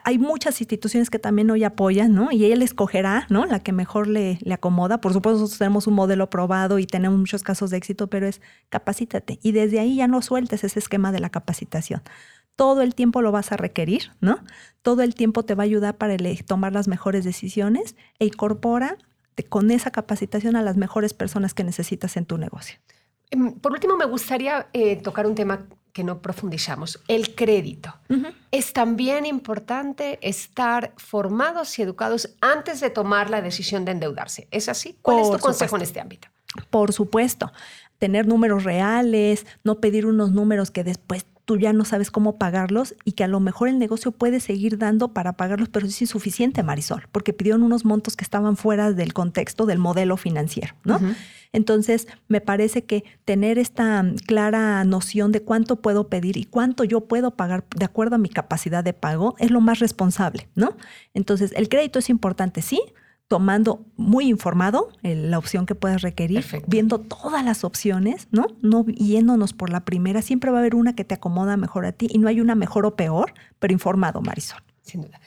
Hay 0.04 0.18
muchas 0.18 0.60
instituciones 0.60 1.10
que 1.10 1.18
también 1.18 1.50
hoy 1.50 1.64
apoyan, 1.64 2.14
¿no? 2.14 2.32
Y 2.32 2.44
ella 2.44 2.62
escogerá, 2.64 3.26
¿no? 3.28 3.44
La 3.46 3.60
que 3.60 3.72
mejor 3.72 4.06
le, 4.06 4.38
le 4.42 4.54
acomoda. 4.54 5.00
Por 5.00 5.12
supuesto, 5.12 5.40
nosotros 5.40 5.58
tenemos 5.58 5.86
un 5.86 5.94
modelo 5.94 6.30
probado 6.30 6.78
y 6.78 6.86
tenemos 6.86 7.18
muchos 7.18 7.42
casos 7.42 7.70
de 7.70 7.76
éxito, 7.76 8.08
pero 8.08 8.26
es 8.26 8.40
capacítate. 8.68 9.38
Y 9.42 9.52
desde 9.52 9.80
ahí 9.80 9.96
ya 9.96 10.08
no 10.08 10.22
sueltes 10.22 10.64
ese 10.64 10.78
esquema 10.78 11.12
de 11.12 11.20
la 11.20 11.30
capacitación. 11.30 12.02
Todo 12.56 12.82
el 12.82 12.94
tiempo 12.94 13.22
lo 13.22 13.32
vas 13.32 13.52
a 13.52 13.56
requerir, 13.56 14.10
¿no? 14.20 14.38
Todo 14.82 15.02
el 15.02 15.14
tiempo 15.14 15.44
te 15.44 15.54
va 15.54 15.62
a 15.62 15.66
ayudar 15.66 15.96
para 15.96 16.16
tomar 16.46 16.72
las 16.72 16.88
mejores 16.88 17.24
decisiones 17.24 17.96
e 18.18 18.26
incorpora 18.26 18.96
con 19.48 19.70
esa 19.70 19.90
capacitación 19.90 20.56
a 20.56 20.62
las 20.62 20.76
mejores 20.76 21.14
personas 21.14 21.54
que 21.54 21.64
necesitas 21.64 22.16
en 22.16 22.26
tu 22.26 22.36
negocio. 22.36 22.78
Em, 23.30 23.54
por 23.54 23.72
último, 23.72 23.96
me 23.96 24.04
gustaría 24.04 24.68
eh, 24.72 24.96
tocar 24.96 25.26
un 25.26 25.34
tema 25.34 25.66
que 25.92 26.04
no 26.04 26.20
profundizamos, 26.22 27.00
el 27.08 27.34
crédito. 27.34 27.94
Es 28.50 28.72
también 28.72 29.26
importante 29.26 30.18
estar 30.22 30.92
formados 30.96 31.78
y 31.78 31.82
educados 31.82 32.30
antes 32.40 32.80
de 32.80 32.90
tomar 32.90 33.30
la 33.30 33.42
decisión 33.42 33.84
de 33.84 33.92
endeudarse. 33.92 34.48
¿Es 34.50 34.68
así? 34.68 34.96
¿Cuál 35.02 35.20
es 35.20 35.30
tu 35.30 35.38
consejo 35.38 35.76
en 35.76 35.82
este 35.82 36.00
ámbito? 36.00 36.28
Por 36.70 36.92
supuesto, 36.92 37.52
tener 37.98 38.26
números 38.26 38.64
reales, 38.64 39.46
no 39.62 39.78
pedir 39.80 40.06
unos 40.06 40.32
números 40.32 40.70
que 40.70 40.82
después 40.82 41.24
tú 41.50 41.56
ya 41.56 41.72
no 41.72 41.84
sabes 41.84 42.12
cómo 42.12 42.38
pagarlos 42.38 42.94
y 43.04 43.10
que 43.10 43.24
a 43.24 43.26
lo 43.26 43.40
mejor 43.40 43.66
el 43.66 43.80
negocio 43.80 44.12
puede 44.12 44.38
seguir 44.38 44.78
dando 44.78 45.08
para 45.08 45.32
pagarlos, 45.32 45.68
pero 45.68 45.84
es 45.84 46.00
insuficiente, 46.00 46.62
Marisol, 46.62 47.08
porque 47.10 47.32
pidieron 47.32 47.64
unos 47.64 47.84
montos 47.84 48.14
que 48.14 48.22
estaban 48.22 48.56
fuera 48.56 48.92
del 48.92 49.12
contexto 49.12 49.66
del 49.66 49.80
modelo 49.80 50.16
financiero, 50.16 50.76
¿no? 50.84 51.00
Entonces, 51.52 52.06
me 52.28 52.40
parece 52.40 52.84
que 52.84 53.02
tener 53.24 53.58
esta 53.58 54.04
clara 54.28 54.84
noción 54.84 55.32
de 55.32 55.42
cuánto 55.42 55.82
puedo 55.82 56.06
pedir 56.08 56.36
y 56.36 56.44
cuánto 56.44 56.84
yo 56.84 57.00
puedo 57.00 57.32
pagar 57.32 57.64
de 57.76 57.84
acuerdo 57.84 58.14
a 58.14 58.18
mi 58.18 58.28
capacidad 58.28 58.84
de 58.84 58.92
pago 58.92 59.34
es 59.40 59.50
lo 59.50 59.60
más 59.60 59.80
responsable, 59.80 60.46
¿no? 60.54 60.76
Entonces, 61.14 61.52
el 61.56 61.68
crédito 61.68 61.98
es 61.98 62.10
importante, 62.10 62.62
sí, 62.62 62.80
tomando 63.30 63.86
muy 63.96 64.28
informado 64.28 64.90
la 65.02 65.38
opción 65.38 65.64
que 65.64 65.76
puedas 65.76 66.02
requerir, 66.02 66.44
viendo 66.66 66.98
todas 66.98 67.44
las 67.44 67.62
opciones, 67.62 68.26
¿no? 68.32 68.48
No 68.60 68.84
yéndonos 68.86 69.52
por 69.52 69.70
la 69.70 69.84
primera, 69.84 70.20
siempre 70.20 70.50
va 70.50 70.56
a 70.56 70.60
haber 70.60 70.74
una 70.74 70.96
que 70.96 71.04
te 71.04 71.14
acomoda 71.14 71.56
mejor 71.56 71.86
a 71.86 71.92
ti 71.92 72.08
y 72.10 72.18
no 72.18 72.26
hay 72.26 72.40
una 72.40 72.56
mejor 72.56 72.86
o 72.86 72.96
peor, 72.96 73.32
pero 73.60 73.72
informado, 73.72 74.20
Marisol. 74.20 74.60
Sin 74.82 75.02
duda. 75.02 75.20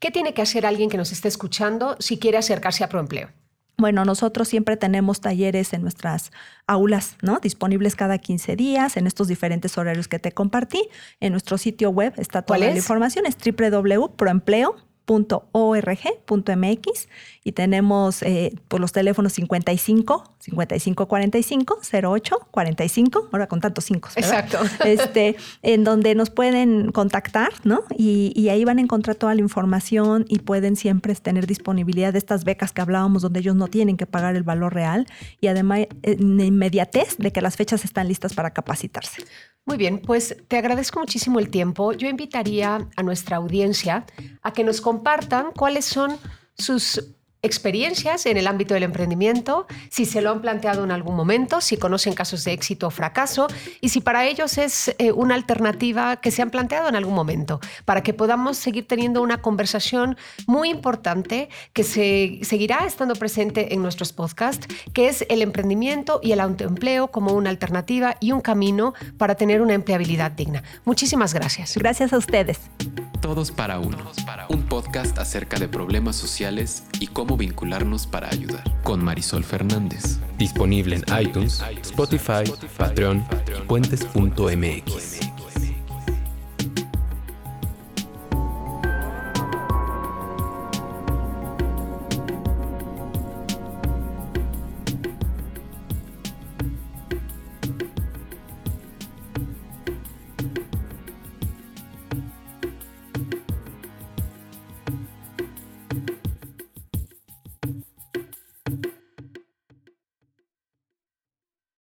¿Qué 0.00 0.10
tiene 0.10 0.34
que 0.34 0.42
hacer 0.42 0.66
alguien 0.66 0.90
que 0.90 0.96
nos 0.96 1.12
esté 1.12 1.28
escuchando 1.28 1.94
si 2.00 2.18
quiere 2.18 2.38
acercarse 2.38 2.82
a 2.82 2.88
Proempleo? 2.88 3.28
Bueno, 3.76 4.04
nosotros 4.04 4.48
siempre 4.48 4.76
tenemos 4.76 5.20
talleres 5.20 5.74
en 5.74 5.82
nuestras 5.82 6.32
aulas, 6.66 7.16
¿no? 7.22 7.38
Disponibles 7.38 7.94
cada 7.94 8.18
15 8.18 8.56
días 8.56 8.96
en 8.96 9.06
estos 9.06 9.28
diferentes 9.28 9.78
horarios 9.78 10.08
que 10.08 10.18
te 10.18 10.32
compartí. 10.32 10.88
En 11.20 11.30
nuestro 11.30 11.56
sitio 11.56 11.90
web 11.90 12.14
está 12.16 12.42
toda 12.42 12.58
la 12.58 12.74
información, 12.74 13.26
es 13.26 13.36
www.proempleo.com 13.36 14.94
.org.mx 15.06 17.08
y 17.44 17.52
tenemos 17.52 18.22
eh, 18.22 18.54
por 18.68 18.80
los 18.80 18.92
teléfonos 18.92 19.34
55 19.34 20.36
55 20.40 21.06
45 21.06 21.78
08 21.92 22.48
45, 22.50 23.28
ahora 23.32 23.46
con 23.46 23.60
tantos 23.60 23.84
cinco. 23.84 24.08
Exacto. 24.16 24.58
Este, 24.84 25.36
en 25.62 25.84
donde 25.84 26.14
nos 26.14 26.30
pueden 26.30 26.90
contactar, 26.92 27.52
¿no? 27.64 27.82
Y, 27.96 28.32
y, 28.34 28.48
ahí 28.48 28.64
van 28.64 28.78
a 28.78 28.80
encontrar 28.80 29.16
toda 29.16 29.34
la 29.34 29.40
información 29.40 30.24
y 30.28 30.38
pueden 30.38 30.76
siempre 30.76 31.14
tener 31.14 31.46
disponibilidad 31.46 32.12
de 32.12 32.18
estas 32.18 32.44
becas 32.44 32.72
que 32.72 32.80
hablábamos, 32.80 33.22
donde 33.22 33.40
ellos 33.40 33.56
no 33.56 33.68
tienen 33.68 33.96
que 33.96 34.06
pagar 34.06 34.36
el 34.36 34.42
valor 34.42 34.74
real 34.74 35.06
y 35.40 35.48
además 35.48 35.86
en 36.02 36.40
inmediatez 36.40 37.16
de 37.18 37.32
que 37.32 37.40
las 37.40 37.56
fechas 37.56 37.84
están 37.84 38.08
listas 38.08 38.34
para 38.34 38.52
capacitarse. 38.52 39.22
Muy 39.66 39.76
bien, 39.76 40.00
pues 40.00 40.36
te 40.48 40.58
agradezco 40.58 41.00
muchísimo 41.00 41.38
el 41.38 41.48
tiempo. 41.48 41.92
Yo 41.92 42.08
invitaría 42.08 42.86
a 42.96 43.02
nuestra 43.02 43.36
audiencia 43.36 44.04
a 44.42 44.52
que 44.52 44.64
nos 44.64 44.80
compartan 44.80 45.52
cuáles 45.52 45.84
son 45.84 46.16
sus 46.56 47.14
experiencias 47.44 48.26
en 48.26 48.36
el 48.36 48.46
ámbito 48.46 48.74
del 48.74 48.82
emprendimiento, 48.82 49.66
si 49.90 50.06
se 50.06 50.20
lo 50.20 50.30
han 50.30 50.40
planteado 50.40 50.82
en 50.82 50.90
algún 50.90 51.14
momento, 51.14 51.60
si 51.60 51.76
conocen 51.76 52.14
casos 52.14 52.44
de 52.44 52.52
éxito 52.52 52.88
o 52.88 52.90
fracaso 52.90 53.46
y 53.80 53.90
si 53.90 54.00
para 54.00 54.26
ellos 54.26 54.58
es 54.58 54.94
eh, 54.98 55.12
una 55.12 55.34
alternativa 55.34 56.16
que 56.16 56.30
se 56.30 56.42
han 56.42 56.50
planteado 56.50 56.88
en 56.88 56.96
algún 56.96 57.14
momento, 57.14 57.60
para 57.84 58.02
que 58.02 58.14
podamos 58.14 58.56
seguir 58.56 58.88
teniendo 58.88 59.22
una 59.22 59.42
conversación 59.42 60.16
muy 60.46 60.70
importante 60.70 61.48
que 61.72 61.84
se 61.84 62.40
seguirá 62.42 62.86
estando 62.86 63.14
presente 63.14 63.74
en 63.74 63.82
nuestros 63.82 64.12
podcasts, 64.12 64.66
que 64.92 65.08
es 65.08 65.26
el 65.28 65.42
emprendimiento 65.42 66.20
y 66.22 66.32
el 66.32 66.40
autoempleo 66.40 67.08
como 67.08 67.32
una 67.32 67.50
alternativa 67.50 68.16
y 68.20 68.32
un 68.32 68.40
camino 68.40 68.94
para 69.18 69.34
tener 69.34 69.60
una 69.60 69.74
empleabilidad 69.74 70.32
digna. 70.32 70.62
Muchísimas 70.84 71.34
gracias. 71.34 71.76
Gracias 71.76 72.12
a 72.12 72.18
ustedes. 72.18 72.60
Todos 73.20 73.52
para 73.52 73.78
Uno, 73.78 73.96
un 74.50 74.62
podcast 74.64 75.18
acerca 75.18 75.58
de 75.58 75.66
problemas 75.66 76.14
sociales 76.16 76.84
y 77.00 77.06
vincularnos 77.36 78.06
para 78.06 78.28
ayudar, 78.28 78.64
con 78.82 79.02
Marisol 79.02 79.44
Fernández. 79.44 80.18
Disponible 80.38 80.96
en 80.96 81.04
iTunes, 81.20 81.62
Spotify, 81.82 82.44
Patreon 82.76 83.24
y 83.56 83.60
puentes.mx. 83.62 85.33